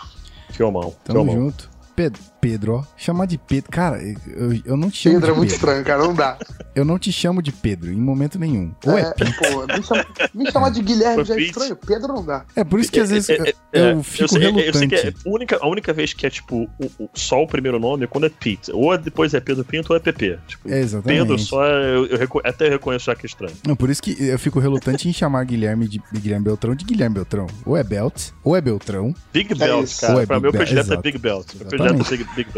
[0.52, 0.59] Que
[1.05, 1.70] Tamo junto.
[1.97, 2.85] Pedro, Pedro, ó.
[2.97, 3.70] Chamar de Pedro.
[3.70, 5.66] Cara, eu, eu não te chamo Pedro é de muito Pedro.
[5.69, 6.02] estranho, cara.
[6.02, 6.39] Não dá.
[6.74, 8.73] Eu não te chamo de Pedro, em momento nenhum.
[8.86, 9.35] Ou é, Pedro.
[9.35, 11.48] pô, me, chama- me chamar de Guilherme já é Pete.
[11.51, 11.77] estranho.
[11.77, 12.44] Pedro não dá.
[12.55, 13.52] É por isso que às vezes É, eu, é,
[13.93, 14.66] eu é, fico sei, relutante.
[14.69, 17.43] eu sei que é a única, a única vez que é tipo o, o- só
[17.43, 18.70] o primeiro nome é quando é Pete.
[18.73, 20.39] Ou é- depois é Pedro Pinto ou é PP.
[20.47, 21.19] Tipo, É, exatamente.
[21.20, 23.55] Pedro só eu, eu até eu reconheço já que é estranho.
[23.66, 26.85] Não, por isso que eu fico relutante em chamar Guilherme de, de Guilherme Beltrão de
[26.85, 27.47] Guilherme Beltrão.
[27.66, 29.15] Ou é Belt, ou é Beltrão.
[29.32, 30.15] Big É Belt, cara.
[30.15, 30.97] Ou é pra mim o predileto é.
[30.98, 31.47] Big Belt.
[31.55, 31.69] O Exatamente.
[31.69, 32.49] predileto é Big, Big.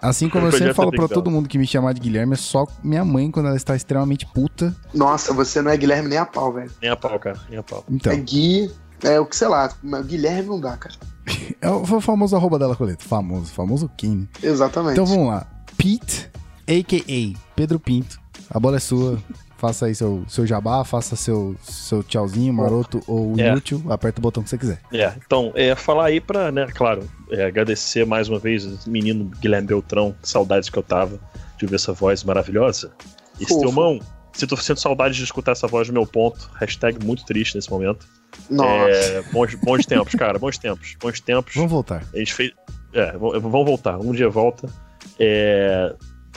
[0.00, 2.66] Assim como eu sempre falo pra todo mundo que me chamar de Guilherme, é só
[2.82, 4.74] minha mãe quando ela está extremamente puta.
[4.92, 6.70] Nossa, você não é Guilherme nem a pau, velho.
[6.80, 7.38] Nem a pau, cara.
[7.48, 7.84] Nem a pau.
[7.90, 8.70] Então, É Gui.
[9.02, 9.70] É o que, sei lá,
[10.06, 10.94] Guilherme não dá, cara.
[11.60, 13.04] é o famoso arroba dela, Coleta.
[13.04, 14.28] Famoso, famoso Kim.
[14.42, 14.92] Exatamente.
[14.92, 15.46] Então vamos lá.
[15.76, 16.30] Pete,
[16.66, 17.38] a.k.a.
[17.54, 18.18] Pedro Pinto.
[18.50, 19.18] A bola é sua.
[19.56, 23.48] Faça aí seu, seu jabá, faça seu, seu tchauzinho, maroto ou É.
[23.48, 23.82] inútil.
[23.88, 24.80] Aperta o botão que você quiser.
[24.92, 29.24] É, então, é, falar aí pra, né, claro, é, agradecer mais uma vez o menino
[29.40, 31.18] Guilherme Beltrão, que saudades que eu tava
[31.56, 32.92] de ouvir essa voz maravilhosa.
[33.40, 33.44] E.
[33.44, 34.00] Estelmão,
[34.32, 37.70] se tô sentindo saudade de escutar essa voz do meu ponto, hashtag muito triste nesse
[37.70, 38.06] momento.
[38.50, 38.90] Nossa.
[38.90, 41.54] É, bons, bons tempos, cara, bons tempos, bons tempos.
[41.54, 42.02] Vamos voltar.
[42.12, 42.52] A gente fez.
[42.92, 44.68] É, vamos voltar, um dia volta.
[45.18, 45.94] É,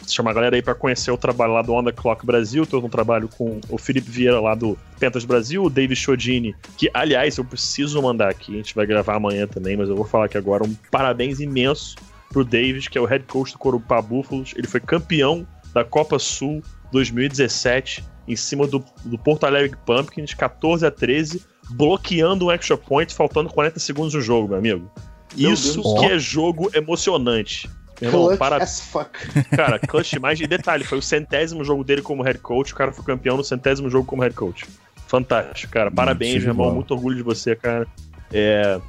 [0.08, 2.66] chamar a galera aí pra conhecer o trabalho lá do On The Clock Brasil.
[2.66, 6.90] Tô um trabalho com o Felipe Vieira lá do Pentas Brasil, o David Chodini, que,
[6.94, 10.26] aliás, eu preciso mandar aqui, a gente vai gravar amanhã também, mas eu vou falar
[10.26, 11.96] aqui agora um parabéns imenso
[12.30, 14.54] pro David, que é o head coach do Corupá Búfalos.
[14.56, 16.62] Ele foi campeão da Copa Sul
[16.92, 23.14] 2017 em cima do, do Porto Alegre Pumpkins, 14 a 13, bloqueando um extra point,
[23.14, 24.92] faltando 40 segundos no jogo, meu amigo.
[25.36, 26.00] Meu Isso Deus.
[26.00, 27.70] que é jogo emocionante.
[28.02, 29.10] Irmão, Clutch para, as fuck.
[29.56, 30.40] cara, clutch demais.
[30.40, 32.74] E detalhe, foi o centésimo jogo dele como head coach.
[32.74, 34.66] O cara foi campeão no centésimo jogo como head coach.
[35.08, 35.90] Fantástico, cara.
[35.90, 36.76] Parabéns, show de meu irmão.
[36.76, 37.88] Muito orgulho de você, cara.
[38.32, 38.80] É,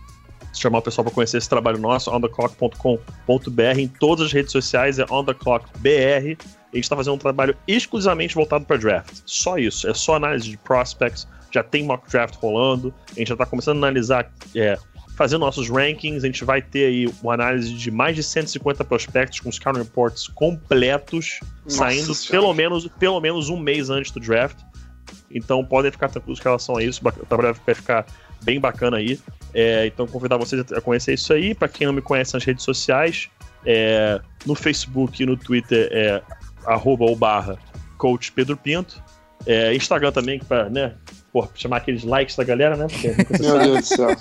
[0.53, 3.79] chamar o pessoal para conhecer esse trabalho nosso, ontheclock.com.br.
[3.79, 6.37] Em todas as redes sociais é ontheclockbr.
[6.71, 9.21] A gente está fazendo um trabalho exclusivamente voltado para draft.
[9.25, 9.89] Só isso.
[9.89, 11.27] É só análise de prospects.
[11.51, 12.93] Já tem mock draft rolando.
[13.11, 14.77] A gente já está começando a analisar é,
[15.19, 16.25] fazer nossos rankings.
[16.25, 19.77] A gente vai ter aí uma análise de mais de 150 prospectos com os count
[19.77, 22.41] reports completos, Nossa saindo Senhora.
[22.41, 24.57] pelo menos, pelo menos um mês antes do draft.
[25.29, 27.01] Então podem ficar tranquilos com relação a isso.
[27.05, 28.07] O trabalho vai ficar
[28.45, 29.19] bem bacana aí.
[29.53, 31.53] É, então convidar vocês a conhecer isso aí.
[31.53, 33.29] Para quem não me conhece nas redes sociais,
[33.67, 36.23] é, no Facebook e no Twitter é
[36.65, 37.59] arroba ou barra
[37.97, 39.03] coach Pedro Pinto.
[39.45, 40.95] É, Instagram também, para né,
[41.55, 42.87] chamar aqueles likes da galera, né?
[42.89, 43.65] Porque se Meu sabe.
[43.65, 44.17] Deus do céu.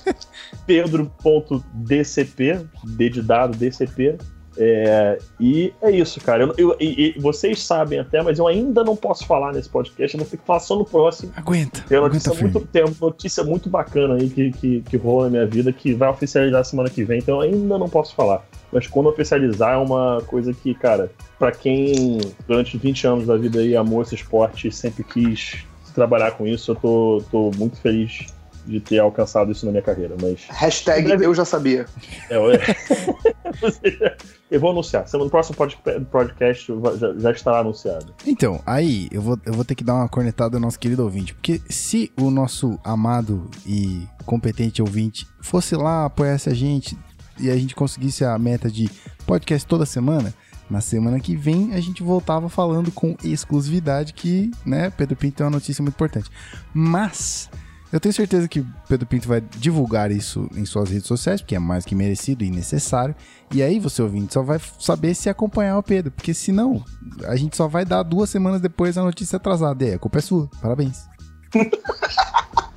[0.65, 4.17] pedro.dcp, D de dado, DCP.
[4.59, 6.41] É, e é isso, cara.
[6.41, 10.17] Eu, eu- e- e vocês sabem até, mas eu ainda não posso falar nesse podcast.
[10.17, 11.31] Eu vou ter que falar só no próximo.
[11.35, 11.83] Aguenta.
[11.87, 12.51] Tem uma aguenta notícia, firme.
[12.53, 15.93] muito, tem uma notícia muito bacana aí que, que, que rola na minha vida que
[15.93, 18.43] vai oficializar semana que vem, então eu ainda não posso falar.
[18.71, 22.17] Mas quando oficializar é uma coisa que, cara, pra quem
[22.47, 25.63] durante 20 anos da vida aí amou esse esporte e sempre quis
[25.97, 28.27] trabalhar com isso, eu tô, tô muito feliz
[28.67, 30.15] de ter alcançado isso na minha carreira.
[30.21, 31.85] Mas Hashtag eu já sabia.
[32.29, 34.17] é, é.
[34.51, 35.07] eu vou anunciar.
[35.07, 35.77] Semana- No próximo pod-
[36.11, 38.13] podcast já, já estará anunciado.
[38.25, 41.33] Então, aí eu vou, eu vou ter que dar uma cornetada ao nosso querido ouvinte.
[41.33, 46.97] Porque se o nosso amado e competente ouvinte fosse lá, apoiasse a gente
[47.39, 48.89] e a gente conseguisse a meta de
[49.25, 50.33] podcast toda semana,
[50.69, 55.45] na semana que vem a gente voltava falando com exclusividade que, né, Pedro Pinto tem
[55.45, 56.29] uma notícia muito importante.
[56.73, 57.49] Mas.
[57.89, 61.59] Eu tenho certeza que Pedro Pinto vai divulgar isso em suas redes sociais, porque é
[61.59, 63.15] mais que merecido e necessário.
[63.49, 66.83] E aí você ouvinte só vai saber se acompanhar o Pedro, porque senão
[67.23, 69.85] a gente só vai dar duas semanas depois a notícia atrasada.
[69.85, 70.49] E aí, a culpa é sua.
[70.61, 71.07] Parabéns.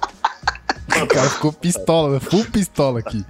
[1.03, 2.21] o cara ficou pistola, né?
[2.21, 3.25] full pistola aqui.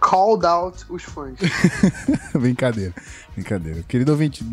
[0.00, 1.38] Called out os fãs.
[2.34, 2.94] brincadeira,
[3.34, 3.82] brincadeira.
[3.82, 4.44] Querido ouvinte,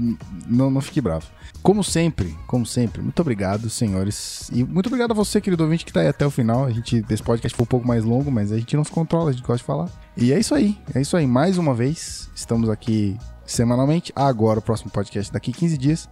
[0.47, 1.25] não, não fique bravo.
[1.61, 4.49] Como sempre, como sempre, muito obrigado, senhores.
[4.51, 6.65] E muito obrigado a você, querido ouvinte, que tá aí até o final.
[6.65, 9.29] A gente, esse podcast foi um pouco mais longo, mas a gente não se controla,
[9.29, 9.89] a gente gosta de falar.
[10.15, 11.25] E é isso aí, é isso aí.
[11.25, 14.13] Mais uma vez, estamos aqui semanalmente.
[14.15, 16.09] Agora o próximo podcast daqui 15 dias.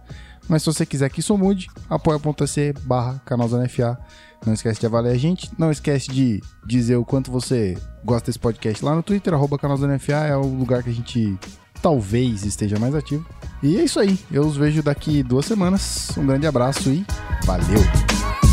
[0.48, 3.98] Mas se você quiser que isso mude, apoia.se barra canal Zona FA.
[4.46, 5.50] Não esquece de avaliar a gente.
[5.58, 9.76] Não esquece de dizer o quanto você gosta desse podcast lá no Twitter, arroba canal
[9.76, 10.12] Zona FA.
[10.12, 11.38] É o lugar que a gente
[11.80, 13.26] talvez esteja mais ativo.
[13.62, 14.18] E é isso aí.
[14.30, 16.10] Eu os vejo daqui duas semanas.
[16.16, 17.04] Um grande abraço e
[17.44, 18.43] valeu!